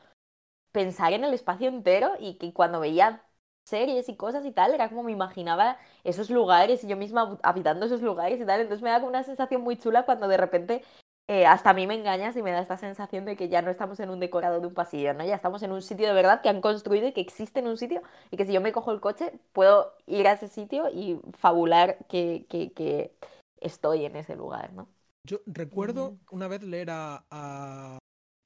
pensar 0.71 1.13
en 1.13 1.23
el 1.23 1.33
espacio 1.33 1.67
entero 1.69 2.13
y 2.19 2.35
que 2.35 2.53
cuando 2.53 2.79
veía 2.79 3.23
series 3.65 4.09
y 4.09 4.15
cosas 4.15 4.45
y 4.45 4.51
tal, 4.51 4.73
era 4.73 4.89
como 4.89 5.03
me 5.03 5.11
imaginaba 5.11 5.77
esos 6.03 6.29
lugares 6.29 6.83
y 6.83 6.87
yo 6.87 6.97
misma 6.97 7.37
habitando 7.43 7.85
esos 7.85 8.01
lugares 8.01 8.39
y 8.39 8.45
tal, 8.45 8.61
entonces 8.61 8.83
me 8.83 8.89
da 8.89 8.97
como 8.99 9.09
una 9.09 9.23
sensación 9.23 9.61
muy 9.61 9.77
chula 9.77 10.05
cuando 10.05 10.27
de 10.27 10.37
repente 10.37 10.83
eh, 11.27 11.45
hasta 11.47 11.71
a 11.71 11.73
mí 11.73 11.87
me 11.87 11.95
engañas 11.95 12.35
y 12.35 12.43
me 12.43 12.51
da 12.51 12.59
esta 12.59 12.77
sensación 12.77 13.25
de 13.25 13.35
que 13.35 13.49
ya 13.49 13.61
no 13.61 13.71
estamos 13.71 13.99
en 13.99 14.09
un 14.11 14.19
decorado 14.19 14.59
de 14.61 14.67
un 14.67 14.73
pasillo, 14.75 15.13
¿no? 15.13 15.25
Ya 15.25 15.35
estamos 15.35 15.63
en 15.63 15.71
un 15.71 15.81
sitio 15.81 16.07
de 16.07 16.13
verdad 16.13 16.41
que 16.41 16.49
han 16.49 16.61
construido 16.61 17.07
y 17.07 17.13
que 17.13 17.21
existe 17.21 17.59
en 17.59 17.67
un 17.67 17.77
sitio 17.77 18.01
y 18.31 18.37
que 18.37 18.45
si 18.45 18.53
yo 18.53 18.61
me 18.61 18.71
cojo 18.71 18.91
el 18.91 18.99
coche 19.01 19.33
puedo 19.51 19.93
ir 20.05 20.27
a 20.27 20.33
ese 20.33 20.47
sitio 20.47 20.89
y 20.89 21.19
fabular 21.37 21.97
que, 22.07 22.45
que, 22.49 22.71
que 22.73 23.15
estoy 23.59 24.05
en 24.05 24.15
ese 24.15 24.35
lugar, 24.35 24.71
¿no? 24.73 24.87
Yo 25.27 25.39
recuerdo 25.47 26.11
Mm. 26.11 26.35
una 26.35 26.47
vez 26.47 26.61
leer 26.61 26.91
a, 26.91 27.25
a- 27.31 27.97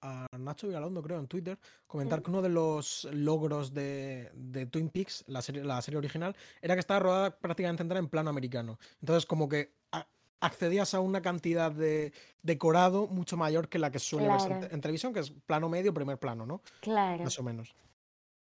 a 0.01 0.25
Nacho 0.37 0.67
Vigalondo, 0.67 1.03
creo, 1.03 1.19
en 1.19 1.27
Twitter, 1.27 1.59
comentar 1.85 2.19
Mm. 2.19 2.23
que 2.23 2.29
uno 2.31 2.41
de 2.41 2.47
los 2.47 3.05
logros 3.11 3.73
de, 3.73 4.31
de 4.33 4.65
Twin 4.65 4.89
Peaks, 4.89 5.25
la 5.27 5.41
serie, 5.41 5.61
la 5.65 5.81
serie 5.81 5.97
original, 5.97 6.33
era 6.61 6.75
que 6.75 6.79
estaba 6.79 7.01
rodada 7.01 7.37
prácticamente 7.37 7.83
entera 7.83 7.99
en 7.99 8.07
plano 8.07 8.29
americano. 8.29 8.79
Entonces, 9.01 9.25
como 9.25 9.49
que 9.49 9.73
a- 9.91 10.07
accedías 10.41 10.93
a 10.93 10.99
una 11.01 11.21
cantidad 11.21 11.71
de 11.71 12.13
decorado 12.41 13.07
mucho 13.07 13.35
mayor 13.37 13.67
que 13.69 13.79
la 13.79 13.91
que 13.91 13.99
suele 13.99 14.27
verse 14.27 14.47
en, 14.47 14.59
Claro. 14.59 14.73
en 14.75 14.81
televisión, 14.81 15.13
que 15.13 15.19
es 15.19 15.31
plano 15.31 15.67
medio, 15.69 15.93
primer 15.93 16.17
plano, 16.17 16.45
¿no? 16.45 16.61
Claro. 16.81 17.23
Más 17.23 17.37
o 17.39 17.43
menos. 17.43 17.75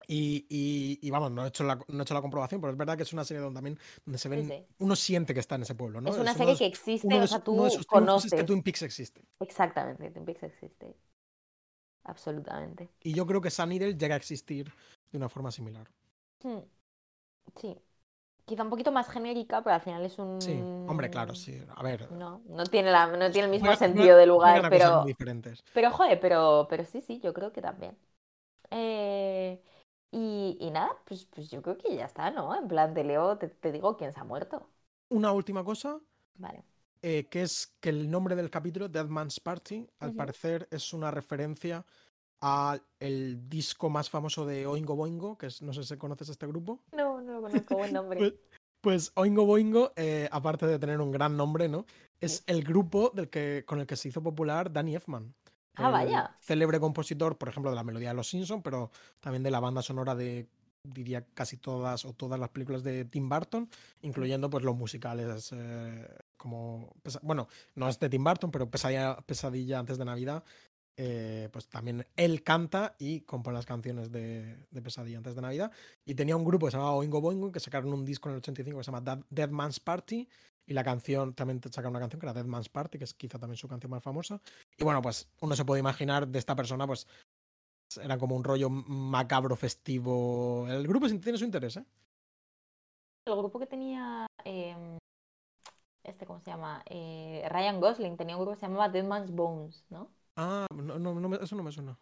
Y, 0.08 0.46
y- 0.50 1.00
y 1.02 1.10
vamos, 1.12 1.32
no 1.32 1.46
he, 1.46 1.48
hecho 1.48 1.64
la, 1.64 1.76
no 1.88 2.00
he 2.00 2.02
hecho 2.04 2.14
la 2.14 2.22
comprobación, 2.22 2.60
pero 2.60 2.72
es 2.72 2.78
verdad 2.78 2.98
que 2.98 3.04
es 3.04 3.14
una 3.14 3.24
serie 3.24 3.42
donde 3.42 3.58
también 3.58 3.80
donde 4.06 4.18
se 4.18 4.24
Sí, 4.24 4.36
ven, 4.36 4.48
sí. 4.50 4.66
uno 4.80 4.96
siente 4.98 5.34
que 5.34 5.40
está 5.40 5.56
en 5.56 5.62
ese 5.62 5.76
pueblo, 5.76 6.02
¿no? 6.02 6.10
Es 6.10 6.18
una 6.18 6.34
serie 6.34 6.54
de- 6.54 6.60
que 6.60 6.66
existe, 6.66 7.08
de 7.08 7.22
o 7.22 7.28
sea, 7.28 7.40
tú 7.42 7.54
uno 7.54 7.64
de 7.66 7.70
sus 7.72 7.88
triunfos 7.88 8.26
es 8.26 8.32
que 8.32 8.38
conoces. 8.38 8.46
Twin 8.46 8.64
Peaks 8.64 8.82
existe. 8.82 9.22
Exactamente, 9.40 10.12
Twin 10.12 10.26
Peaks 10.26 10.44
existe. 10.44 10.96
Absolutamente. 12.06 12.90
Y 13.02 13.14
yo 13.14 13.26
creo 13.26 13.40
que 13.40 13.50
Sunnydale 13.50 13.96
llega 13.98 14.16
a 14.16 14.18
existir 14.18 14.74
de 15.12 15.18
una 15.18 15.30
forma 15.30 15.52
similar. 15.52 15.90
Hmm, 16.44 16.60
Sí. 17.60 17.78
Quizá 18.46 18.64
un 18.64 18.70
poquito 18.70 18.92
más 18.92 19.10
genérica, 19.10 19.64
pero 19.64 19.76
al 19.76 19.82
final 19.82 20.06
es 20.06 20.20
un... 20.20 20.40
Sí, 20.40 20.52
hombre, 20.88 21.10
claro, 21.10 21.34
sí. 21.34 21.58
A 21.76 21.84
ver. 21.84 22.10
No, 22.10 22.42
no 22.48 22.64
tiene, 22.66 22.92
la, 22.92 23.08
no 23.08 23.32
tiene 23.32 23.46
el 23.46 23.52
mismo 23.52 23.74
sentido 23.76 24.18
de 24.18 24.26
lugar, 24.26 24.68
pero, 24.70 25.06
diferentes. 25.06 25.64
pero 25.74 25.92
joder, 25.92 26.20
pero, 26.20 26.68
pero 26.70 26.84
sí, 26.86 27.02
sí, 27.02 27.20
yo 27.22 27.34
creo 27.34 27.52
que 27.54 27.62
también. 27.62 27.98
Eh, 28.72 29.62
y, 30.12 30.58
y 30.60 30.72
nada, 30.72 30.96
pues, 31.06 31.26
pues 31.26 31.50
yo 31.52 31.62
creo 31.62 31.78
que 31.78 31.96
ya 31.96 32.06
está, 32.06 32.32
¿no? 32.32 32.56
En 32.56 32.68
plan, 32.68 32.94
te 32.94 33.04
leo, 33.04 33.38
te, 33.38 33.48
te 33.50 33.72
digo 33.72 33.98
quién 33.98 34.14
se 34.14 34.20
ha 34.20 34.24
muerto. 34.26 34.68
Una 35.10 35.32
última 35.32 35.64
cosa, 35.64 36.00
Vale. 36.36 36.64
eh, 37.02 37.26
que 37.30 37.44
es 37.44 37.76
que 37.80 37.90
el 37.90 38.10
nombre 38.10 38.36
del 38.36 38.50
capítulo, 38.50 38.88
Dead 38.90 39.08
Man's 39.08 39.40
Party, 39.40 39.88
al 40.00 40.14
parecer 40.14 40.68
es 40.72 40.94
una 40.94 41.12
referencia 41.12 41.86
al 42.44 42.84
el 43.00 43.50
disco 43.50 43.90
más 43.90 44.10
famoso 44.10 44.46
de 44.46 44.68
Oingo 44.68 44.96
Boingo, 44.96 45.38
que 45.38 45.48
es, 45.48 45.62
no 45.62 45.74
sé 45.74 45.84
si 45.84 45.98
conoces 45.98 46.28
este 46.30 46.46
grupo. 46.46 46.82
No, 46.92 47.22
no 47.22 47.34
lo 47.34 47.42
conozco, 47.42 47.78
buen 47.78 47.94
nombre. 47.94 48.20
Pues, 48.84 49.10
pues 49.10 49.12
Oingo 49.16 49.46
Boingo, 49.46 49.94
eh, 49.96 50.28
aparte 50.30 50.68
de 50.68 50.78
tener 50.78 51.00
un 51.00 51.12
gran 51.12 51.38
nombre, 51.38 51.70
¿no? 51.70 51.86
Es 52.20 52.44
el 52.48 52.66
grupo 52.66 53.12
del 53.14 53.30
que, 53.30 53.64
con 53.66 53.80
el 53.80 53.88
que 53.88 53.96
se 53.96 54.10
hizo 54.10 54.22
popular 54.22 54.74
Danny 54.74 54.96
Elfman. 54.96 55.34
Ah, 55.76 55.90
vaya. 55.90 56.36
Célebre 56.42 56.82
compositor, 56.82 57.38
por 57.38 57.48
ejemplo, 57.48 57.72
de 57.72 57.78
la 57.78 57.84
melodía 57.84 58.10
de 58.10 58.16
Los 58.16 58.28
Simpson, 58.30 58.62
pero 58.62 58.92
también 59.22 59.42
de 59.42 59.52
la 59.52 59.62
banda 59.62 59.82
sonora 59.82 60.16
de, 60.16 60.50
diría, 60.84 61.26
casi 61.34 61.56
todas 61.58 62.04
o 62.04 62.12
todas 62.14 62.38
las 62.38 62.50
películas 62.50 62.84
de 62.84 63.06
Tim 63.06 63.30
Burton, 63.30 63.70
incluyendo 64.02 64.50
pues 64.50 64.66
los 64.66 64.76
musicales 64.76 65.52
eh, 65.54 66.08
como... 66.36 66.94
Bueno, 67.22 67.48
no 67.76 67.88
es 67.88 68.00
de 68.00 68.10
Tim 68.10 68.24
Burton, 68.24 68.52
pero 68.52 68.70
Pesadilla, 68.70 69.18
Pesadilla 69.26 69.80
antes 69.80 69.98
de 69.98 70.06
Navidad. 70.06 70.44
Eh, 70.96 71.50
pues 71.52 71.68
también 71.68 72.06
él 72.16 72.44
canta 72.44 72.96
y 73.00 73.22
compone 73.22 73.56
las 73.56 73.66
canciones 73.66 74.12
de, 74.12 74.68
Pesadilla 74.84 75.18
antes 75.18 75.36
de 75.36 75.42
Navidad. 75.42 75.72
Y 76.06 76.16
tenía 76.16 76.36
un 76.36 76.46
grupo 76.46 76.68
que 76.68 76.72
se 76.72 76.78
llamaba 76.78 76.96
Oingo 76.96 77.22
Boingo, 77.22 77.52
que 77.52 77.60
sacaron 77.60 77.94
un 77.94 78.06
disco 78.06 78.30
en 78.30 78.34
el 78.34 78.38
85 78.40 78.78
que 78.78 78.84
se 78.84 78.92
llama 78.92 79.24
Dead, 79.30 79.50
Man's 79.50 79.80
Party. 79.80 80.28
Y 80.66 80.74
la 80.74 80.84
canción, 80.84 81.34
también 81.34 81.62
sacaron 81.64 81.92
una 81.92 82.00
canción 82.00 82.20
que 82.20 82.26
era 82.26 82.34
Dead 82.34 82.46
Man's 82.46 82.70
Party, 82.70 82.98
que 82.98 83.04
es 83.04 83.14
quizá 83.14 83.40
también 83.40 83.58
su 83.58 83.68
canción 83.68 83.90
más 83.90 84.04
famosa. 84.04 84.40
Y 84.78 84.84
bueno, 84.84 85.02
pues 85.02 85.28
uno 85.42 85.56
se 85.56 85.66
puede 85.66 85.80
imaginar 85.80 86.28
de 86.28 86.40
esta 86.40 86.56
persona, 86.56 86.88
pues 86.88 87.08
era 88.02 88.18
como 88.18 88.36
un 88.36 88.44
rollo 88.44 88.70
macabro 88.70 89.56
festivo. 89.56 90.68
El 90.70 90.88
grupo 90.88 91.08
tiene 91.08 91.38
su 91.38 91.46
interés, 91.46 91.78
¿eh? 91.78 91.86
El 93.26 93.36
grupo 93.36 93.60
que 93.60 93.68
tenía, 93.68 94.28
em, 94.44 94.98
este, 96.04 96.26
¿cómo 96.26 96.40
se 96.40 96.52
llama? 96.52 96.84
Eh, 96.90 97.46
Ryan 97.50 97.80
Gosling 97.80 98.18
tenía 98.18 98.36
un 98.36 98.42
grupo 98.42 98.56
que 98.56 98.60
se 98.60 98.68
llamaba 98.68 98.90
Dead 98.90 99.06
Man's 99.06 99.32
Bones, 99.32 99.86
¿no? 99.90 100.10
Ah, 100.36 100.66
no, 100.74 101.00
no, 101.00 101.14
no 101.14 101.36
eso 101.36 101.56
no 101.56 101.64
me 101.64 101.72
suena. 101.72 101.98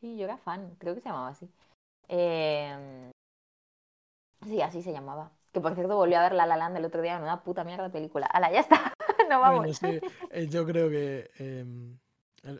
Sí, 0.00 0.16
yo 0.16 0.24
era 0.24 0.36
fan, 0.36 0.74
creo 0.78 0.94
que 0.94 1.00
se 1.00 1.08
llamaba 1.08 1.28
así. 1.28 1.48
Em, 2.08 3.10
sí, 4.46 4.60
así 4.60 4.82
se 4.82 4.92
llamaba. 4.92 5.30
Que 5.52 5.60
por 5.60 5.74
cierto 5.74 5.96
volví 5.96 6.14
a 6.14 6.22
ver 6.22 6.32
La 6.32 6.46
La 6.46 6.56
Land 6.56 6.76
el 6.76 6.84
otro 6.84 7.00
día 7.00 7.16
en 7.16 7.22
una 7.22 7.42
puta 7.42 7.64
mierda 7.64 7.84
de 7.84 7.90
película. 7.90 8.26
¡Hala, 8.26 8.50
ya 8.52 8.60
está! 8.60 8.92
no 9.30 9.40
vamos. 9.40 9.58
Bueno, 9.58 9.72
sí, 9.72 10.00
eh, 10.30 10.48
yo 10.48 10.66
creo 10.66 10.88
que 10.90 11.30
em, 11.38 11.96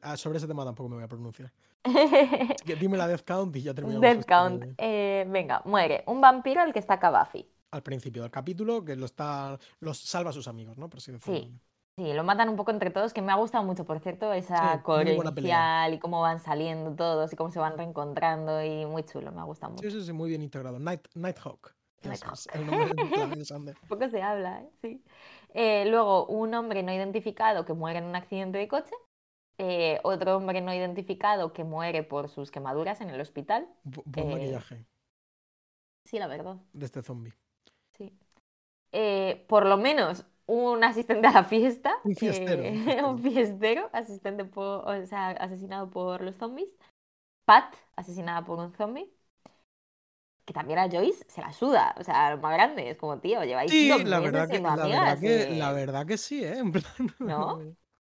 ah, 0.02 0.16
sobre 0.16 0.38
ese 0.38 0.46
tema 0.46 0.64
tampoco 0.64 0.88
me 0.88 0.96
voy 0.96 1.04
a 1.04 1.08
pronunciar. 1.08 1.52
Así 1.82 1.94
que 2.64 2.76
dime 2.76 2.96
la 2.96 3.06
Death 3.06 3.24
Count 3.26 3.54
y 3.56 3.62
ya 3.62 3.74
terminamos. 3.74 4.00
Death 4.00 4.24
Count. 4.26 4.64
Eh, 4.78 5.26
venga, 5.28 5.60
muere. 5.64 6.02
Un 6.06 6.20
vampiro 6.20 6.62
al 6.62 6.72
que 6.72 6.78
está 6.78 6.96
Buffy. 6.96 7.46
al 7.72 7.82
principio 7.82 8.22
del 8.22 8.30
capítulo, 8.30 8.84
que 8.84 8.96
lo 8.96 9.04
está, 9.06 9.58
los 9.80 9.98
salva 9.98 10.30
a 10.30 10.32
sus 10.32 10.48
amigos, 10.48 10.78
¿no? 10.78 10.88
Por 10.88 10.98
así 10.98 11.12
decirlo. 11.12 11.40
Sí. 11.40 11.60
Sí, 11.96 12.12
lo 12.12 12.24
matan 12.24 12.48
un 12.48 12.56
poco 12.56 12.72
entre 12.72 12.90
todos, 12.90 13.12
que 13.14 13.22
me 13.22 13.30
ha 13.30 13.36
gustado 13.36 13.62
mucho, 13.62 13.84
por 13.84 14.00
cierto, 14.00 14.32
esa 14.32 14.78
Sí, 14.78 14.82
coreo 14.82 15.22
inicial 15.22 15.94
y 15.94 15.98
cómo 16.00 16.20
van 16.20 16.40
saliendo 16.40 16.92
todos 16.96 17.32
y 17.32 17.36
cómo 17.36 17.52
se 17.52 17.60
van 17.60 17.78
reencontrando 17.78 18.62
y 18.64 18.84
muy 18.84 19.04
chulo, 19.04 19.30
me 19.30 19.40
ha 19.40 19.44
gustado 19.44 19.72
mucho. 19.74 19.88
Sí, 19.88 19.90
sí, 19.92 20.06
sí, 20.06 20.12
muy 20.12 20.28
bien 20.28 20.42
integrado. 20.42 20.80
Night, 20.80 21.06
Nighthawk. 21.14 21.72
Nighthawk. 22.02 22.32
es 22.34 22.48
el 22.52 22.66
nombre 22.66 22.88
de 22.94 23.16
David 23.16 23.44
Sander. 23.44 23.76
Poco 23.88 24.08
se 24.08 24.20
habla, 24.20 24.60
¿eh? 24.62 24.70
Sí. 24.82 25.04
Eh, 25.54 25.84
luego, 25.86 26.26
un 26.26 26.52
hombre 26.54 26.82
no 26.82 26.92
identificado 26.92 27.64
que 27.64 27.74
muere 27.74 28.00
en 28.00 28.06
un 28.06 28.16
accidente 28.16 28.58
de 28.58 28.66
coche. 28.66 28.92
Eh, 29.58 30.00
otro 30.02 30.36
hombre 30.36 30.60
no 30.62 30.74
identificado 30.74 31.52
que 31.52 31.62
muere 31.62 32.02
por 32.02 32.28
sus 32.28 32.50
quemaduras 32.50 33.00
en 33.02 33.10
el 33.10 33.20
hospital. 33.20 33.68
Buen 33.84 34.30
Eh, 34.30 34.34
maquillaje 34.34 34.84
Sí, 36.04 36.18
la 36.18 36.26
verdad. 36.26 36.56
de 36.72 36.84
este 36.86 37.02
zombie. 37.02 37.32
Sí. 37.96 38.12
Por 39.48 39.64
lo 39.66 39.76
menos 39.76 40.26
un 40.46 40.82
asistente 40.84 41.26
a 41.26 41.32
la 41.32 41.44
fiesta. 41.44 41.94
Un 42.04 42.14
fiestero, 42.16 42.62
eh, 42.62 42.72
un 42.74 42.84
fiestero. 42.84 43.08
un 43.10 43.18
fiestero, 43.20 43.90
asistente 43.92 44.44
por, 44.44 44.88
o 44.88 45.06
sea, 45.06 45.30
asesinado 45.30 45.90
por 45.90 46.20
los 46.22 46.36
zombies. 46.36 46.68
Pat, 47.46 47.74
asesinada 47.96 48.44
por 48.44 48.58
un 48.58 48.72
zombie. 48.72 49.10
Que 50.46 50.52
también 50.52 50.78
a 50.78 50.90
Joyce 50.90 51.24
se 51.28 51.40
la 51.40 51.52
suda. 51.52 51.94
O 51.98 52.04
sea, 52.04 52.30
lo 52.34 52.38
más 52.42 52.52
grande. 52.52 52.90
Es 52.90 52.98
como, 52.98 53.18
tío, 53.18 53.42
lleváis 53.44 53.70
Sí, 53.70 53.88
dos 53.88 54.04
la 54.04 54.20
verdad, 54.20 54.48
que, 54.48 54.58
la, 54.60 54.76
verdad 54.76 54.82
amigas. 54.84 55.20
que, 55.20 55.42
eh, 55.42 55.56
la 55.56 55.72
verdad 55.72 56.06
que 56.06 56.18
sí, 56.18 56.44
¿eh? 56.44 56.58
En 56.58 56.70
plan, 56.72 56.84
¿No? 57.18 57.58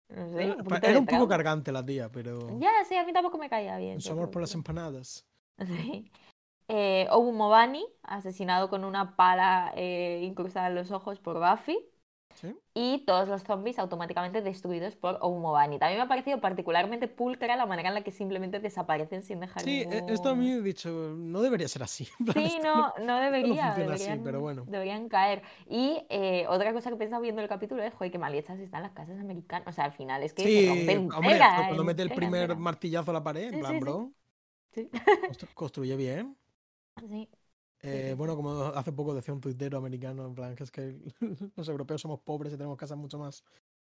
No 0.09 0.29
sé, 0.31 0.43
Era, 0.43 0.55
un 0.55 0.73
era 0.83 1.01
poco 1.05 1.27
cargante 1.27 1.71
la 1.71 1.85
tía, 1.85 2.09
pero. 2.09 2.57
Ya, 2.59 2.69
sí, 2.87 2.95
a 2.95 3.05
mí 3.05 3.11
tampoco 3.13 3.37
me 3.37 3.49
caía 3.49 3.77
bien. 3.77 3.99
Creo 3.99 4.29
por 4.31 4.41
las 4.41 4.51
que- 4.51 4.57
empanadas. 4.57 5.25
Sí. 5.65 6.09
Eh, 6.69 7.07
Obu 7.11 7.33
Mobani, 7.33 7.85
asesinado 8.03 8.69
con 8.69 8.85
una 8.85 9.15
pala 9.17 9.73
eh, 9.75 10.21
incrustada 10.23 10.67
en 10.67 10.75
los 10.75 10.91
ojos 10.91 11.19
por 11.19 11.37
Buffy. 11.37 11.77
Y 12.73 13.03
todos 13.05 13.27
los 13.27 13.43
zombies 13.43 13.79
automáticamente 13.79 14.41
destruidos 14.41 14.95
por 14.95 15.17
Oumobani. 15.21 15.77
También 15.79 15.99
me 15.99 16.03
ha 16.03 16.07
parecido 16.07 16.39
particularmente 16.39 17.07
pulcra 17.07 17.55
la 17.55 17.65
manera 17.65 17.89
en 17.89 17.95
la 17.95 18.03
que 18.03 18.11
simplemente 18.11 18.59
desaparecen 18.59 19.23
sin 19.23 19.39
dejar 19.39 19.63
Sí, 19.63 19.81
e, 19.81 20.03
esto 20.09 20.29
a 20.29 20.35
mí 20.35 20.51
he 20.51 20.61
dicho, 20.61 20.89
no 21.17 21.41
debería 21.41 21.67
ser 21.67 21.83
así. 21.83 22.07
Sí, 22.33 22.59
no, 22.63 22.93
no 23.03 23.19
debería. 23.19 23.73
deberían, 23.75 24.23
pero 24.23 24.39
bueno. 24.39 24.65
deberían 24.67 25.09
caer. 25.09 25.41
Y 25.69 26.05
eh, 26.09 26.45
otra 26.47 26.73
cosa 26.73 26.89
que 26.89 26.95
he 26.95 26.99
pensado 26.99 27.21
viendo 27.21 27.41
el 27.41 27.49
capítulo 27.49 27.83
es, 27.83 27.93
joder, 27.93 28.11
qué 28.11 28.17
mal 28.17 28.33
hechas 28.33 28.59
están 28.59 28.83
las 28.83 28.91
casas 28.91 29.19
americanas. 29.19 29.67
O 29.67 29.71
sea, 29.71 29.85
al 29.85 29.91
final 29.91 30.23
es 30.23 30.33
que 30.33 30.43
sí, 30.43 30.61
se 30.61 30.69
rompen 30.69 31.11
hombre, 31.11 31.39
cuando 31.39 31.83
mete 31.83 32.01
el 32.03 32.11
primer 32.11 32.55
martillazo 32.55 33.11
a 33.11 33.15
la 33.15 33.23
pared, 33.23 33.53
en 33.53 33.59
plan, 33.59 33.79
bro. 33.79 34.11
Sí. 34.73 34.89
Construye 35.53 35.95
bien. 35.95 36.37
Sí. 37.09 37.29
Eh, 37.83 38.13
bueno, 38.17 38.35
como 38.35 38.65
hace 38.65 38.91
poco 38.91 39.13
decía 39.13 39.33
un 39.33 39.41
tuitero 39.41 39.77
americano, 39.77 40.25
en 40.25 40.35
plan, 40.35 40.55
que 40.55 40.63
es 40.63 40.71
que 40.71 40.99
los 41.55 41.67
europeos 41.67 42.01
somos 42.01 42.19
pobres 42.19 42.53
y 42.53 42.57
tenemos 42.57 42.77
casas 42.77 42.97
mucho 42.97 43.17
más 43.17 43.43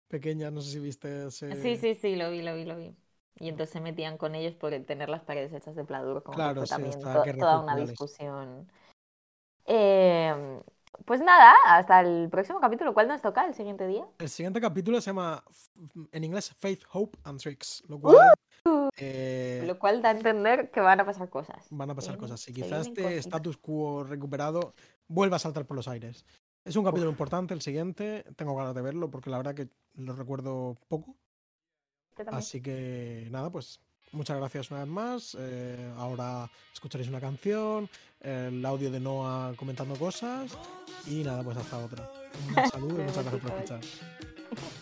pequeñas. 0.09 0.53
No 0.53 0.62
sé 0.62 0.70
si 0.72 0.78
viste 0.78 1.26
ese... 1.26 1.55
Sí, 1.61 1.76
sí, 1.76 1.95
sí, 1.95 2.16
lo 2.16 2.30
vi, 2.30 2.43
lo 2.43 2.55
vi, 2.55 2.64
lo 2.64 2.76
vi. 2.76 2.95
Y 3.36 3.49
entonces 3.49 3.72
se 3.72 3.80
metían 3.80 4.18
con 4.18 4.34
ellos 4.34 4.55
por 4.55 4.70
tener 4.84 5.09
las 5.09 5.22
paredes 5.22 5.53
hechas 5.53 5.74
de 5.74 5.84
pladur, 5.84 6.22
como 6.22 6.36
claro, 6.36 6.64
también 6.64 6.99
toda 7.01 7.61
una 7.61 7.76
discusión. 7.76 8.70
Em, 9.64 10.61
pues 11.07 11.20
nada, 11.20 11.55
hasta 11.64 12.01
el 12.01 12.28
próximo 12.30 12.61
capítulo. 12.61 12.93
¿Cuál 12.93 13.09
nos 13.09 13.22
toca 13.22 13.47
el 13.47 13.55
siguiente 13.55 13.86
día? 13.86 14.07
El 14.18 14.28
siguiente 14.28 14.61
capítulo 14.61 15.01
se 15.01 15.11
llama, 15.11 15.43
en 16.12 16.24
inglés, 16.24 16.53
Faith, 16.59 16.82
Hope 16.93 17.18
and 17.24 17.40
Tricks, 17.40 17.82
lo 17.88 17.99
cual 17.99 18.16
eh, 18.97 19.65
Lo 19.67 19.79
cual 19.79 20.03
da 20.03 20.11
a 20.11 20.13
entender 20.13 20.71
que 20.71 20.81
van 20.81 21.01
a 21.01 21.07
pasar 21.07 21.29
cosas. 21.29 21.67
Van 21.71 21.91
a 21.91 21.95
pasar 21.95 22.17
cosas. 22.17 22.47
Y 22.49 22.53
quizás 22.53 22.89
este 22.89 23.19
status 23.19 23.57
quo 23.57 24.05
recuperado 24.05 24.75
vuelva 25.09 25.37
a 25.37 25.41
saltar 25.41 25.67
por 25.67 25.77
los 25.77 25.89
aires. 25.89 26.25
Es 26.65 26.77
un 26.77 26.85
capítulo 26.85 27.11
importante, 27.11 27.55
el 27.55 27.63
siguiente. 27.63 28.25
Tengo 28.37 28.55
ganas 28.55 28.75
de 28.75 28.83
verlo 28.83 29.11
porque 29.11 29.31
la 29.31 29.39
verdad 29.39 29.55
que 29.55 29.69
lo 29.95 30.15
recuerdo 30.15 30.77
poco. 30.89 31.17
Así 32.31 32.61
que 32.61 33.29
nada, 33.31 33.51
pues 33.51 33.81
muchas 34.13 34.37
gracias 34.37 34.71
una 34.71 34.81
vez 34.81 34.89
más. 34.89 35.37
Eh, 35.41 35.93
ahora 35.97 36.49
escucharéis 36.73 37.09
una 37.09 37.21
canción, 37.21 37.89
el 38.21 38.65
audio 38.65 38.91
de 38.91 39.01
Noah 39.01 39.55
comentando 39.57 39.97
cosas. 39.97 40.57
Y 41.07 41.25
nada, 41.25 41.43
pues 41.43 41.57
hasta 41.57 41.79
otra. 41.79 42.11
Un 42.49 42.55
saludo 42.71 43.01
y 43.01 43.05
muchas 43.05 43.25
gracias 43.25 43.43
por 43.43 43.51
escuchar. 43.53 43.81